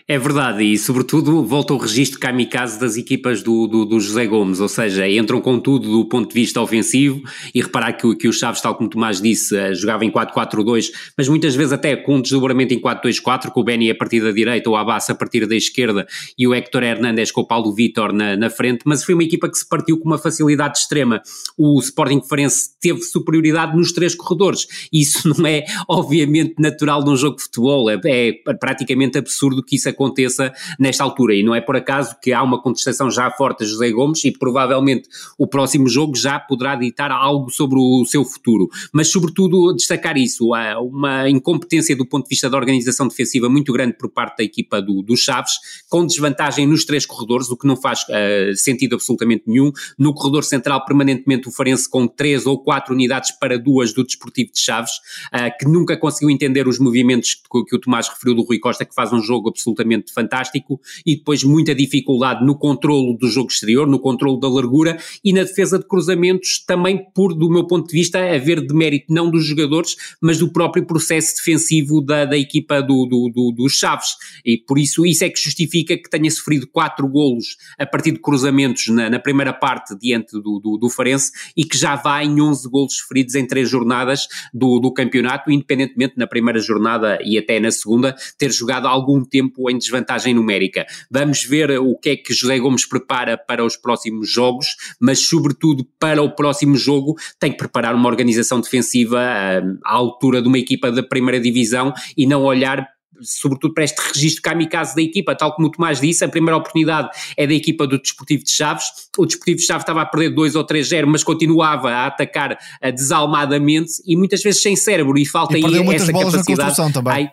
É 0.08 0.18
verdade, 0.18 0.64
e 0.64 0.78
sobretudo 0.78 1.43
volta 1.43 1.74
o 1.74 1.78
registro 1.78 2.20
kamikaze 2.20 2.80
das 2.80 2.97
equipas 2.97 3.43
do, 3.43 3.68
do, 3.68 3.86
do, 3.86 3.99
José 3.99 4.26
Gomes, 4.26 4.60
ou 4.60 4.68
seja, 4.68 5.08
entram 5.08 5.39
com 5.39 5.60
tudo 5.60 5.89
do 5.89 6.06
ponto 6.06 6.28
de 6.28 6.34
vista 6.34 6.60
ofensivo 6.60 7.22
e 7.54 7.62
reparar 7.62 7.93
que, 7.93 8.16
que 8.16 8.28
o 8.28 8.34
Chaves, 8.34 8.62
tal 8.62 8.76
como 8.76 8.89
Tomás 8.89 9.22
disse, 9.22 9.56
eh, 9.56 9.76
jogava 9.76 10.04
em 10.04 10.12
4-4-2, 10.12 10.89
mas 11.16 11.30
muitas 11.30 11.56
vezes 11.56 11.72
até 11.72 11.95
com 11.95 12.16
um 12.16 12.22
desdobramento 12.22 12.74
em 12.74 12.82
4-2-4, 12.82 13.52
com 13.52 13.62
o 13.62 13.64
Benny 13.64 13.91
a 13.91 13.95
partir 13.95 14.22
da 14.22 14.32
direita 14.32 14.70
ou 14.70 14.76
a 14.76 14.82
Abbas 14.82 15.10
a 15.10 15.16
partir 15.16 15.47
da 15.47 15.56
esquerda 15.56 16.08
e 16.38 16.47
o 16.47 16.54
Héctor 16.54 16.84
Hernández 16.84 17.32
com 17.32 17.41
o 17.41 17.47
Paulo 17.47 17.74
Vitor 17.74 18.12
na, 18.12 18.36
na 18.36 18.49
frente, 18.49 18.82
mas 18.86 19.04
foi 19.04 19.14
uma 19.14 19.24
equipa 19.24 19.49
que 19.49 19.58
se 19.58 19.68
partiu 19.68 19.99
com 19.99 20.06
uma 20.06 20.18
facilidade 20.18 20.80
extrema. 20.80 21.22
O 21.56 21.80
Sporting 21.80 22.22
Farense 22.28 22.72
teve 22.82 23.02
superioridade 23.04 23.78
nos 23.78 23.91
três 23.91 24.16
corredores, 24.16 24.66
isso 24.91 25.30
não 25.38 25.45
é 25.45 25.64
obviamente 25.88 26.56
natural 26.58 27.04
num 27.06 27.16
jogo 27.16 27.38
de 27.38 27.43
futebol, 27.43 27.89
é, 27.89 27.99
é 28.04 28.34
praticamente 28.60 29.18
absurdo 29.18 29.64
que 29.64 29.76
isso 29.76 29.91
aconteça 29.92 30.52
nesta 30.80 31.04
altura. 31.04 31.36
E 31.36 31.44
não 31.44 31.54
é 31.54 31.62
por 31.62 31.76
acaso 31.76 32.16
que 32.22 32.34
há 32.34 32.42
uma 32.42 32.62
contestação 32.62 33.10
já 33.10 33.30
forte 33.32 33.64
a 33.64 33.68
José 33.68 33.92
Gomes 33.92 34.24
e 34.26 34.32
provavelmente 34.32 35.08
o 35.38 35.48
próximo 35.48 35.88
jogo 35.88 36.16
já 36.16 36.39
poderá 36.39 36.76
ditar 36.76 37.12
algo 37.12 37.50
sobre 37.50 37.80
o 37.80 38.06
seu 38.06 38.26
futuro. 38.26 38.70
Mas, 38.92 39.10
sobretudo, 39.10 39.74
destacar 39.74 40.18
isso, 40.18 40.50
uma 40.82 41.30
incompetência 41.30 41.96
do 41.96 42.06
ponto 42.06 42.24
de 42.26 42.30
vista 42.30 42.50
da 42.50 42.58
organização 42.58 43.08
defensiva 43.08 43.50
muito 43.50 43.72
grande 43.72 43.94
por 43.94 44.10
parte 44.10 44.38
da 44.38 44.44
equipa 44.44 44.82
do, 44.82 45.02
do 45.02 45.16
Chaves, 45.16 45.54
com 45.89 46.06
desvantagem 46.06 46.66
nos 46.66 46.86
três 46.86 47.06
corredores, 47.06 47.50
o 47.50 47.58
que 47.58 47.68
não 47.68 47.76
faz 47.76 48.02
uh, 48.04 48.56
sentido 48.56 48.96
absolutamente 48.96 49.44
nenhum. 49.48 49.72
No 49.98 50.14
corredor 50.14 50.44
central, 50.44 50.86
permanentemente 50.86 51.48
o 51.48 51.52
Farense 51.52 51.89
com 51.89 52.08
três 52.08 52.46
ou 52.46 52.60
quatro 52.64 52.94
unidades 52.94 53.32
para 53.32 53.58
duas 53.58 53.94
do 53.94 54.04
Desportivo 54.04 54.52
de 54.52 54.60
Chaves, 54.60 54.94
uh, 55.34 55.58
que 55.60 55.66
nunca 55.66 55.98
conseguiu 55.98 56.30
entender 56.30 56.68
os 56.68 56.80
movimentos 56.80 57.36
que, 57.36 57.64
que 57.66 57.76
o 57.76 57.80
Tomás 57.80 58.08
referiu 58.08 58.36
do 58.36 58.44
Rui 58.44 58.60
Costa, 58.60 58.86
que 58.86 58.96
faz 58.96 59.12
um 59.12 59.22
jogo 59.22 59.50
absolutamente 59.50 59.80
fantástico 60.13 60.79
e 61.05 61.15
depois 61.15 61.43
muita 61.43 61.73
dificuldade 61.75 62.45
no 62.45 62.57
controlo 62.57 63.17
do 63.17 63.27
jogo 63.27 63.49
exterior, 63.49 63.88
no 63.88 63.99
controlo 63.99 64.39
da 64.39 64.47
largura 64.47 64.97
e 65.23 65.34
na 65.34 65.43
defesa 65.43 65.79
de 65.79 65.88
cruzamentos 65.88 66.63
também 66.65 67.05
por, 67.13 67.34
do 67.34 67.49
meu 67.49 67.65
ponto 67.65 67.88
de 67.88 67.93
vista, 67.93 68.19
haver 68.19 68.65
de 68.65 68.73
mérito 68.73 69.13
não 69.13 69.29
dos 69.29 69.45
jogadores, 69.45 69.95
mas 70.21 70.38
do 70.38 70.51
próprio 70.51 70.86
processo 70.86 71.36
defensivo 71.36 72.01
da, 72.01 72.25
da 72.25 72.38
equipa 72.38 72.82
do, 72.82 73.05
do, 73.05 73.29
do, 73.34 73.51
dos 73.51 73.73
Chaves. 73.73 74.15
E 74.45 74.57
por 74.57 74.77
isso 74.77 75.05
isso 75.05 75.23
é 75.23 75.29
que 75.29 75.39
justifica 75.39 75.97
que 75.97 76.09
tenha 76.09 76.29
sofrido 76.29 76.67
quatro 76.67 77.07
golos 77.07 77.57
a 77.77 77.86
partir 77.86 78.11
de 78.11 78.19
cruzamentos 78.19 78.88
na, 78.88 79.09
na 79.09 79.19
primeira 79.19 79.53
parte 79.53 79.95
diante 79.97 80.34
do, 80.34 80.59
do, 80.59 80.77
do 80.77 80.89
Farense 80.89 81.32
e 81.55 81.63
que 81.63 81.77
já 81.77 81.95
vai 81.95 82.25
em 82.25 82.41
11 82.41 82.69
golos 82.69 82.97
sofridos 82.97 83.36
em 83.36 83.45
três 83.45 83.69
jornadas 83.69 84.27
do, 84.53 84.79
do 84.79 84.93
campeonato, 84.93 85.51
independentemente 85.51 86.13
na 86.17 86.27
primeira 86.27 86.59
jornada 86.59 87.19
e 87.23 87.38
até 87.38 87.59
na 87.59 87.71
segunda 87.71 88.15
ter 88.38 88.51
jogado 88.51 88.88
algum 88.88 89.23
tempo 89.23 89.69
em 89.72 89.78
desvantagem 89.78 90.34
numérica. 90.34 90.86
Vamos 91.09 91.43
ver 91.43 91.80
o 91.80 91.95
que 91.97 92.09
é 92.09 92.15
que 92.15 92.34
José 92.34 92.59
Gomes 92.59 92.86
prepara 92.86 93.38
para 93.38 93.63
os 93.63 93.76
próximos 93.76 94.30
jogos, 94.30 94.67
mas 94.99 95.19
sobretudo 95.19 95.86
para 95.99 96.22
o 96.22 96.36
próximo 96.36 96.76
jogo 96.76 97.15
tem 97.39 97.51
que 97.51 97.57
preparar 97.57 97.95
uma 97.95 98.09
organização 98.09 98.59
defensiva 98.59 99.19
hum, 99.63 99.78
à 99.84 99.93
altura 99.93 100.41
de 100.41 100.47
uma 100.47 100.59
equipa 100.59 100.91
da 100.91 101.03
primeira 101.03 101.39
divisão 101.39 101.93
e 102.17 102.28
não 102.28 102.43
olhar 102.43 102.88
sobretudo 103.22 103.74
para 103.74 103.84
este 103.84 103.99
registro 103.99 104.41
kamikaze 104.41 104.95
da 104.95 105.01
equipa, 105.01 105.36
tal 105.36 105.53
como 105.53 105.67
o 105.67 105.72
Tomás 105.72 106.01
disse, 106.01 106.24
a 106.26 106.30
primeira 106.30 106.57
oportunidade 106.57 107.09
é 107.38 107.45
da 107.45 107.53
equipa 107.53 107.88
do 107.88 108.01
Desportivo 108.01 108.43
de 108.43 108.51
Chaves, 108.51 108.86
o 109.17 109.26
Desportivo 109.26 109.57
de 109.59 109.65
Chaves 109.65 109.84
estava 109.84 110.01
a 110.01 110.05
perder 110.05 110.32
2 110.32 110.55
ou 110.55 110.65
3-0, 110.65 111.05
mas 111.05 111.24
continuava 111.24 111.91
a 111.91 112.07
atacar 112.07 112.53
uh, 112.53 112.91
desalmadamente 112.91 113.93
e 114.05 114.15
muitas 114.15 114.41
vezes 114.41 114.61
sem 114.61 114.76
cérebro 114.76 115.17
e 115.17 115.26
falta 115.26 115.57
e 115.57 115.63
aí 115.63 115.95
essa 115.95 116.11
capacidade. 116.11 116.93
também. 116.93 117.13
Ai, 117.13 117.32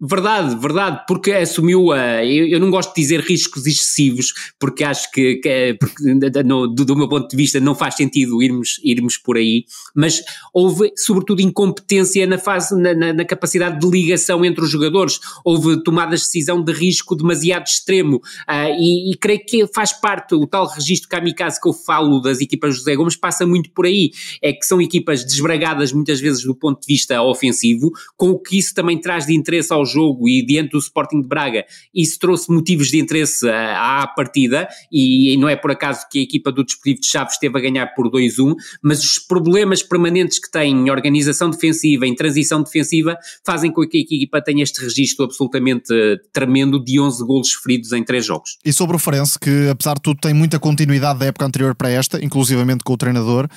Verdade, 0.00 0.54
verdade, 0.54 1.04
porque 1.08 1.32
assumiu 1.32 1.90
a. 1.90 2.24
Eu, 2.24 2.46
eu, 2.46 2.60
não 2.60 2.70
gosto 2.70 2.94
de 2.94 3.02
dizer 3.02 3.18
riscos 3.18 3.66
excessivos, 3.66 4.32
porque 4.56 4.84
acho 4.84 5.10
que, 5.10 5.36
que 5.36 5.48
é, 5.48 5.74
porque, 5.74 6.14
no, 6.44 6.68
do, 6.68 6.84
do, 6.84 6.94
meu 6.94 7.08
ponto 7.08 7.28
de 7.28 7.36
vista, 7.36 7.58
não 7.58 7.74
faz 7.74 7.96
sentido 7.96 8.40
irmos, 8.40 8.80
irmos 8.84 9.16
por 9.16 9.36
aí, 9.36 9.64
mas 9.96 10.22
houve, 10.54 10.92
sobretudo, 10.94 11.42
incompetência 11.42 12.28
na 12.28 12.38
fase, 12.38 12.80
na, 12.80 12.94
na, 12.94 13.12
na 13.12 13.24
capacidade 13.24 13.80
de 13.80 13.90
ligação 13.90 14.44
entre 14.44 14.62
os 14.62 14.70
jogadores, 14.70 15.18
houve 15.44 15.82
tomadas 15.82 16.20
de 16.20 16.26
decisão 16.26 16.62
de 16.62 16.72
risco 16.72 17.16
demasiado 17.16 17.66
extremo, 17.66 18.18
uh, 18.18 18.78
e, 18.78 19.10
e, 19.10 19.16
creio 19.16 19.44
que 19.44 19.66
faz 19.66 19.92
parte, 19.92 20.32
o 20.32 20.46
tal 20.46 20.68
registro 20.68 21.08
kamikaze 21.08 21.60
que 21.60 21.68
eu 21.68 21.72
falo 21.72 22.20
das 22.20 22.40
equipas 22.40 22.76
José 22.76 22.94
Gomes 22.94 23.16
passa 23.16 23.44
muito 23.44 23.72
por 23.72 23.84
aí, 23.84 24.12
é 24.40 24.52
que 24.52 24.64
são 24.64 24.80
equipas 24.80 25.24
desbragadas 25.24 25.92
muitas 25.92 26.20
vezes 26.20 26.44
do 26.44 26.54
ponto 26.54 26.80
de 26.82 26.86
vista 26.86 27.20
ofensivo, 27.20 27.90
com 28.16 28.30
o 28.30 28.38
que 28.38 28.56
isso 28.56 28.72
também 28.72 28.96
traz 29.00 29.26
de 29.26 29.34
interesse 29.34 29.72
aos 29.72 29.87
jogo 29.88 30.28
e 30.28 30.44
diante 30.44 30.70
do 30.70 30.78
Sporting 30.78 31.22
de 31.22 31.28
Braga, 31.28 31.64
isso 31.94 32.18
trouxe 32.18 32.52
motivos 32.52 32.88
de 32.88 32.98
interesse 32.98 33.48
à, 33.48 34.02
à 34.02 34.06
partida 34.06 34.68
e, 34.92 35.32
e, 35.32 35.36
não 35.36 35.48
é 35.48 35.56
por 35.56 35.70
acaso 35.70 36.06
que 36.10 36.18
a 36.18 36.22
equipa 36.22 36.52
do 36.52 36.64
Desportivo 36.64 37.00
de 37.00 37.06
Chaves 37.06 37.34
esteve 37.34 37.58
a 37.58 37.60
ganhar 37.60 37.86
por 37.94 38.10
2-1, 38.10 38.54
mas 38.82 39.02
os 39.02 39.18
problemas 39.18 39.82
permanentes 39.82 40.38
que 40.38 40.50
tem 40.50 40.72
em 40.72 40.90
organização 40.90 41.50
defensiva, 41.50 42.06
em 42.06 42.14
transição 42.14 42.62
defensiva, 42.62 43.16
fazem 43.44 43.72
com 43.72 43.86
que 43.86 43.98
a 43.98 44.00
equipa 44.00 44.40
tenha 44.40 44.62
este 44.62 44.80
registro 44.82 45.24
absolutamente 45.24 45.92
eh, 45.92 46.16
tremendo 46.32 46.82
de 46.82 47.00
11 47.00 47.24
golos 47.24 47.52
feridos 47.54 47.92
em 47.92 48.04
3 48.04 48.24
jogos. 48.24 48.58
E 48.64 48.72
sobre 48.72 48.96
o 48.96 48.98
Farense, 48.98 49.38
que 49.38 49.68
apesar 49.68 49.94
de 49.94 50.02
tudo 50.02 50.20
tem 50.20 50.34
muita 50.34 50.58
continuidade 50.58 51.18
da 51.18 51.26
época 51.26 51.46
anterior 51.46 51.74
para 51.74 51.90
esta, 51.90 52.22
inclusivamente 52.24 52.84
com 52.84 52.92
o 52.92 52.96
treinador, 52.96 53.48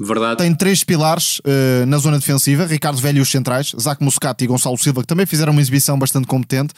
Verdade. 0.00 0.38
Tem 0.38 0.54
três 0.54 0.84
pilares 0.84 1.40
uh, 1.40 1.86
na 1.86 1.98
zona 1.98 2.18
defensiva: 2.18 2.66
Ricardo 2.66 3.00
Velho 3.00 3.18
e 3.18 3.20
os 3.20 3.30
centrais, 3.30 3.74
Zac 3.80 4.02
Muscat 4.02 4.42
e 4.42 4.46
Gonçalo 4.46 4.78
Silva, 4.78 5.00
que 5.00 5.06
também 5.06 5.26
fizeram 5.26 5.52
uma 5.52 5.60
exibição 5.60 5.98
bastante 5.98 6.26
competente. 6.26 6.72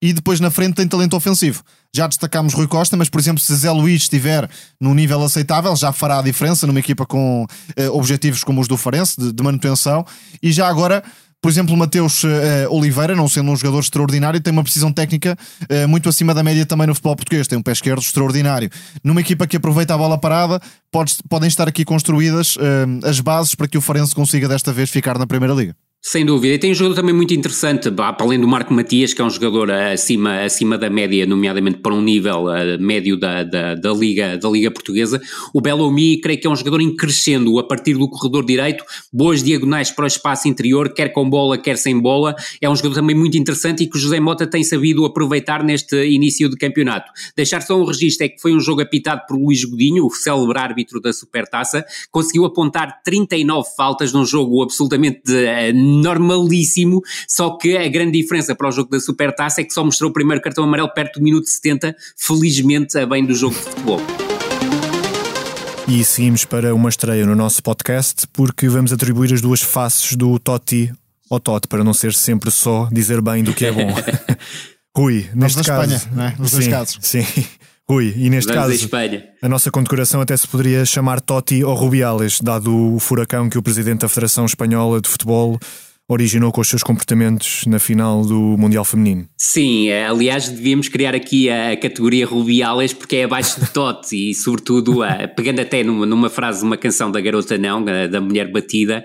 E 0.00 0.12
depois 0.12 0.40
na 0.40 0.50
frente 0.50 0.74
tem 0.74 0.88
talento 0.88 1.14
ofensivo. 1.14 1.62
Já 1.94 2.08
destacámos 2.08 2.54
Rui 2.54 2.66
Costa, 2.66 2.96
mas 2.96 3.08
por 3.08 3.20
exemplo, 3.20 3.40
se 3.40 3.54
Zé 3.54 3.70
Luís 3.70 4.02
estiver 4.02 4.50
num 4.80 4.94
nível 4.94 5.22
aceitável, 5.22 5.76
já 5.76 5.92
fará 5.92 6.18
a 6.18 6.22
diferença 6.22 6.66
numa 6.66 6.80
equipa 6.80 7.06
com 7.06 7.44
uh, 7.44 7.96
objetivos 7.96 8.42
como 8.42 8.60
os 8.60 8.66
do 8.66 8.76
Farense, 8.76 9.14
de, 9.16 9.32
de 9.32 9.42
manutenção. 9.44 10.04
E 10.42 10.50
já 10.50 10.66
agora 10.66 11.04
por 11.42 11.50
exemplo, 11.50 11.76
Mateus 11.76 12.22
uh, 12.22 12.28
Oliveira, 12.70 13.16
não 13.16 13.28
sendo 13.28 13.50
um 13.50 13.56
jogador 13.56 13.80
extraordinário, 13.80 14.40
tem 14.40 14.52
uma 14.52 14.62
precisão 14.62 14.92
técnica 14.92 15.36
uh, 15.62 15.88
muito 15.88 16.08
acima 16.08 16.32
da 16.32 16.40
média 16.40 16.64
também 16.64 16.86
no 16.86 16.94
futebol 16.94 17.16
português. 17.16 17.48
Tem 17.48 17.58
um 17.58 17.62
pé 17.62 17.72
esquerdo 17.72 18.00
extraordinário. 18.00 18.70
Numa 19.02 19.20
equipa 19.20 19.44
que 19.44 19.56
aproveita 19.56 19.92
a 19.92 19.98
bola 19.98 20.16
parada, 20.16 20.62
pode, 20.92 21.16
podem 21.28 21.48
estar 21.48 21.66
aqui 21.66 21.84
construídas 21.84 22.54
uh, 22.54 22.60
as 23.04 23.18
bases 23.18 23.56
para 23.56 23.66
que 23.66 23.76
o 23.76 23.80
Farense 23.80 24.14
consiga 24.14 24.46
desta 24.46 24.72
vez 24.72 24.88
ficar 24.88 25.18
na 25.18 25.26
Primeira 25.26 25.52
Liga. 25.52 25.74
Sem 26.04 26.26
dúvida, 26.26 26.54
e 26.54 26.58
tem 26.58 26.72
um 26.72 26.74
jogador 26.74 26.96
também 26.96 27.14
muito 27.14 27.32
interessante, 27.32 27.88
para 27.88 28.16
além 28.18 28.40
do 28.40 28.48
Marco 28.48 28.74
Matias, 28.74 29.14
que 29.14 29.22
é 29.22 29.24
um 29.24 29.30
jogador 29.30 29.70
acima, 29.70 30.40
acima 30.42 30.76
da 30.76 30.90
média, 30.90 31.24
nomeadamente 31.24 31.78
para 31.78 31.94
um 31.94 32.02
nível 32.02 32.46
uh, 32.46 32.76
médio 32.80 33.16
da, 33.16 33.44
da, 33.44 33.76
da, 33.76 33.92
Liga, 33.92 34.36
da 34.36 34.48
Liga 34.50 34.68
Portuguesa. 34.68 35.22
O 35.54 35.60
Bellomi, 35.60 36.20
creio 36.20 36.40
que 36.40 36.46
é 36.48 36.50
um 36.50 36.56
jogador 36.56 36.80
em 36.80 36.96
crescendo 36.96 37.56
a 37.56 37.62
partir 37.62 37.94
do 37.94 38.08
corredor 38.08 38.44
direito, 38.44 38.84
boas 39.12 39.44
diagonais 39.44 39.92
para 39.92 40.02
o 40.02 40.08
espaço 40.08 40.48
interior, 40.48 40.92
quer 40.92 41.10
com 41.10 41.30
bola, 41.30 41.56
quer 41.56 41.78
sem 41.78 41.96
bola. 41.96 42.34
É 42.60 42.68
um 42.68 42.74
jogador 42.74 42.96
também 42.96 43.14
muito 43.14 43.38
interessante 43.38 43.84
e 43.84 43.86
que 43.86 43.96
o 43.96 44.00
José 44.00 44.18
Mota 44.18 44.44
tem 44.44 44.64
sabido 44.64 45.04
aproveitar 45.04 45.62
neste 45.62 45.94
início 46.04 46.50
de 46.50 46.56
campeonato. 46.56 47.12
Deixar 47.36 47.62
só 47.62 47.80
um 47.80 47.84
registro 47.84 48.26
é 48.26 48.28
que 48.28 48.42
foi 48.42 48.52
um 48.52 48.60
jogo 48.60 48.82
apitado 48.82 49.22
por 49.28 49.36
Luís 49.38 49.64
Godinho, 49.64 50.04
o 50.04 50.10
célebre 50.10 50.58
árbitro 50.58 51.00
da 51.00 51.12
Supertaça, 51.12 51.84
conseguiu 52.10 52.44
apontar 52.44 53.00
39 53.04 53.68
faltas 53.76 54.12
num 54.12 54.26
jogo 54.26 54.64
absolutamente 54.64 55.20
de, 55.24 55.44
uh, 55.44 55.91
normalíssimo, 56.00 57.02
só 57.28 57.56
que 57.56 57.76
a 57.76 57.88
grande 57.88 58.20
diferença 58.20 58.54
para 58.54 58.68
o 58.68 58.72
jogo 58.72 58.90
da 58.90 59.00
Supertaça 59.00 59.60
é 59.60 59.64
que 59.64 59.72
só 59.72 59.84
mostrou 59.84 60.10
o 60.10 60.12
primeiro 60.12 60.42
cartão 60.42 60.64
amarelo 60.64 60.92
perto 60.92 61.18
do 61.18 61.22
minuto 61.22 61.48
70, 61.48 61.94
felizmente 62.16 62.98
a 62.98 63.06
bem 63.06 63.24
do 63.24 63.34
jogo 63.34 63.54
de 63.54 63.60
futebol. 63.60 64.00
E 65.88 66.04
seguimos 66.04 66.44
para 66.44 66.74
uma 66.74 66.88
estreia 66.88 67.26
no 67.26 67.34
nosso 67.34 67.62
podcast, 67.62 68.26
porque 68.32 68.68
vamos 68.68 68.92
atribuir 68.92 69.34
as 69.34 69.40
duas 69.40 69.60
faces 69.60 70.16
do 70.16 70.38
Totti 70.38 70.92
ao 71.28 71.40
Totti, 71.40 71.66
para 71.66 71.82
não 71.82 71.92
ser 71.92 72.14
sempre 72.14 72.50
só 72.50 72.88
dizer 72.92 73.20
bem 73.20 73.42
do 73.42 73.52
que 73.52 73.66
é 73.66 73.72
bom. 73.72 73.94
Rui, 74.96 75.26
neste 75.34 75.62
caso. 75.64 75.94
Espanha, 75.94 76.12
não 76.14 76.24
é? 76.24 76.36
Nos 76.38 76.50
sim, 76.50 76.56
dois 76.56 76.68
casos. 76.68 76.98
Sim. 77.00 77.26
Rui, 77.92 78.14
e 78.16 78.30
neste 78.30 78.52
Vamos 78.52 78.86
caso, 78.86 78.90
a, 79.42 79.46
a 79.46 79.48
nossa 79.48 79.70
condecoração 79.70 80.22
até 80.22 80.34
se 80.34 80.48
poderia 80.48 80.84
chamar 80.86 81.20
Totti 81.20 81.62
ou 81.62 81.74
Rubiales, 81.74 82.40
dado 82.40 82.94
o 82.94 82.98
furacão 82.98 83.50
que 83.50 83.58
o 83.58 83.62
presidente 83.62 84.00
da 84.00 84.08
Federação 84.08 84.46
Espanhola 84.46 84.98
de 84.98 85.08
Futebol 85.10 85.58
originou 86.08 86.52
com 86.52 86.60
os 86.60 86.68
seus 86.68 86.82
comportamentos 86.82 87.64
na 87.66 87.78
final 87.78 88.22
do 88.22 88.56
Mundial 88.58 88.84
Feminino. 88.84 89.26
Sim, 89.36 89.88
eh, 89.88 90.06
aliás, 90.06 90.48
devíamos 90.48 90.88
criar 90.88 91.14
aqui 91.14 91.48
a 91.48 91.76
categoria 91.76 92.26
Rubiales 92.26 92.92
porque 92.92 93.16
é 93.16 93.24
abaixo 93.24 93.60
de 93.60 93.70
Totti 93.70 94.30
e, 94.30 94.34
sobretudo, 94.34 95.02
eh, 95.02 95.26
pegando 95.26 95.60
até 95.60 95.82
numa, 95.82 96.04
numa 96.04 96.28
frase 96.28 96.60
de 96.60 96.64
uma 96.64 96.76
canção 96.76 97.10
da 97.10 97.20
Garota 97.20 97.56
Não, 97.56 97.84
da 97.84 98.20
Mulher 98.20 98.50
Batida, 98.50 99.04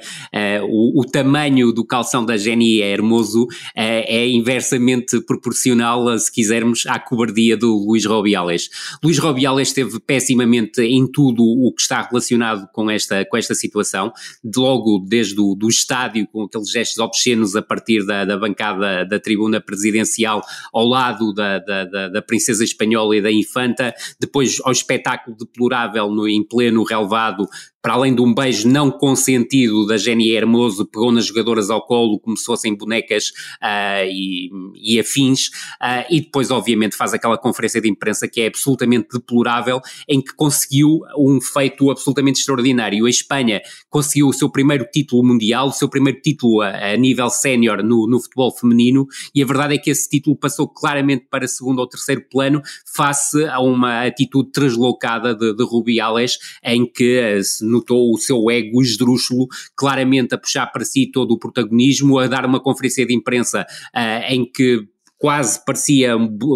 o, 0.63 1.01
o 1.01 1.05
tamanho 1.05 1.71
do 1.71 1.85
calção 1.85 2.25
da 2.25 2.35
Jenny 2.35 2.81
é 2.81 2.91
hermoso, 2.91 3.47
é 3.75 4.27
inversamente 4.27 5.21
proporcional, 5.21 6.17
se 6.19 6.31
quisermos, 6.31 6.85
à 6.87 6.99
cobardia 6.99 7.55
do 7.55 7.75
Luís 7.77 8.05
Rubiales. 8.05 8.69
Luís 9.03 9.17
Rubiales 9.17 9.69
esteve 9.69 9.99
pessimamente 9.99 10.81
em 10.81 11.09
tudo 11.09 11.43
o 11.43 11.73
que 11.73 11.81
está 11.81 12.01
relacionado 12.01 12.67
com 12.73 12.89
esta, 12.89 13.25
com 13.25 13.37
esta 13.37 13.53
situação, 13.55 14.11
de 14.43 14.59
logo 14.59 14.99
desde 14.99 15.39
o 15.39 15.55
do 15.55 15.67
estádio, 15.67 16.27
com 16.31 16.43
aqueles 16.43 16.69
gestos 16.69 16.86
gestos 16.87 16.99
obscenos 16.99 17.55
a 17.55 17.61
partir 17.61 18.05
da, 18.05 18.25
da 18.25 18.37
bancada 18.37 19.05
da 19.05 19.19
tribuna 19.19 19.59
presidencial 19.59 20.41
ao 20.73 20.85
lado 20.85 21.33
da, 21.33 21.59
da, 21.59 22.07
da, 22.09 22.21
princesa 22.21 22.63
espanhola 22.63 23.15
e 23.15 23.21
da 23.21 23.31
infanta, 23.31 23.93
depois 24.19 24.59
ao 24.63 24.71
espetáculo 24.71 25.35
deplorável 25.37 26.09
no, 26.09 26.27
em 26.27 26.43
pleno 26.43 26.83
relevado 26.83 27.47
para 27.81 27.93
além 27.93 28.13
de 28.13 28.21
um 28.21 28.33
beijo 28.33 28.67
não 28.67 28.91
consentido 28.91 29.85
da 29.85 29.97
Jenny 29.97 30.31
Hermoso, 30.31 30.85
pegou 30.85 31.11
nas 31.11 31.25
jogadoras 31.25 31.69
ao 31.69 31.85
colo 31.85 32.19
como 32.19 32.35
se 32.35 32.45
fossem 32.45 32.75
bonecas 32.75 33.29
uh, 33.61 34.05
e, 34.05 34.49
e, 34.75 34.99
afins, 34.99 35.47
uh, 35.81 36.05
e 36.09 36.21
depois, 36.21 36.51
obviamente, 36.51 36.95
faz 36.95 37.13
aquela 37.13 37.37
conferência 37.37 37.79
de 37.79 37.89
imprensa 37.89 38.27
que 38.27 38.41
é 38.41 38.47
absolutamente 38.47 39.07
deplorável, 39.13 39.79
em 40.07 40.21
que 40.21 40.33
conseguiu 40.35 41.01
um 41.17 41.39
feito 41.39 41.89
absolutamente 41.91 42.39
extraordinário. 42.39 43.05
A 43.05 43.09
Espanha 43.09 43.61
conseguiu 43.89 44.27
o 44.27 44.33
seu 44.33 44.49
primeiro 44.49 44.85
título 44.91 45.23
mundial, 45.23 45.67
o 45.67 45.73
seu 45.73 45.89
primeiro 45.89 46.19
título 46.21 46.61
a, 46.61 46.93
a 46.93 46.97
nível 46.97 47.29
sénior 47.29 47.83
no, 47.83 48.07
no 48.07 48.19
futebol 48.19 48.55
feminino, 48.55 49.05
e 49.33 49.41
a 49.41 49.45
verdade 49.45 49.75
é 49.75 49.77
que 49.77 49.89
esse 49.89 50.09
título 50.09 50.35
passou 50.35 50.67
claramente 50.67 51.27
para 51.29 51.47
segundo 51.47 51.79
ou 51.79 51.87
terceiro 51.87 52.23
plano, 52.29 52.61
face 52.95 53.45
a 53.45 53.59
uma 53.59 54.05
atitude 54.05 54.51
translocada 54.51 55.35
de, 55.35 55.55
de 55.55 55.63
Rubiales, 55.63 56.37
em 56.63 56.85
que 56.85 57.39
no 57.61 57.66
notou 57.67 58.13
o 58.13 58.17
seu 58.17 58.49
ego 58.49 58.81
esdrúxulo 58.81 59.47
claramente 59.75 60.35
a 60.35 60.37
puxar 60.37 60.67
para 60.67 60.85
si 60.85 61.09
todo 61.11 61.31
o 61.31 61.39
protagonismo, 61.39 62.19
a 62.19 62.27
dar 62.27 62.45
uma 62.45 62.59
conferência 62.59 63.05
de 63.05 63.13
imprensa 63.13 63.65
uh, 63.95 64.31
em 64.31 64.49
que 64.49 64.87
quase 65.17 65.63
parecia 65.65 66.13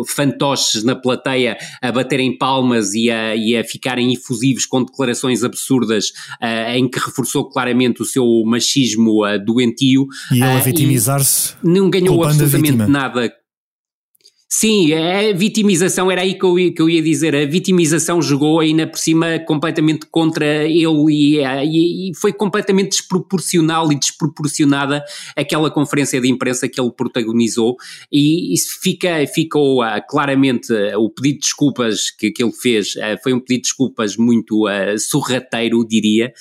fantoches 0.07 0.83
na 0.83 0.95
plateia 0.95 1.57
a 1.81 1.91
baterem 1.91 2.37
palmas 2.37 2.93
e 2.93 3.09
a, 3.09 3.35
e 3.35 3.57
a 3.57 3.63
ficarem 3.63 4.13
efusivos 4.13 4.65
com 4.65 4.83
declarações 4.83 5.43
absurdas 5.43 6.09
uh, 6.41 6.71
em 6.75 6.89
que 6.89 6.99
reforçou 6.99 7.49
claramente 7.49 8.01
o 8.01 8.05
seu 8.05 8.25
machismo 8.45 9.25
uh, 9.25 9.43
doentio. 9.43 10.07
E 10.31 10.35
ele 10.35 10.43
a 10.43 10.59
vitimizar-se. 10.59 11.55
Não 11.63 11.89
ganhou 11.89 12.23
absolutamente 12.23 12.89
nada 12.89 13.33
Sim, 14.53 14.93
a 14.93 15.31
vitimização, 15.31 16.11
era 16.11 16.23
aí 16.23 16.37
que 16.37 16.43
eu, 16.43 16.55
que 16.55 16.81
eu 16.81 16.89
ia 16.89 17.01
dizer, 17.01 17.33
a 17.33 17.45
vitimização 17.45 18.21
jogou 18.21 18.59
ainda 18.59 18.85
por 18.85 18.99
cima 18.99 19.39
completamente 19.39 20.05
contra 20.11 20.45
ele 20.67 21.09
e, 21.09 21.37
e, 21.39 22.09
e, 22.09 22.15
foi 22.15 22.33
completamente 22.33 22.89
desproporcional 22.89 23.89
e 23.93 23.95
desproporcionada 23.97 25.01
aquela 25.37 25.71
conferência 25.71 26.19
de 26.19 26.27
imprensa 26.27 26.67
que 26.67 26.81
ele 26.81 26.91
protagonizou. 26.91 27.77
E 28.11 28.53
isso 28.53 28.77
fica, 28.81 29.25
ficou 29.25 29.81
uh, 29.81 30.01
claramente 30.05 30.73
uh, 30.73 30.99
o 30.99 31.09
pedido 31.09 31.35
de 31.35 31.39
desculpas 31.39 32.09
que, 32.11 32.29
que 32.29 32.43
ele 32.43 32.51
fez 32.51 32.93
uh, 32.95 33.17
foi 33.23 33.33
um 33.33 33.39
pedido 33.39 33.61
de 33.61 33.69
desculpas 33.69 34.17
muito 34.17 34.65
sorrateiro, 34.99 35.87
diria, 35.87 36.33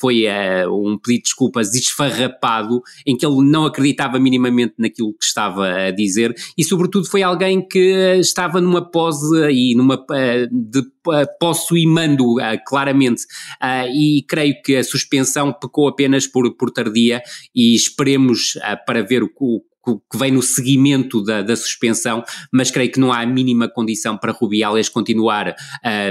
foi 0.00 0.24
um 0.70 0.96
pedido 0.98 1.18
de 1.18 1.22
desculpas 1.24 1.74
esfarrapado 1.74 2.80
em 3.06 3.14
que 3.14 3.26
ele 3.26 3.42
não 3.42 3.66
acreditava 3.66 4.18
minimamente 4.18 4.72
naquilo 4.78 5.12
que 5.12 5.24
estava 5.24 5.68
a 5.68 5.90
dizer 5.90 6.34
e 6.56 6.64
sobretudo 6.64 7.06
foi 7.06 7.25
alguém 7.26 7.66
que 7.66 8.16
estava 8.18 8.60
numa 8.60 8.90
pose 8.90 9.50
e 9.50 9.74
numa 9.74 10.04
eh, 10.12 10.46
de 10.50 10.80
eh, 11.12 11.26
posso 11.38 11.76
e 11.76 11.86
mando 11.86 12.40
eh, 12.40 12.58
claramente 12.66 13.24
e 13.92 14.24
creio 14.28 14.54
que 14.62 14.76
a 14.76 14.84
suspensão 14.84 15.52
pecou 15.52 15.88
apenas 15.88 16.26
por, 16.26 16.56
por 16.56 16.70
tardia 16.70 17.22
e 17.54 17.74
esperemos 17.74 18.58
para 18.86 19.02
ver 19.02 19.22
o, 19.22 19.30
o 19.86 20.00
que 20.00 20.18
vem 20.18 20.32
no 20.32 20.42
seguimento 20.42 21.22
da, 21.22 21.42
da, 21.42 21.54
suspensão, 21.54 22.24
mas 22.52 22.70
creio 22.70 22.90
que 22.90 22.98
não 22.98 23.12
há 23.12 23.20
a 23.20 23.26
mínima 23.26 23.68
condição 23.68 24.18
para 24.18 24.32
Rubiales 24.32 24.88
continuar 24.88 25.54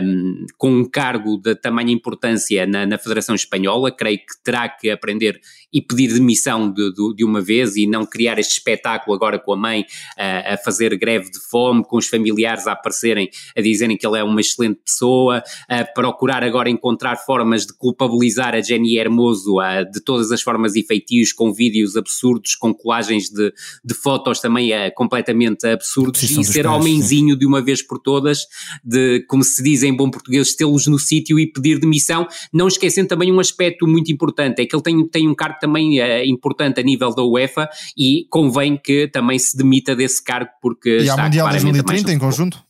um, 0.01 0.45
com 0.57 0.71
um 0.71 0.89
cargo 0.89 1.37
de 1.37 1.55
tamanha 1.55 1.91
importância 1.91 2.65
na, 2.65 2.85
na, 2.85 2.97
Federação 2.97 3.35
Espanhola. 3.35 3.91
Creio 3.91 4.19
que 4.19 4.43
terá 4.43 4.69
que 4.69 4.89
aprender 4.89 5.39
e 5.75 5.81
pedir 5.81 6.13
demissão 6.13 6.71
de, 6.71 6.93
de, 6.93 7.15
de 7.17 7.25
uma 7.25 7.41
vez 7.41 7.75
e 7.75 7.85
não 7.85 8.05
criar 8.05 8.39
este 8.39 8.53
espetáculo 8.53 9.13
agora 9.13 9.37
com 9.37 9.51
a 9.51 9.57
mãe 9.57 9.81
uh, 9.81 10.53
a 10.53 10.57
fazer 10.57 10.97
greve 10.97 11.29
de 11.29 11.37
fome, 11.37 11.83
com 11.83 11.97
os 11.97 12.07
familiares 12.07 12.65
a 12.65 12.71
aparecerem, 12.71 13.29
a 13.57 13.59
dizerem 13.59 13.97
que 13.97 14.07
ele 14.07 14.17
é 14.17 14.23
uma 14.23 14.39
excelente 14.39 14.79
pessoa, 14.85 15.43
a 15.67 15.83
procurar 15.83 16.45
agora 16.45 16.69
encontrar 16.69 17.17
formas 17.17 17.65
de 17.65 17.73
culpabilizar 17.73 18.55
a 18.55 18.61
Jenny 18.61 18.97
Hermoso 18.97 19.59
uh, 19.59 19.91
de 19.91 19.99
todas 19.99 20.31
as 20.31 20.41
formas 20.41 20.77
e 20.77 20.83
feitios, 20.83 21.33
com 21.33 21.51
vídeos 21.51 21.97
absurdos, 21.97 22.55
com 22.55 22.73
colagens 22.73 23.29
de, 23.29 23.53
de 23.83 23.93
fotos 23.93 24.39
também 24.39 24.71
é 24.71 24.89
completamente 24.89 25.67
absurdos 25.67 26.23
e 26.23 26.43
ser 26.45 26.63
pés, 26.63 26.73
homenzinho 26.73 27.33
sim. 27.33 27.39
de 27.39 27.45
uma 27.45 27.61
vez 27.61 27.81
por 27.81 27.99
todas, 27.99 28.45
de, 28.81 29.25
como 29.27 29.43
se 29.43 29.61
diz 29.61 29.83
em 29.83 29.93
bom 29.93 30.09
português, 30.09 30.55
tê-los 30.55 30.87
no 30.87 30.97
sítio 30.97 31.37
e 31.37 31.45
pedir 31.45 31.79
demissão, 31.79 32.25
não 32.53 32.69
esquecendo 32.69 33.09
também 33.09 33.29
um 33.29 33.41
aspecto 33.41 33.85
muito 33.85 34.09
importante, 34.09 34.61
é 34.61 34.65
que 34.65 34.73
ele 34.73 34.83
tem, 34.83 35.05
tem 35.09 35.27
um 35.27 35.35
cargo 35.35 35.59
também 35.65 35.99
é, 35.99 36.25
importante 36.25 36.79
a 36.79 36.83
nível 36.83 37.13
da 37.13 37.23
UEFA 37.23 37.69
e 37.97 38.25
convém 38.29 38.77
que 38.77 39.07
também 39.07 39.39
se 39.39 39.57
demita 39.57 39.95
desse 39.95 40.23
cargo 40.23 40.49
porque 40.61 40.89
e 40.89 41.01
está 41.01 41.21
há 41.21 41.23
Mundial 41.23 41.49
2030 41.49 42.13
em 42.13 42.19
conjunto? 42.19 42.63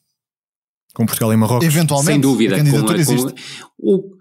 Com 0.93 1.05
Portugal 1.05 1.33
e 1.33 1.37
Marrocos? 1.37 1.67
Eventualmente. 1.67 2.11
Sem 2.11 2.21
dúvida. 2.21 2.57
Com, 2.57 2.85
com, 2.85 3.35
o, 3.77 4.15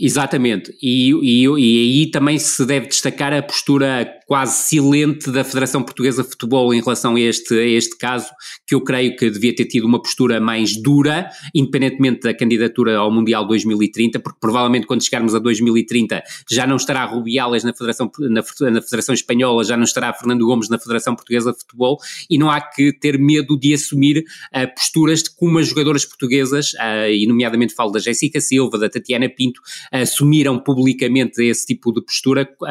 Exatamente, 0.00 0.72
e, 0.80 1.10
e, 1.10 1.44
e, 1.44 2.04
aí 2.04 2.10
também 2.12 2.38
se 2.38 2.64
deve 2.64 2.86
destacar 2.86 3.32
a 3.32 3.42
postura 3.42 4.08
quase 4.28 4.68
silente 4.68 5.30
da 5.30 5.42
Federação 5.42 5.82
Portuguesa 5.82 6.22
de 6.22 6.28
Futebol 6.28 6.74
em 6.74 6.82
relação 6.82 7.16
a 7.16 7.20
este, 7.20 7.58
a 7.58 7.66
este 7.66 7.96
caso, 7.96 8.28
que 8.66 8.74
eu 8.74 8.82
creio 8.82 9.16
que 9.16 9.30
devia 9.30 9.54
ter 9.54 9.64
tido 9.64 9.86
uma 9.86 10.02
postura 10.02 10.38
mais 10.38 10.76
dura, 10.76 11.30
independentemente 11.54 12.20
da 12.20 12.34
candidatura 12.34 12.98
ao 12.98 13.10
Mundial 13.10 13.46
2030, 13.46 14.20
porque 14.20 14.38
provavelmente 14.38 14.86
quando 14.86 15.02
chegarmos 15.02 15.34
a 15.34 15.38
2030 15.38 16.22
já 16.50 16.66
não 16.66 16.76
estará 16.76 17.06
Rubiales 17.06 17.64
na 17.64 17.72
Federação, 17.72 18.12
na, 18.20 18.44
na 18.70 18.82
Federação 18.82 19.14
Espanhola, 19.14 19.64
já 19.64 19.78
não 19.78 19.84
estará 19.84 20.12
Fernando 20.12 20.44
Gomes 20.44 20.68
na 20.68 20.78
Federação 20.78 21.16
Portuguesa 21.16 21.50
de 21.50 21.60
Futebol, 21.60 21.96
e 22.28 22.36
não 22.36 22.50
há 22.50 22.60
que 22.60 22.92
ter 22.92 23.18
medo 23.18 23.58
de 23.58 23.72
assumir 23.72 24.18
uh, 24.18 24.74
posturas 24.74 25.22
de 25.22 25.30
como 25.34 25.58
as 25.58 25.68
jogadoras 25.68 26.04
portuguesas, 26.04 26.74
uh, 26.74 27.08
e 27.10 27.26
nomeadamente 27.26 27.74
falo 27.74 27.92
da 27.92 27.98
Jéssica 27.98 28.42
Silva, 28.42 28.76
da 28.76 28.90
Tatiana 28.90 29.30
Pinto, 29.30 29.62
assumiram 29.90 30.58
publicamente 30.58 31.42
esse 31.42 31.64
tipo 31.64 31.94
de 31.94 32.02
postura 32.02 32.46
uh, 32.60 32.66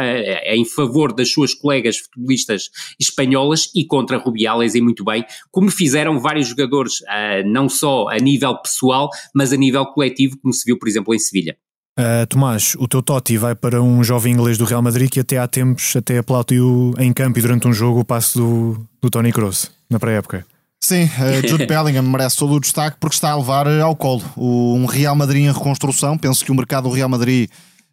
em 0.54 0.64
favor 0.64 1.12
das 1.12 1.32
suas 1.32 1.47
colegas 1.54 1.98
futebolistas 1.98 2.70
espanholas 3.00 3.70
e 3.76 3.86
contra 3.86 4.18
Rubiales 4.18 4.76
e 4.76 4.82
muito 4.82 5.04
bem, 5.04 5.26
como 5.52 5.70
fizeram 5.72 6.20
vários 6.20 6.48
jogadores, 6.48 7.02
uh, 7.02 7.48
não 7.48 7.70
só 7.70 8.08
a 8.10 8.18
nível 8.18 8.56
pessoal, 8.62 9.10
mas 9.34 9.54
a 9.54 9.58
nível 9.58 9.86
coletivo, 9.86 10.38
como 10.38 10.54
se 10.54 10.66
viu, 10.66 10.78
por 10.78 10.88
exemplo, 10.88 11.14
em 11.14 11.20
Sevilha. 11.20 11.58
Uh, 12.00 12.28
Tomás, 12.28 12.76
o 12.78 12.88
teu 12.88 13.02
Totti 13.02 13.38
vai 13.38 13.56
para 13.56 13.82
um 13.82 14.04
jovem 14.04 14.32
inglês 14.32 14.56
do 14.56 14.66
Real 14.66 14.84
Madrid 14.84 15.10
que 15.10 15.20
até 15.20 15.40
há 15.40 15.48
tempos 15.48 15.96
até 15.96 16.20
aplaudiu 16.20 16.94
em 17.00 17.12
campo 17.12 17.40
e 17.40 17.42
durante 17.42 17.68
um 17.68 17.74
jogo 17.74 18.02
o 18.02 18.06
passo 18.06 18.38
do, 18.38 18.88
do 19.02 19.10
Tony 19.10 19.32
Kroos, 19.32 19.72
na 19.90 20.00
pré-época. 20.00 20.46
Sim, 20.80 21.06
uh, 21.06 21.42
Jude 21.50 21.66
Bellingham 21.66 22.04
merece 22.04 22.38
todo 22.38 22.54
o 22.54 22.60
destaque 22.60 22.98
porque 23.00 23.16
está 23.16 23.32
a 23.32 23.36
levar 23.36 23.68
ao 23.82 23.96
colo 23.96 24.22
o, 24.36 24.76
um 24.76 24.86
Real 24.86 25.16
Madrid 25.16 25.46
em 25.46 25.52
reconstrução. 25.52 26.20
Penso 26.20 26.46
que 26.46 26.52
o 26.52 26.56
mercado 26.56 26.88
do 26.88 26.94
Real 26.94 27.10
Madrid 27.10 27.50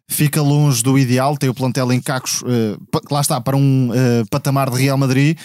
fica 0.07 0.41
longe 0.41 0.83
do 0.83 0.97
ideal, 0.97 1.37
tem 1.37 1.49
o 1.49 1.53
plantel 1.53 1.91
em 1.91 1.99
cacos, 1.99 2.41
uh, 2.41 2.79
lá 3.11 3.21
está, 3.21 3.39
para 3.41 3.57
um 3.57 3.89
uh, 3.89 4.25
patamar 4.29 4.69
de 4.69 4.81
Real 4.81 4.97
Madrid 4.97 5.37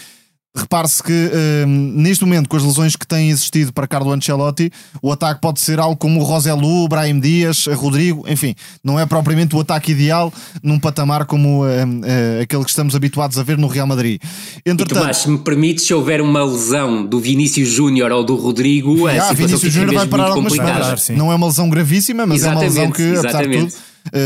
Repare-se 0.53 1.01
que 1.01 1.11
uh, 1.13 1.65
neste 1.65 2.25
momento, 2.25 2.49
com 2.49 2.57
as 2.57 2.63
lesões 2.63 2.97
que 2.97 3.07
têm 3.07 3.29
existido 3.29 3.71
para 3.71 3.87
Carlo 3.87 4.11
Ancelotti, 4.11 4.69
o 5.01 5.09
ataque 5.09 5.39
pode 5.39 5.61
ser 5.61 5.79
algo 5.79 5.95
como 5.95 6.19
o 6.19 6.23
Roselu, 6.23 6.89
Brahim 6.89 7.21
Dias, 7.21 7.67
Rodrigo, 7.67 8.25
enfim, 8.27 8.53
não 8.83 8.99
é 8.99 9.05
propriamente 9.05 9.55
o 9.55 9.61
ataque 9.61 9.93
ideal 9.93 10.31
num 10.61 10.77
patamar 10.77 11.25
como 11.25 11.63
uh, 11.63 11.67
uh, 11.67 12.41
aquele 12.41 12.65
que 12.65 12.69
estamos 12.69 12.93
habituados 12.97 13.37
a 13.37 13.43
ver 13.43 13.57
no 13.57 13.67
Real 13.67 13.87
Madrid. 13.87 14.21
Entretanto, 14.65 14.97
e 14.97 14.99
Tomás, 14.99 15.17
se 15.17 15.29
me 15.29 15.37
permite, 15.37 15.83
se 15.83 15.93
houver 15.93 16.19
uma 16.19 16.43
lesão 16.43 17.05
do 17.05 17.21
Vinícius 17.21 17.69
Júnior 17.69 18.11
ou 18.11 18.21
do 18.21 18.35
Rodrigo, 18.35 19.07
a 19.07 19.29
ah, 19.29 19.33
Vinícius 19.33 19.71
Júnior 19.71 19.93
vai 19.93 20.07
parar 20.07 20.31
algumas 20.31 20.51
semanas. 20.51 21.09
Não 21.11 21.31
é 21.31 21.35
uma 21.35 21.47
lesão 21.47 21.69
gravíssima, 21.69 22.25
mas 22.25 22.41
exatamente, 22.41 22.65
é 22.65 22.81
uma 22.81 22.87
lesão 22.87 22.91
que, 22.91 23.17
apesar 23.19 23.47
de 23.47 23.57
tudo, 23.57 23.73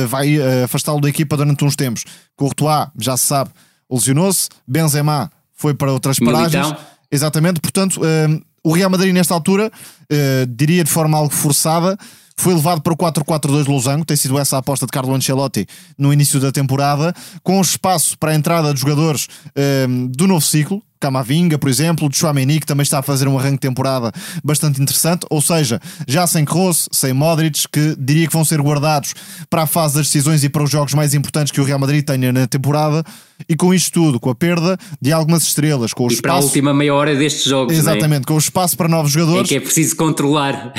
vai 0.08 0.38
afastá-lo 0.64 1.02
da 1.02 1.10
equipa 1.10 1.38
durante 1.38 1.64
uns 1.64 1.76
tempos. 1.76 2.04
Courtois, 2.36 2.88
já 3.00 3.18
se 3.18 3.26
sabe, 3.26 3.52
lesionou-se. 3.90 4.50
Benzema 4.68 5.32
foi 5.54 5.74
para 5.74 5.92
outras 5.92 6.20
paragens. 6.20 6.76
Exatamente, 7.12 7.62
portanto, 7.62 8.02
uh, 8.02 8.42
o 8.64 8.74
Real 8.74 8.90
Madrid 8.90 9.14
nesta 9.14 9.34
altura, 9.34 9.72
diria 10.50 10.84
de 10.84 10.90
forma 10.90 11.18
algo 11.18 11.34
forçada, 11.34 11.98
foi 12.36 12.54
levado 12.54 12.82
para 12.82 12.94
o 12.94 12.98
4-4-2 12.98 13.68
Losango, 13.68 14.04
tem 14.04 14.18
sido 14.18 14.40
essa 14.40 14.56
a 14.56 14.60
aposta 14.60 14.86
de 14.88 14.92
Carlo 14.92 15.14
Ancelotti 15.14 15.68
no 15.98 16.12
início 16.12 16.40
da 16.40 16.52
temporada, 16.52 17.14
com 17.44 17.62
espaço 17.62 18.18
para 18.18 18.32
a 18.32 18.36
entrada 18.36 18.74
de 18.74 18.80
jogadores 18.80 19.28
do 20.10 20.28
novo 20.28 20.44
ciclo, 20.44 20.82
Camavinga, 21.00 21.58
por 21.58 21.70
exemplo, 21.70 22.10
de 22.10 22.18
Chouameni, 22.18 22.60
que 22.60 22.66
também 22.66 22.84
está 22.84 23.00
a 23.00 23.02
fazer 23.02 23.28
um 23.28 23.38
arranque 23.38 23.56
de 23.56 23.60
temporada 23.60 24.12
bastante 24.44 24.82
interessante, 24.82 25.26
ou 25.30 25.42
seja, 25.42 25.80
já 26.08 26.26
sem 26.26 26.46
Kroos, 26.46 26.88
sem 26.92 27.14
Modric, 27.14 27.68
que 27.72 27.96
diria 27.98 28.28
que 28.28 28.34
vão 28.34 28.46
ser 28.46 28.62
guardados 28.62 29.14
para 29.50 29.64
a 29.64 29.68
fase 29.68 29.96
das 29.96 30.08
decisões 30.08 30.44
e 30.44 30.50
para 30.50 30.64
os 30.64 30.70
jogos 30.70 30.94
mais 30.94 31.14
importantes 31.14 31.52
que 31.52 31.62
o 31.62 31.64
Real 31.64 31.80
Madrid 31.80 32.04
tenha 32.04 32.32
na 32.32 32.48
temporada, 32.48 33.04
e 33.48 33.56
com 33.56 33.74
isto 33.74 33.92
tudo, 33.92 34.20
com 34.20 34.30
a 34.30 34.36
perda 34.36 34.78
de 35.02 35.12
algumas 35.12 35.44
estrelas, 35.44 35.94
com 35.94 36.06
o 36.06 36.08
e 36.10 36.14
espaço... 36.14 36.22
para 36.22 36.34
a 36.34 36.40
última 36.40 36.74
meia 36.74 36.94
hora 36.94 37.16
destes 37.16 37.46
jogos, 37.46 37.74
é? 37.74 37.78
Exatamente, 37.78 38.24
é? 38.24 38.26
com 38.26 38.36
o 38.36 38.38
espaço 38.38 38.78
para 38.78 38.88
novos 38.88 39.12
jogadores... 39.12 39.46
É 39.46 39.48
que 39.50 39.56
é 39.56 39.60
preciso 39.60 39.96
controlar. 39.96 40.74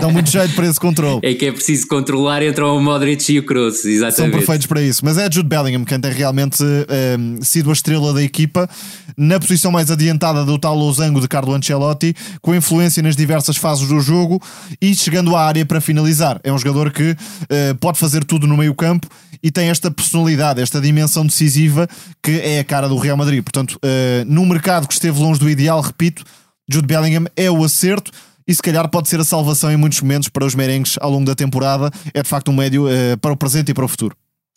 Dão 0.00 0.12
muito 0.12 0.30
jeito 0.30 0.54
para 0.54 0.66
esse 0.66 0.78
controle. 0.78 1.20
É 1.30 1.34
que 1.34 1.46
é 1.46 1.52
preciso 1.52 1.86
controlar 1.86 2.42
entre 2.42 2.64
o 2.64 2.80
Modric 2.80 3.32
e 3.32 3.38
o 3.38 3.44
Kroos, 3.44 3.84
exatamente. 3.84 4.16
São 4.16 4.30
perfeitos 4.30 4.66
para 4.66 4.82
isso, 4.82 5.04
mas 5.04 5.16
é 5.16 5.30
Jude 5.30 5.48
Bellingham 5.48 5.84
quem 5.84 6.00
tem 6.00 6.10
realmente 6.10 6.62
eh, 6.62 7.16
sido 7.40 7.70
a 7.70 7.72
estrela 7.72 8.12
da 8.12 8.22
equipa, 8.22 8.68
na 9.30 9.38
posição 9.38 9.70
mais 9.70 9.92
adiantada 9.92 10.44
do 10.44 10.58
tal 10.58 10.74
losango 10.74 11.20
de 11.20 11.28
Carlo 11.28 11.54
Ancelotti, 11.54 12.16
com 12.42 12.52
influência 12.52 13.00
nas 13.00 13.14
diversas 13.14 13.56
fases 13.56 13.86
do 13.86 14.00
jogo 14.00 14.42
e 14.82 14.92
chegando 14.92 15.36
à 15.36 15.46
área 15.46 15.64
para 15.64 15.80
finalizar. 15.80 16.40
É 16.42 16.52
um 16.52 16.58
jogador 16.58 16.90
que 16.90 17.12
uh, 17.12 17.16
pode 17.78 17.96
fazer 17.96 18.24
tudo 18.24 18.44
no 18.48 18.56
meio 18.56 18.74
campo 18.74 19.06
e 19.40 19.52
tem 19.52 19.68
esta 19.68 19.88
personalidade, 19.88 20.60
esta 20.60 20.80
dimensão 20.80 21.24
decisiva 21.24 21.88
que 22.20 22.40
é 22.40 22.58
a 22.58 22.64
cara 22.64 22.88
do 22.88 22.96
Real 22.96 23.16
Madrid. 23.16 23.40
Portanto, 23.40 23.78
uh, 23.84 24.24
num 24.26 24.44
mercado 24.44 24.88
que 24.88 24.94
esteve 24.94 25.20
longe 25.20 25.38
do 25.38 25.48
ideal, 25.48 25.80
repito, 25.80 26.24
Jude 26.68 26.88
Bellingham 26.88 27.26
é 27.36 27.48
o 27.48 27.62
acerto 27.62 28.10
e 28.48 28.52
se 28.52 28.60
calhar 28.60 28.88
pode 28.90 29.08
ser 29.08 29.20
a 29.20 29.24
salvação 29.24 29.70
em 29.70 29.76
muitos 29.76 30.00
momentos 30.00 30.28
para 30.28 30.44
os 30.44 30.56
merengues 30.56 30.96
ao 31.00 31.08
longo 31.08 31.24
da 31.24 31.36
temporada. 31.36 31.88
É 32.12 32.20
de 32.20 32.28
facto 32.28 32.50
um 32.50 32.54
médio 32.54 32.86
uh, 32.86 33.16
para 33.20 33.32
o 33.32 33.36
presente 33.36 33.70
e 33.70 33.74
para 33.74 33.84
o 33.84 33.88
futuro. 33.88 34.16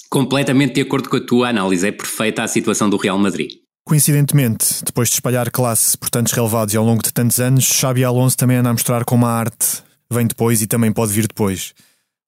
Completamente 0.09 0.73
de 0.73 0.81
acordo 0.81 1.09
com 1.09 1.17
a 1.17 1.21
tua 1.23 1.49
análise, 1.49 1.87
é 1.87 1.91
perfeita 1.91 2.41
a 2.41 2.47
situação 2.47 2.89
do 2.89 2.97
Real 2.97 3.19
Madrid. 3.19 3.62
Coincidentemente, 3.85 4.83
depois 4.83 5.09
de 5.09 5.15
espalhar 5.15 5.51
classe 5.51 5.97
por 5.97 6.09
tantos 6.09 6.31
relevados 6.31 6.73
e 6.73 6.77
ao 6.77 6.85
longo 6.85 7.03
de 7.03 7.11
tantos 7.11 7.39
anos, 7.39 7.65
Xabi 7.65 8.03
Alonso 8.03 8.37
também 8.37 8.57
anda 8.57 8.69
a 8.69 8.73
mostrar 8.73 9.03
como 9.03 9.25
a 9.25 9.31
arte 9.31 9.83
vem 10.09 10.25
depois 10.25 10.61
e 10.61 10.67
também 10.67 10.91
pode 10.91 11.11
vir 11.11 11.27
depois. 11.27 11.73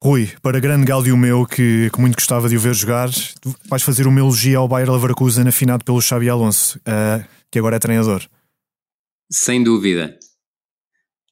Rui, 0.03 0.29
para 0.41 0.59
grande 0.59 0.85
gáudio 0.85 1.15
meu, 1.15 1.45
que, 1.45 1.89
que 1.91 1.99
muito 1.99 2.15
gostava 2.15 2.49
de 2.49 2.57
o 2.57 2.59
ver 2.59 2.73
jogar, 2.73 3.09
vais 3.69 3.81
fazer 3.81 4.05
uma 4.05 4.19
elogio 4.19 4.59
ao 4.59 4.67
Bayer 4.67 4.91
Leverkusen 4.91 5.47
afinado 5.47 5.83
pelo 5.85 6.01
Xabi 6.01 6.29
Alonso, 6.29 6.77
uh, 6.79 7.23
que 7.49 7.57
agora 7.57 7.77
é 7.77 7.79
treinador. 7.79 8.21
Sem 9.31 9.63
dúvida. 9.63 10.17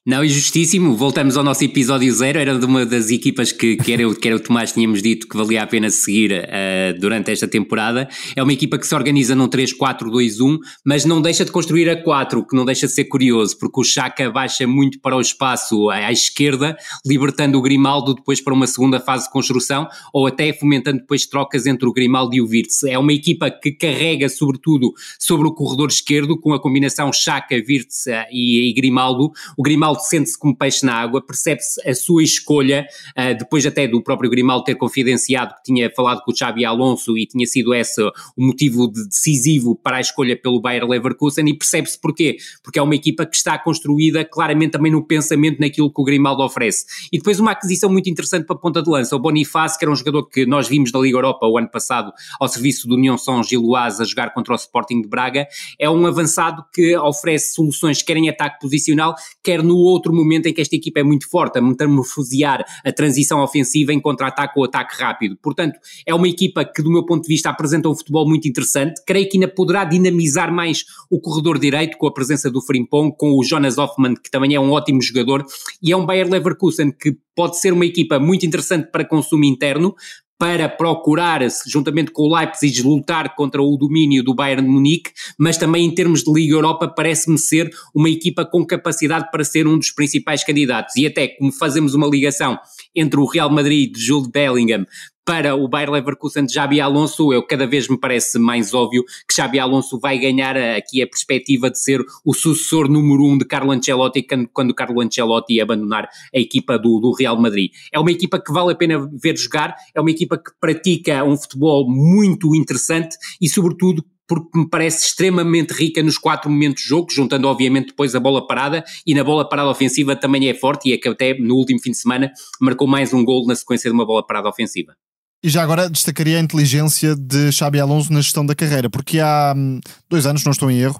Não, 0.06 0.22
e 0.22 0.28
justíssimo, 0.28 0.94
voltamos 0.94 1.34
ao 1.34 1.42
nosso 1.42 1.64
episódio 1.64 2.12
zero, 2.12 2.38
era 2.38 2.58
de 2.58 2.66
uma 2.66 2.84
das 2.84 3.08
equipas 3.08 3.52
que, 3.52 3.74
que, 3.78 3.90
era, 3.90 4.14
que 4.14 4.28
era 4.28 4.36
o 4.36 4.38
Tomás 4.40 4.70
tínhamos 4.70 5.00
dito 5.00 5.26
que 5.26 5.34
valia 5.34 5.62
a 5.62 5.66
pena 5.66 5.88
seguir 5.88 6.30
uh, 6.30 7.00
durante 7.00 7.30
esta 7.30 7.48
temporada. 7.48 8.06
É 8.36 8.42
uma 8.42 8.52
equipa 8.52 8.76
que 8.76 8.86
se 8.86 8.94
organiza 8.94 9.34
num 9.34 9.48
3-4-2-1, 9.48 10.58
mas 10.84 11.06
não 11.06 11.22
deixa 11.22 11.42
de 11.42 11.50
construir 11.50 11.88
a 11.88 11.96
4, 12.02 12.46
que 12.46 12.54
não 12.54 12.66
deixa 12.66 12.86
de 12.86 12.92
ser 12.92 13.04
curioso, 13.06 13.58
porque 13.58 13.80
o 13.80 13.82
Chaka 13.82 14.30
baixa 14.30 14.66
muito 14.66 15.00
para 15.00 15.16
o 15.16 15.22
espaço 15.22 15.88
à, 15.88 15.94
à 15.94 16.12
esquerda, 16.12 16.76
libertando 17.06 17.56
o 17.56 17.62
Grimaldo 17.62 18.14
depois 18.14 18.42
para 18.42 18.52
uma 18.52 18.66
segunda 18.66 19.00
fase 19.00 19.24
de 19.24 19.30
construção, 19.30 19.88
ou 20.12 20.26
até 20.26 20.52
fomentando 20.52 20.98
depois 20.98 21.24
trocas 21.24 21.64
entre 21.64 21.88
o 21.88 21.92
Grimaldo 21.94 22.36
e 22.36 22.42
o 22.42 22.46
Virtus. 22.46 22.84
É 22.84 22.98
uma 22.98 23.14
equipa 23.14 23.50
que 23.50 23.72
carrega 23.72 24.28
sobretudo 24.28 24.92
sobre 25.18 25.48
o 25.48 25.54
corredor 25.54 25.88
esquerdo, 25.88 26.38
com 26.38 26.52
a 26.52 26.60
combinação 26.60 27.10
Chaka, 27.10 27.56
Virtus 27.66 28.04
uh, 28.04 28.28
e, 28.30 28.68
e 28.68 28.74
Grimaldo. 28.74 29.32
O 29.56 29.62
Grimaldo 29.62 29.93
Grimaldo 29.94 30.00
sente-se 30.02 30.38
como 30.38 30.56
peixe 30.56 30.84
na 30.84 30.94
água, 30.94 31.24
percebe-se 31.24 31.80
a 31.88 31.94
sua 31.94 32.22
escolha, 32.22 32.86
uh, 33.16 33.36
depois 33.38 33.64
até 33.64 33.86
do 33.86 34.02
próprio 34.02 34.30
Grimaldo 34.30 34.64
ter 34.64 34.74
confidenciado 34.74 35.54
que 35.54 35.62
tinha 35.64 35.90
falado 35.94 36.22
com 36.22 36.32
o 36.32 36.36
Xabi 36.36 36.64
Alonso 36.64 37.16
e 37.16 37.26
tinha 37.26 37.46
sido 37.46 37.74
esse 37.74 38.02
o 38.02 38.12
motivo 38.36 38.90
de 38.90 39.06
decisivo 39.06 39.76
para 39.76 39.98
a 39.98 40.00
escolha 40.00 40.36
pelo 40.36 40.60
Bayer 40.60 40.84
Leverkusen 40.86 41.48
e 41.48 41.56
percebe-se 41.56 42.00
porquê, 42.00 42.36
porque 42.62 42.78
é 42.78 42.82
uma 42.82 42.94
equipa 42.94 43.24
que 43.24 43.36
está 43.36 43.58
construída 43.58 44.24
claramente 44.24 44.72
também 44.72 44.90
no 44.90 45.06
pensamento 45.06 45.60
naquilo 45.60 45.92
que 45.92 46.00
o 46.00 46.04
Grimaldo 46.04 46.42
oferece. 46.42 46.84
E 47.12 47.18
depois 47.18 47.38
uma 47.38 47.52
aquisição 47.52 47.90
muito 47.90 48.08
interessante 48.08 48.46
para 48.46 48.56
a 48.56 48.58
ponta 48.58 48.82
de 48.82 48.90
lança, 48.90 49.14
o 49.14 49.18
Bonifácio, 49.18 49.78
que 49.78 49.84
era 49.84 49.92
um 49.92 49.96
jogador 49.96 50.28
que 50.28 50.44
nós 50.46 50.68
vimos 50.68 50.90
da 50.90 50.98
Liga 50.98 51.16
Europa 51.16 51.46
o 51.46 51.56
ano 51.56 51.70
passado 51.70 52.12
ao 52.40 52.48
serviço 52.48 52.88
do 52.88 52.94
União 52.94 53.16
São 53.16 53.42
Giloás 53.42 54.00
a 54.00 54.04
jogar 54.04 54.32
contra 54.34 54.52
o 54.52 54.56
Sporting 54.56 55.02
de 55.02 55.08
Braga, 55.08 55.46
é 55.78 55.88
um 55.88 56.06
avançado 56.06 56.64
que 56.72 56.96
oferece 56.96 57.54
soluções 57.54 58.02
quer 58.02 58.16
em 58.16 58.28
ataque 58.28 58.58
posicional, 58.60 59.14
quer 59.42 59.62
no 59.62 59.83
outro 59.84 60.12
momento 60.12 60.46
em 60.46 60.52
que 60.52 60.60
esta 60.60 60.74
equipa 60.76 61.00
é 61.00 61.02
muito 61.02 61.28
forte, 61.28 61.58
a 61.58 61.62
metamorfosear 61.62 62.64
a 62.84 62.92
transição 62.92 63.40
ofensiva 63.42 63.92
em 63.92 64.00
contra-ataque 64.00 64.54
ou 64.56 64.64
ataque 64.64 65.00
rápido. 65.00 65.36
Portanto, 65.42 65.78
é 66.06 66.14
uma 66.14 66.28
equipa 66.28 66.64
que, 66.64 66.82
do 66.82 66.90
meu 66.90 67.04
ponto 67.04 67.22
de 67.22 67.28
vista, 67.28 67.50
apresenta 67.50 67.88
um 67.88 67.94
futebol 67.94 68.28
muito 68.28 68.48
interessante. 68.48 69.02
Creio 69.06 69.28
que 69.28 69.36
ainda 69.36 69.48
poderá 69.48 69.84
dinamizar 69.84 70.52
mais 70.52 70.84
o 71.10 71.20
corredor 71.20 71.58
direito 71.58 71.96
com 71.98 72.06
a 72.06 72.12
presença 72.12 72.50
do 72.50 72.60
Frimpong, 72.60 73.14
com 73.16 73.38
o 73.38 73.44
Jonas 73.44 73.78
Hoffmann, 73.78 74.14
que 74.14 74.30
também 74.30 74.54
é 74.54 74.60
um 74.60 74.70
ótimo 74.70 75.00
jogador, 75.02 75.44
e 75.82 75.92
é 75.92 75.96
um 75.96 76.06
Bayer 76.06 76.28
Leverkusen 76.28 76.92
que 76.92 77.16
pode 77.34 77.58
ser 77.58 77.72
uma 77.72 77.84
equipa 77.84 78.18
muito 78.18 78.46
interessante 78.46 78.90
para 78.90 79.04
consumo 79.04 79.44
interno, 79.44 79.94
para 80.38 80.68
procurar, 80.68 81.40
juntamente 81.66 82.10
com 82.10 82.24
o 82.24 82.36
Leipzig, 82.36 82.82
lutar 82.82 83.34
contra 83.34 83.62
o 83.62 83.76
domínio 83.76 84.22
do 84.22 84.34
Bayern 84.34 84.66
Munique, 84.66 85.10
mas 85.38 85.56
também 85.56 85.84
em 85.84 85.94
termos 85.94 86.22
de 86.22 86.32
Liga 86.32 86.54
Europa 86.54 86.88
parece-me 86.88 87.38
ser 87.38 87.70
uma 87.94 88.10
equipa 88.10 88.44
com 88.44 88.66
capacidade 88.66 89.30
para 89.30 89.44
ser 89.44 89.66
um 89.66 89.78
dos 89.78 89.90
principais 89.90 90.42
candidatos. 90.42 90.96
E 90.96 91.06
até 91.06 91.28
como 91.28 91.52
fazemos 91.52 91.94
uma 91.94 92.06
ligação 92.06 92.58
entre 92.94 93.20
o 93.20 93.26
Real 93.26 93.50
Madrid 93.50 93.92
de 93.92 94.00
Jules 94.00 94.28
Bellingham 94.28 94.86
para 95.24 95.54
o 95.54 95.66
Bayer 95.66 95.90
Leverkusen 95.90 96.44
de 96.44 96.52
Xabi 96.52 96.80
Alonso, 96.80 97.32
eu 97.32 97.42
cada 97.42 97.66
vez 97.66 97.88
me 97.88 97.98
parece 97.98 98.38
mais 98.38 98.74
óbvio 98.74 99.02
que 99.26 99.34
Xabi 99.34 99.58
Alonso 99.58 99.98
vai 99.98 100.18
ganhar 100.18 100.56
aqui 100.56 101.02
a 101.02 101.06
perspectiva 101.06 101.70
de 101.70 101.78
ser 101.80 102.04
o 102.24 102.34
sucessor 102.34 102.88
número 102.88 103.24
um 103.24 103.38
de 103.38 103.46
Carlo 103.46 103.72
Ancelotti 103.72 104.22
quando, 104.22 104.48
quando 104.52 104.74
Carlo 104.74 105.00
Ancelotti 105.00 105.60
abandonar 105.60 106.08
a 106.34 106.38
equipa 106.38 106.78
do, 106.78 107.00
do 107.00 107.12
Real 107.12 107.40
Madrid. 107.40 107.70
É 107.90 107.98
uma 107.98 108.10
equipa 108.12 108.38
que 108.38 108.52
vale 108.52 108.72
a 108.72 108.76
pena 108.76 109.08
ver 109.14 109.36
jogar, 109.36 109.74
é 109.94 110.00
uma 110.00 110.10
equipa 110.10 110.36
que 110.36 110.50
pratica 110.60 111.24
um 111.24 111.36
futebol 111.36 111.88
muito 111.88 112.54
interessante 112.54 113.16
e 113.40 113.48
sobretudo 113.48 114.04
porque 114.26 114.58
me 114.58 114.68
parece 114.68 115.06
extremamente 115.06 115.72
rica 115.72 116.02
nos 116.02 116.18
quatro 116.18 116.50
momentos 116.50 116.82
de 116.82 116.88
jogo, 116.88 117.08
juntando 117.10 117.48
obviamente 117.48 117.88
depois 117.88 118.14
a 118.14 118.20
bola 118.20 118.46
parada, 118.46 118.84
e 119.06 119.14
na 119.14 119.22
bola 119.24 119.48
parada 119.48 119.68
ofensiva 119.68 120.16
também 120.16 120.48
é 120.48 120.54
forte, 120.54 120.88
e 120.88 120.92
é 120.92 120.98
que 120.98 121.08
até 121.08 121.34
no 121.34 121.54
último 121.54 121.80
fim 121.80 121.90
de 121.90 121.98
semana 121.98 122.30
marcou 122.60 122.86
mais 122.86 123.12
um 123.12 123.24
gol 123.24 123.46
na 123.46 123.54
sequência 123.54 123.90
de 123.90 123.94
uma 123.94 124.06
bola 124.06 124.26
parada 124.26 124.48
ofensiva. 124.48 124.94
E 125.42 125.48
já 125.48 125.62
agora 125.62 125.90
destacaria 125.90 126.38
a 126.38 126.40
inteligência 126.40 127.14
de 127.14 127.52
Xabi 127.52 127.78
Alonso 127.78 128.10
na 128.12 128.22
gestão 128.22 128.46
da 128.46 128.54
carreira, 128.54 128.88
porque 128.88 129.20
há 129.20 129.52
hum, 129.54 129.78
dois 130.08 130.24
anos, 130.24 130.42
não 130.42 130.52
estou 130.52 130.70
em 130.70 130.78
erro, 130.78 130.98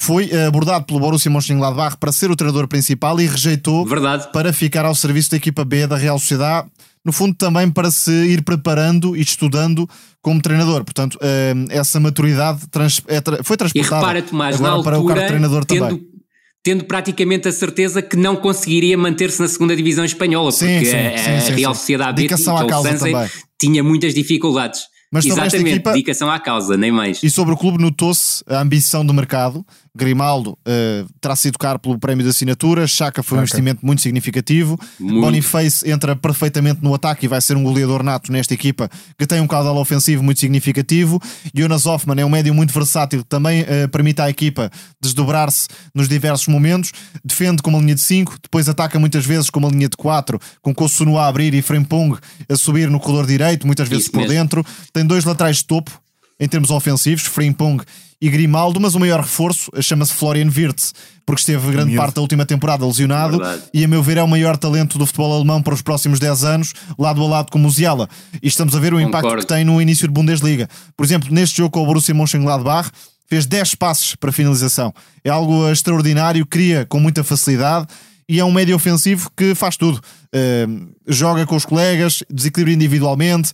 foi 0.00 0.30
eh, 0.30 0.46
abordado 0.46 0.84
pelo 0.84 1.00
Borussia 1.00 1.30
Mönchengladbach 1.30 1.96
para 1.96 2.12
ser 2.12 2.30
o 2.30 2.36
treinador 2.36 2.66
principal 2.66 3.20
e 3.20 3.26
rejeitou 3.26 3.84
Verdade. 3.86 4.30
para 4.32 4.52
ficar 4.52 4.84
ao 4.84 4.94
serviço 4.94 5.30
da 5.30 5.36
equipa 5.36 5.64
B 5.64 5.86
da 5.86 5.96
Real 5.96 6.18
Sociedade, 6.18 6.68
no 7.04 7.12
fundo 7.12 7.34
também 7.34 7.70
para 7.70 7.90
se 7.90 8.10
ir 8.10 8.42
preparando 8.42 9.16
e 9.16 9.20
estudando 9.20 9.88
como 10.20 10.40
treinador. 10.40 10.84
Portanto, 10.84 11.18
hum, 11.22 11.66
essa 11.70 11.98
maturidade 11.98 12.60
é 13.08 13.42
foi 13.42 13.56
transportada 13.56 13.74
e 13.74 13.82
repara, 13.82 14.22
Tomás, 14.22 14.56
agora 14.56 14.72
altura, 14.72 14.96
para 14.96 15.02
o 15.02 15.06
cargo 15.06 15.20
de 15.22 15.26
treinador 15.26 15.64
tendo, 15.64 15.80
também 15.80 16.12
tendo 16.62 16.84
praticamente 16.84 17.48
a 17.48 17.52
certeza 17.52 18.00
que 18.00 18.16
não 18.16 18.36
conseguiria 18.36 18.96
manter-se 18.96 19.40
na 19.40 19.48
segunda 19.48 19.74
divisão 19.74 20.04
espanhola, 20.04 20.52
sim, 20.52 20.66
porque 20.66 20.86
sim, 20.86 20.96
a, 20.96 21.40
sim, 21.40 21.52
a 21.52 21.56
Real 21.56 21.74
Sociedade 21.74 22.22
Betis, 22.22 22.46
o 22.46 23.30
tinha 23.58 23.82
muitas 23.82 24.14
dificuldades. 24.14 24.82
Mas 25.12 25.26
Exatamente, 25.26 25.68
equipa, 25.72 25.92
dedicação 25.92 26.30
à 26.30 26.40
causa, 26.40 26.74
nem 26.74 26.90
mais. 26.90 27.22
E 27.22 27.28
sobre 27.28 27.52
o 27.52 27.56
clube 27.56 27.76
notou-se 27.76 28.42
a 28.48 28.62
ambição 28.62 29.04
do 29.04 29.12
mercado. 29.12 29.62
Grimaldo 29.94 30.52
uh, 30.52 31.06
terá 31.20 31.36
sido 31.36 31.58
caro 31.58 31.78
pelo 31.78 31.98
prémio 31.98 32.24
de 32.24 32.30
assinatura, 32.30 32.86
Chaka 32.86 33.22
foi 33.22 33.36
okay. 33.36 33.40
um 33.40 33.44
investimento 33.44 33.84
muito 33.84 34.00
significativo. 34.00 34.78
Muito. 34.98 35.20
Boniface 35.20 35.88
entra 35.88 36.16
perfeitamente 36.16 36.82
no 36.82 36.94
ataque 36.94 37.26
e 37.26 37.28
vai 37.28 37.40
ser 37.40 37.56
um 37.56 37.62
goleador 37.62 38.02
nato 38.02 38.32
nesta 38.32 38.54
equipa 38.54 38.88
que 39.18 39.26
tem 39.26 39.40
um 39.40 39.46
caudal 39.46 39.76
ofensivo 39.76 40.22
muito 40.22 40.40
significativo. 40.40 41.20
Jonas 41.54 41.84
Hoffman 41.84 42.20
é 42.20 42.24
um 42.24 42.30
médio 42.30 42.54
muito 42.54 42.72
versátil 42.72 43.20
que 43.20 43.28
também 43.28 43.62
uh, 43.62 43.88
permite 43.90 44.22
à 44.22 44.30
equipa 44.30 44.70
desdobrar-se 45.00 45.68
nos 45.94 46.08
diversos 46.08 46.48
momentos. 46.48 46.92
Defende 47.22 47.62
com 47.62 47.68
uma 47.68 47.78
linha 47.78 47.94
de 47.94 48.00
5, 48.00 48.38
depois 48.42 48.68
ataca 48.68 48.98
muitas 48.98 49.26
vezes 49.26 49.50
com 49.50 49.60
uma 49.60 49.68
linha 49.68 49.88
de 49.88 49.96
4, 49.96 50.38
com 50.62 50.74
Kosuno 50.74 51.18
a 51.18 51.26
abrir 51.26 51.52
e 51.52 51.60
Frempong 51.60 52.16
a 52.48 52.56
subir 52.56 52.88
no 52.88 52.98
corredor 52.98 53.26
direito, 53.26 53.66
muitas 53.66 53.88
vezes 53.88 54.04
Isso 54.04 54.12
por 54.12 54.20
mesmo. 54.20 54.32
dentro. 54.32 54.64
Tem 54.90 55.04
dois 55.04 55.24
laterais 55.24 55.58
de 55.58 55.66
topo 55.66 56.02
em 56.42 56.48
termos 56.48 56.72
ofensivos, 56.72 57.22
Frimpong 57.22 57.84
e 58.20 58.28
Grimaldo, 58.28 58.80
mas 58.80 58.96
o 58.96 59.00
maior 59.00 59.20
reforço 59.20 59.70
chama-se 59.80 60.12
Florian 60.12 60.48
Wirtz, 60.48 60.92
porque 61.24 61.40
esteve 61.40 61.70
grande 61.70 61.94
parte 61.94 62.16
da 62.16 62.20
última 62.20 62.44
temporada 62.44 62.84
lesionado 62.84 63.38
Verdade. 63.38 63.62
e, 63.72 63.84
a 63.84 63.88
meu 63.88 64.02
ver, 64.02 64.16
é 64.16 64.22
o 64.24 64.26
maior 64.26 64.56
talento 64.56 64.98
do 64.98 65.06
futebol 65.06 65.32
alemão 65.36 65.62
para 65.62 65.72
os 65.72 65.82
próximos 65.82 66.18
10 66.18 66.42
anos, 66.42 66.72
lado 66.98 67.22
a 67.22 67.28
lado 67.28 67.50
com 67.52 67.58
o 67.58 67.60
Musiala. 67.60 68.08
E 68.42 68.48
estamos 68.48 68.74
a 68.74 68.80
ver 68.80 68.92
o 68.92 68.96
Concordo. 68.96 69.28
impacto 69.28 69.38
que 69.38 69.46
tem 69.54 69.64
no 69.64 69.80
início 69.80 70.08
de 70.08 70.12
Bundesliga. 70.12 70.68
Por 70.96 71.06
exemplo, 71.06 71.32
neste 71.32 71.58
jogo 71.58 71.70
com 71.70 71.82
o 71.84 71.86
Borussia 71.86 72.12
Mönchengladbach, 72.12 72.90
fez 73.28 73.46
10 73.46 73.76
passes 73.76 74.16
para 74.16 74.32
finalização. 74.32 74.92
É 75.22 75.30
algo 75.30 75.70
extraordinário, 75.70 76.44
cria 76.44 76.84
com 76.88 76.98
muita 76.98 77.22
facilidade 77.22 77.86
e 78.28 78.40
é 78.40 78.44
um 78.44 78.50
médio 78.50 78.74
ofensivo 78.74 79.30
que 79.36 79.54
faz 79.54 79.76
tudo. 79.76 80.00
Uh, 80.34 80.88
joga 81.06 81.46
com 81.46 81.54
os 81.54 81.64
colegas, 81.64 82.24
desequilibra 82.28 82.72
individualmente, 82.74 83.52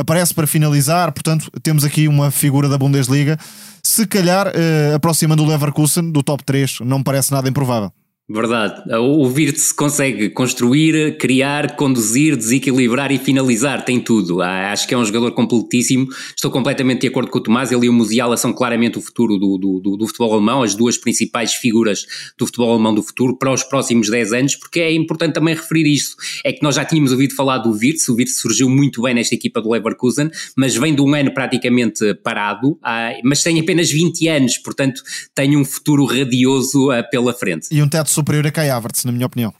aparece 0.00 0.34
para 0.34 0.46
finalizar, 0.46 1.12
portanto, 1.12 1.50
temos 1.62 1.84
aqui 1.84 2.08
uma 2.08 2.30
figura 2.30 2.68
da 2.68 2.78
Bundesliga. 2.78 3.38
Se 3.82 4.06
calhar, 4.06 4.48
uh, 4.48 4.94
aproximando 4.94 5.42
o 5.42 5.46
Leverkusen 5.46 6.10
do 6.10 6.22
top 6.22 6.44
3, 6.44 6.78
não 6.80 6.98
me 6.98 7.04
parece 7.04 7.32
nada 7.32 7.48
improvável. 7.48 7.92
Verdade. 8.32 8.82
O 8.96 9.28
Virtus 9.28 9.72
consegue 9.72 10.30
construir, 10.30 11.16
criar, 11.18 11.74
conduzir, 11.74 12.36
desequilibrar 12.36 13.10
e 13.10 13.18
finalizar, 13.18 13.84
tem 13.84 13.98
tudo. 13.98 14.40
Ah, 14.40 14.70
acho 14.70 14.86
que 14.86 14.94
é 14.94 14.96
um 14.96 15.04
jogador 15.04 15.32
completíssimo. 15.32 16.06
Estou 16.36 16.48
completamente 16.48 17.00
de 17.00 17.08
acordo 17.08 17.28
com 17.28 17.38
o 17.38 17.42
Tomás. 17.42 17.72
Ele 17.72 17.86
e 17.86 17.88
o 17.88 17.92
Musiala 17.92 18.36
são 18.36 18.52
claramente 18.52 18.98
o 18.98 19.00
futuro 19.00 19.36
do, 19.36 19.58
do, 19.58 19.96
do, 19.96 20.06
futebol 20.06 20.34
alemão, 20.34 20.62
as 20.62 20.76
duas 20.76 20.96
principais 20.96 21.54
figuras 21.54 22.06
do 22.38 22.46
futebol 22.46 22.70
alemão 22.70 22.94
do 22.94 23.02
futuro 23.02 23.36
para 23.36 23.52
os 23.52 23.64
próximos 23.64 24.08
10 24.08 24.32
anos, 24.32 24.54
porque 24.54 24.78
é 24.78 24.92
importante 24.92 25.34
também 25.34 25.56
referir 25.56 25.92
isto. 25.92 26.14
É 26.44 26.52
que 26.52 26.62
nós 26.62 26.76
já 26.76 26.84
tínhamos 26.84 27.10
ouvido 27.10 27.34
falar 27.34 27.58
do 27.58 27.72
Virtus, 27.72 28.08
o 28.08 28.14
Virtus 28.14 28.38
surgiu 28.38 28.70
muito 28.70 29.02
bem 29.02 29.12
nesta 29.12 29.34
equipa 29.34 29.60
do 29.60 29.70
Leverkusen, 29.70 30.30
mas 30.56 30.76
vem 30.76 30.94
de 30.94 31.02
um 31.02 31.12
ano 31.16 31.34
praticamente 31.34 32.14
parado, 32.22 32.78
ah, 32.80 33.10
mas 33.24 33.42
tem 33.42 33.58
apenas 33.58 33.90
20 33.90 34.28
anos, 34.28 34.56
portanto 34.58 35.02
tem 35.34 35.56
um 35.56 35.64
futuro 35.64 36.04
radioso 36.04 36.92
ah, 36.92 37.02
pela 37.02 37.34
frente. 37.34 37.66
E 37.72 37.82
um 37.82 37.88
teto 37.88 38.19
superior 38.20 38.46
a 38.46 38.52
Kai 38.52 38.68
Havertz, 38.68 39.04
na 39.04 39.12
minha 39.12 39.26
opinião. 39.26 39.52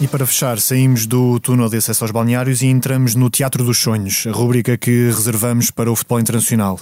E 0.00 0.06
para 0.06 0.26
fechar, 0.26 0.60
saímos 0.60 1.06
do 1.06 1.40
túnel 1.40 1.68
de 1.68 1.78
acesso 1.78 2.04
aos 2.04 2.10
balneários 2.12 2.62
e 2.62 2.66
entramos 2.66 3.14
no 3.14 3.28
Teatro 3.30 3.64
dos 3.64 3.78
Sonhos, 3.78 4.26
a 4.28 4.30
rúbrica 4.30 4.76
que 4.76 5.06
reservamos 5.06 5.70
para 5.70 5.90
o 5.90 5.96
futebol 5.96 6.20
internacional. 6.20 6.78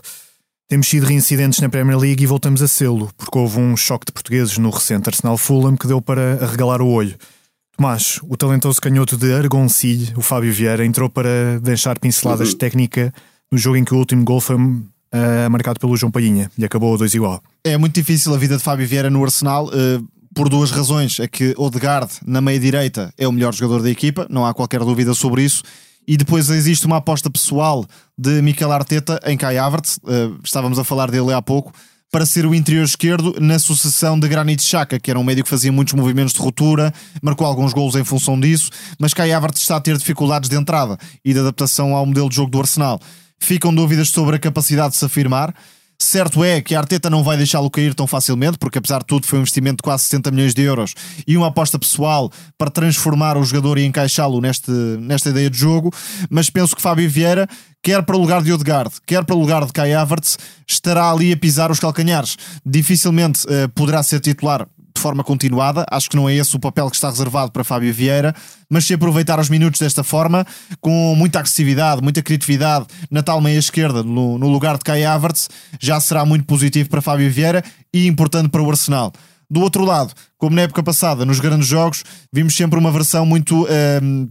Temos 0.69 0.89
sido 0.89 1.07
reincidentes 1.07 1.61
na 1.61 1.69
Premier 1.69 1.97
League 1.97 2.23
e 2.23 2.27
voltamos 2.27 2.61
a 2.61 2.69
sê-lo, 2.69 3.09
porque 3.17 3.39
houve 3.39 3.59
um 3.59 3.77
choque 3.77 4.07
de 4.07 4.13
portugueses 4.13 4.59
no 4.59 4.69
recente 4.69 5.09
Arsenal 5.09 5.39
Fulham 5.39 5.77
que 5.77 5.87
deu 5.87 6.03
para 6.03 6.45
arregalar 6.45 6.83
o 6.83 6.89
olho. 6.89 7.17
Tomás, 7.77 8.19
o 8.25 8.37
talentoso 8.37 8.81
canhoto 8.81 9.17
de 9.17 9.33
Argoncilho, 9.33 10.13
o 10.19 10.23
Fábio 10.23 10.53
Vieira, 10.53 10.85
entrou 10.85 11.09
para 11.09 11.61
deixar 11.61 11.99
pinceladas 12.01 12.49
uhum. 12.49 12.55
de 12.55 12.59
técnica 12.59 13.15
no 13.51 13.57
jogo 13.57 13.77
em 13.77 13.85
que 13.85 13.95
o 13.95 13.99
último 13.99 14.25
gol 14.25 14.41
foi 14.41 14.57
uh, 14.57 15.51
marcado 15.51 15.79
pelo 15.79 15.97
João 15.97 16.11
Palhinha 16.11 16.51
e 16.59 16.65
acabou 16.65 16.99
2 16.99 17.15
igual. 17.15 17.41
É 17.67 17.77
muito 17.77 17.97
difícil 17.97 18.33
a 18.33 18.39
vida 18.39 18.57
de 18.57 18.63
Fábio 18.63 18.87
Vieira 18.87 19.11
no 19.11 19.25
Arsenal. 19.25 19.67
Uh, 19.67 20.07
por 20.33 20.49
duas 20.49 20.71
razões. 20.71 21.19
É 21.19 21.27
que 21.27 21.53
Odegaard, 21.57 22.13
na 22.25 22.41
meia-direita, 22.41 23.13
é 23.19 23.27
o 23.27 23.33
melhor 23.33 23.53
jogador 23.53 23.83
da 23.83 23.91
equipa, 23.91 24.25
não 24.31 24.47
há 24.47 24.55
qualquer 24.55 24.79
dúvida 24.85 25.15
sobre 25.15 25.43
isso. 25.43 25.65
E 26.07 26.17
depois 26.17 26.49
existe 26.49 26.87
uma 26.87 26.99
aposta 26.99 27.29
pessoal 27.29 27.85
de 28.17 28.41
Mikel 28.41 28.71
Arteta 28.71 29.19
em 29.25 29.37
Kai 29.37 29.59
Havertz, 29.59 29.97
uh, 30.05 30.39
estávamos 30.45 30.79
a 30.79 30.85
falar 30.85 31.11
dele 31.11 31.33
há 31.33 31.43
pouco, 31.43 31.73
para 32.13 32.25
ser 32.25 32.47
o 32.47 32.55
interior 32.55 32.85
esquerdo 32.85 33.35
na 33.41 33.59
sucessão 33.59 34.17
de 34.17 34.29
Granit 34.29 34.63
Xhaka, 34.63 35.01
que 35.01 35.11
era 35.11 35.19
um 35.19 35.25
médio 35.25 35.43
que 35.43 35.51
fazia 35.51 35.73
muitos 35.73 35.95
movimentos 35.95 36.35
de 36.35 36.39
ruptura, 36.39 36.95
marcou 37.21 37.49
alguns 37.49 37.73
golos 37.73 37.97
em 37.97 38.05
função 38.05 38.39
disso, 38.39 38.71
mas 38.97 39.13
Kai 39.13 39.33
Havertz 39.33 39.61
está 39.61 39.75
a 39.75 39.81
ter 39.81 39.99
dificuldades 39.99 40.49
de 40.49 40.55
entrada 40.55 40.97
e 41.25 41.33
de 41.33 41.41
adaptação 41.41 41.97
ao 41.97 42.07
modelo 42.07 42.29
de 42.29 42.37
jogo 42.37 42.51
do 42.53 42.61
Arsenal 42.61 43.01
ficam 43.39 43.75
dúvidas 43.75 44.09
sobre 44.09 44.37
a 44.37 44.39
capacidade 44.39 44.91
de 44.91 44.97
se 44.97 45.05
afirmar. 45.05 45.55
Certo 45.99 46.45
é 46.45 46.61
que 46.61 46.75
a 46.75 46.79
Arteta 46.79 47.09
não 47.09 47.23
vai 47.23 47.37
deixá-lo 47.37 47.71
cair 47.71 47.95
tão 47.95 48.07
facilmente, 48.07 48.59
porque 48.59 48.79
apesar 48.79 48.99
de 48.99 49.07
tudo 49.07 49.27
foi 49.27 49.39
um 49.39 49.43
investimento 49.43 49.79
de 49.79 49.83
quase 49.83 50.05
60 50.05 50.31
milhões 50.31 50.55
de 50.55 50.63
euros 50.63 50.95
e 51.27 51.37
uma 51.37 51.47
aposta 51.47 51.79
pessoal 51.79 52.31
para 52.59 52.71
transformar 52.71 53.37
o 53.37 53.45
jogador 53.45 53.79
e 53.79 53.85
encaixá-lo 53.85 54.41
neste, 54.41 54.71
nesta 54.71 55.31
ideia 55.31 55.49
de 55.49 55.59
jogo. 55.59 55.93
Mas 56.29 56.51
penso 56.51 56.77
que 56.77 56.83
Fábio 56.83 57.09
Vieira, 57.09 57.49
quer 57.83 58.03
para 58.03 58.17
o 58.17 58.21
lugar 58.21 58.43
de 58.43 58.53
Odegaard, 58.53 58.91
quer 59.07 59.25
para 59.25 59.35
o 59.35 59.39
lugar 59.39 59.65
de 59.65 59.73
Kai 59.73 59.95
Havertz, 59.95 60.39
estará 60.69 61.11
ali 61.11 61.33
a 61.33 61.37
pisar 61.37 61.71
os 61.71 61.81
calcanhares. 61.81 62.37
Dificilmente 62.65 63.47
uh, 63.47 63.69
poderá 63.71 64.03
ser 64.03 64.21
titular 64.21 64.67
de 64.97 65.01
forma 65.01 65.23
continuada. 65.23 65.85
Acho 65.91 66.11
que 66.11 66.17
não 66.17 66.29
é 66.29 66.35
esse 66.35 66.57
o 66.57 66.59
papel 66.59 66.91
que 66.91 66.97
está 66.97 67.09
reservado 67.09 67.53
para 67.53 67.63
Fábio 67.63 67.93
Vieira, 67.93 68.35
mas 68.69 68.85
se 68.85 68.95
aproveitar 68.95 69.39
os 69.39 69.49
minutos 69.49 69.79
desta 69.79 70.03
forma, 70.03 70.45
com 70.81 71.15
muita 71.15 71.39
agressividade, 71.39 72.03
muita 72.03 72.23
criatividade 72.23 72.87
na 73.11 73.23
tal 73.23 73.41
meia 73.41 73.59
esquerda, 73.59 74.03
no, 74.03 74.39
no 74.39 74.49
lugar 74.49 74.77
de 74.79 74.85
Kai 74.85 75.05
Havertz, 75.05 75.49
já 75.81 76.01
será 76.01 76.25
muito 76.25 76.45
positivo 76.47 76.89
para 76.89 77.01
Fábio 77.01 77.31
Vieira 77.31 77.63
e 77.95 78.07
importante 78.07 78.49
para 78.49 78.63
o 78.63 78.71
Arsenal. 78.71 79.13
Do 79.49 79.61
outro 79.61 79.85
lado, 79.85 80.13
como 80.37 80.57
na 80.57 80.63
época 80.63 80.83
passada, 80.83 81.25
nos 81.25 81.39
grandes 81.39 81.69
jogos, 81.69 82.03
vimos 82.33 82.57
sempre 82.57 82.79
uma 82.79 82.91
versão 82.91 83.25
muito 83.25 83.63
uh, 83.65 83.69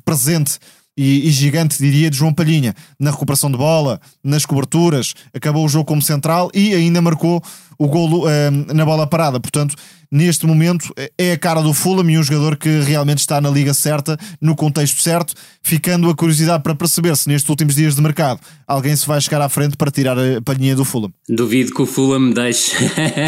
presente 0.03 0.59
e, 0.97 1.27
e, 1.27 1.31
gigante, 1.31 1.77
diria, 1.77 2.09
de 2.09 2.17
João 2.17 2.33
Palhinha, 2.33 2.73
na 2.99 3.11
recuperação 3.11 3.51
de 3.51 3.57
bola, 3.57 3.99
nas 4.23 4.45
coberturas, 4.45 5.13
acabou 5.33 5.65
o 5.65 5.69
jogo 5.69 5.85
como 5.85 6.01
central 6.01 6.49
e 6.53 6.73
ainda 6.73 7.01
marcou 7.01 7.43
o 7.77 7.87
golo 7.87 8.25
uh, 8.25 8.73
na 8.73 8.85
bola 8.85 9.05
parada. 9.05 9.39
Portanto, 9.39 9.75
neste 10.09 10.45
momento 10.45 10.93
é 11.17 11.33
a 11.33 11.37
cara 11.37 11.61
do 11.61 11.73
Fulham 11.73 12.09
e 12.09 12.17
um 12.17 12.23
jogador 12.23 12.55
que 12.55 12.69
realmente 12.79 13.19
está 13.19 13.41
na 13.41 13.49
liga 13.49 13.73
certa, 13.73 14.17
no 14.39 14.55
contexto 14.55 15.01
certo, 15.01 15.33
ficando 15.61 16.09
a 16.09 16.15
curiosidade 16.15 16.63
para 16.63 16.73
perceber 16.73 17.15
se 17.17 17.27
nestes 17.27 17.49
últimos 17.49 17.75
dias 17.75 17.95
de 17.95 18.01
mercado 18.01 18.39
alguém 18.65 18.95
se 18.95 19.05
vai 19.05 19.19
chegar 19.19 19.41
à 19.41 19.49
frente 19.49 19.75
para 19.75 19.91
tirar 19.91 20.17
a 20.17 20.41
palhinha 20.41 20.75
do 20.75 20.85
Fulham. 20.85 21.11
Duvido 21.27 21.73
que 21.73 21.81
o 21.81 21.85
Fulham 21.85 22.19
me 22.19 22.33
deixe, 22.33 22.71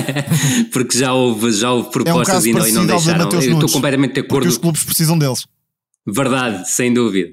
porque 0.71 0.97
já 0.97 1.13
houve, 1.13 1.51
já 1.51 1.71
houve 1.71 1.91
propostas 1.91 2.45
é 2.45 2.49
um 2.49 2.51
e, 2.51 2.53
não, 2.53 2.67
e 2.67 2.71
não 2.71 2.85
deixaram. 2.85 3.29
Eu 3.29 3.39
estou 3.39 3.69
completamente 3.69 4.13
de 4.13 4.19
acordo. 4.21 4.43
Porque 4.43 4.47
os 4.47 4.57
clubes 4.57 4.83
precisam 4.83 5.17
deles. 5.17 5.45
Verdade, 6.07 6.69
sem 6.71 6.93
dúvida. 6.93 7.31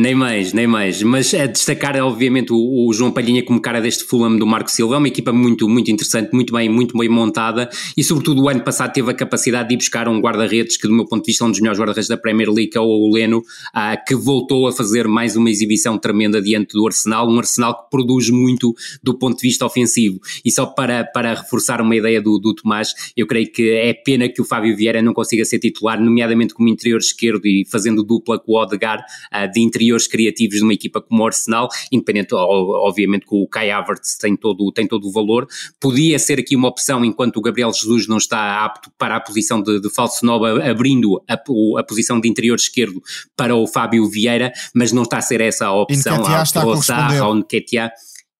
Nem 0.00 0.14
mais, 0.14 0.52
nem 0.52 0.64
mais. 0.64 1.02
Mas 1.02 1.34
é 1.34 1.48
destacar, 1.48 1.96
obviamente, 1.96 2.52
o, 2.52 2.86
o, 2.86 2.92
João 2.92 3.10
Palhinha 3.10 3.44
como 3.44 3.60
cara 3.60 3.80
deste 3.80 4.04
Fulham 4.04 4.36
do 4.36 4.46
Marco 4.46 4.70
Silva. 4.70 4.94
É 4.94 4.98
uma 4.98 5.08
equipa 5.08 5.32
muito, 5.32 5.68
muito 5.68 5.90
interessante, 5.90 6.32
muito 6.32 6.52
bem, 6.52 6.68
muito 6.68 6.96
bem 6.96 7.08
montada 7.08 7.68
e, 7.96 8.04
sobretudo, 8.04 8.44
o 8.44 8.48
ano 8.48 8.60
passado 8.60 8.92
teve 8.92 9.10
a 9.10 9.14
capacidade 9.14 9.70
de 9.70 9.74
ir 9.74 9.78
buscar 9.78 10.08
um 10.08 10.20
guarda-redes 10.20 10.76
que, 10.76 10.86
do 10.86 10.94
meu 10.94 11.04
ponto 11.04 11.24
de 11.24 11.32
vista, 11.32 11.42
é 11.42 11.48
um 11.48 11.50
dos 11.50 11.58
melhores 11.58 11.80
guarda-redes 11.80 12.08
da 12.08 12.16
Premier 12.16 12.48
League, 12.48 12.70
que 12.70 12.78
é 12.78 12.80
o 12.80 13.10
Leno, 13.12 13.42
ah, 13.74 13.96
que 13.96 14.14
voltou 14.14 14.68
a 14.68 14.72
fazer 14.72 15.08
mais 15.08 15.34
uma 15.34 15.50
exibição 15.50 15.98
tremenda 15.98 16.40
diante 16.40 16.74
do 16.74 16.86
Arsenal. 16.86 17.28
Um 17.28 17.36
Arsenal 17.36 17.82
que 17.82 17.90
produz 17.90 18.30
muito 18.30 18.76
do 19.02 19.18
ponto 19.18 19.40
de 19.40 19.48
vista 19.48 19.66
ofensivo. 19.66 20.20
E 20.44 20.52
só 20.52 20.64
para, 20.64 21.02
para 21.06 21.34
reforçar 21.34 21.80
uma 21.80 21.96
ideia 21.96 22.22
do, 22.22 22.38
do 22.38 22.54
Tomás, 22.54 22.94
eu 23.16 23.26
creio 23.26 23.50
que 23.50 23.68
é 23.72 23.92
pena 23.94 24.28
que 24.28 24.40
o 24.40 24.44
Fábio 24.44 24.76
Vieira 24.76 25.02
não 25.02 25.12
consiga 25.12 25.44
ser 25.44 25.58
titular, 25.58 26.00
nomeadamente 26.00 26.54
como 26.54 26.68
interior 26.68 26.98
esquerdo 26.98 27.44
e 27.46 27.64
fazendo 27.68 28.04
dupla 28.04 28.38
com 28.38 28.52
o 28.52 28.62
Odegaard 28.62 29.02
ah, 29.32 29.46
de 29.46 29.60
interior 29.60 29.87
interiores 29.88 30.06
criativos 30.06 30.58
de 30.58 30.62
uma 30.62 30.74
equipa 30.74 31.00
como 31.00 31.22
o 31.22 31.26
Arsenal, 31.26 31.68
independente, 31.90 32.34
obviamente, 32.34 33.26
que 33.26 33.34
o 33.34 33.46
Kai 33.46 33.70
Havertz 33.70 34.16
tem 34.16 34.36
todo, 34.36 34.70
tem 34.72 34.86
todo 34.86 35.08
o 35.08 35.12
valor, 35.12 35.48
podia 35.80 36.18
ser 36.18 36.38
aqui 36.38 36.54
uma 36.54 36.68
opção 36.68 37.04
enquanto 37.04 37.38
o 37.38 37.40
Gabriel 37.40 37.72
Jesus 37.72 38.06
não 38.06 38.18
está 38.18 38.64
apto 38.64 38.90
para 38.98 39.16
a 39.16 39.20
posição 39.20 39.62
de, 39.62 39.80
de 39.80 39.90
falso 39.90 40.24
nova, 40.24 40.62
abrindo 40.68 41.22
a, 41.28 41.34
a, 41.34 41.82
posição 41.82 42.20
de 42.20 42.28
interior 42.28 42.56
esquerdo 42.56 43.02
para 43.36 43.54
o 43.54 43.66
Fábio 43.66 44.08
Vieira, 44.08 44.52
mas 44.74 44.92
não 44.92 45.02
está 45.02 45.18
a 45.18 45.22
ser 45.22 45.40
essa 45.40 45.66
a 45.66 45.74
opção. 45.74 46.18
Nketiah 46.18 46.42
está 46.42 46.60
a 46.60 46.64
corresponder. 46.64 47.18
Ao 47.18 47.34
Nketiah. 47.34 47.90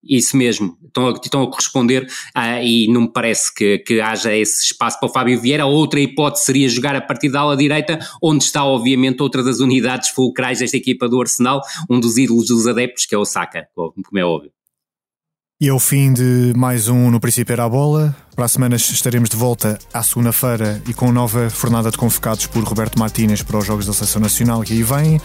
Isso 0.03 0.37
mesmo, 0.37 0.77
estão 0.85 1.09
a, 1.09 1.11
estão 1.11 1.43
a 1.43 1.49
corresponder 1.49 2.03
uh, 2.35 2.63
e 2.63 2.87
não 2.91 3.01
me 3.01 3.11
parece 3.11 3.53
que, 3.53 3.79
que 3.79 3.99
haja 3.99 4.33
esse 4.35 4.65
espaço 4.65 4.99
para 4.99 5.09
o 5.09 5.11
Fábio 5.11 5.39
Vieira. 5.39 5.65
Outra 5.65 5.99
hipótese 5.99 6.45
seria 6.45 6.69
jogar 6.69 6.95
a 6.95 7.01
partir 7.01 7.29
da 7.29 7.41
ala 7.41 7.57
direita, 7.57 7.99
onde 8.21 8.43
está 8.43 8.63
obviamente 8.63 9.21
outra 9.21 9.43
das 9.43 9.59
unidades 9.59 10.09
fulcrais 10.09 10.59
desta 10.59 10.77
equipa 10.77 11.09
do 11.09 11.19
Arsenal, 11.19 11.61
um 11.89 11.99
dos 11.99 12.17
ídolos 12.17 12.47
dos 12.47 12.65
adeptos, 12.65 13.05
que 13.05 13.13
é 13.13 13.17
o 13.17 13.25
Saka, 13.25 13.67
como 13.75 14.17
é 14.17 14.23
óbvio. 14.23 14.51
E 15.61 15.67
é 15.67 15.73
o 15.73 15.79
fim 15.79 16.13
de 16.13 16.53
mais 16.55 16.87
um 16.87 17.11
No 17.11 17.19
Princípio 17.19 17.51
Era 17.51 17.65
a 17.65 17.69
Bola. 17.69 18.15
Para 18.33 18.45
a 18.45 18.47
semana 18.47 18.77
estaremos 18.77 19.29
de 19.29 19.35
volta 19.35 19.77
à 19.93 20.01
segunda-feira 20.01 20.81
e 20.87 20.93
com 20.93 21.11
nova 21.11 21.49
fornada 21.49 21.91
de 21.91 21.97
convocados 21.97 22.47
por 22.47 22.63
Roberto 22.63 22.97
Martínez 22.97 23.43
para 23.43 23.57
os 23.57 23.65
Jogos 23.65 23.85
da 23.85 23.91
Seleção 23.91 24.21
Nacional 24.21 24.61
que 24.61 24.71
aí 24.71 24.81
vem. 24.81 25.19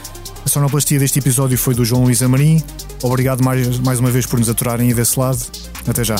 A 0.45 0.49
sonoplastia 0.49 0.99
deste 0.99 1.19
episódio 1.19 1.57
foi 1.57 1.75
do 1.75 1.85
João 1.85 2.05
Luís 2.05 2.23
Amarim. 2.23 2.63
Obrigado 3.03 3.43
mais, 3.43 3.79
mais 3.79 3.99
uma 3.99 4.11
vez 4.11 4.27
por 4.27 4.39
nos 4.39 4.49
aturarem 4.49 4.89
aí 4.89 4.95
desse 4.95 5.19
lado. 5.19 5.39
Até 5.87 6.05
já. 6.05 6.17